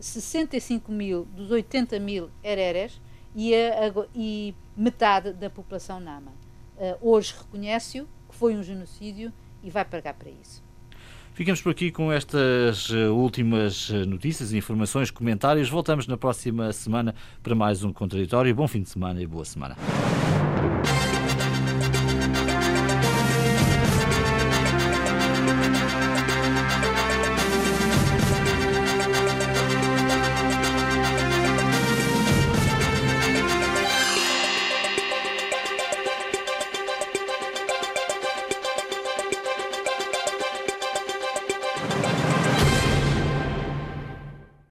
65 0.00 0.90
mil 0.92 1.24
dos 1.34 1.50
80 1.50 1.98
mil 1.98 2.30
hereres 2.42 3.00
e, 3.34 3.54
a, 3.54 3.88
a, 3.88 4.06
e 4.14 4.54
metade 4.76 5.32
da 5.32 5.50
população 5.50 6.00
Nama. 6.00 6.32
Uh, 6.76 7.10
hoje 7.10 7.34
reconhece-o 7.38 8.04
que 8.28 8.34
foi 8.34 8.54
um 8.54 8.62
genocídio 8.62 9.32
e 9.62 9.70
vai 9.70 9.84
pagar 9.84 10.14
para 10.14 10.30
isso. 10.30 10.66
Ficamos 11.36 11.60
por 11.60 11.70
aqui 11.70 11.90
com 11.90 12.10
estas 12.10 12.88
eh, 12.90 13.10
últimas 13.10 13.90
eh, 13.90 14.06
notícias, 14.06 14.54
informações, 14.54 15.10
comentários. 15.10 15.68
Voltamos 15.68 16.06
na 16.06 16.16
próxima 16.16 16.72
semana 16.72 17.14
para 17.42 17.54
mais 17.54 17.84
um 17.84 17.92
contraditório. 17.92 18.54
Bom 18.54 18.66
fim 18.66 18.80
de 18.80 18.88
semana 18.88 19.20
e 19.20 19.26
boa 19.26 19.44
semana. 19.44 19.76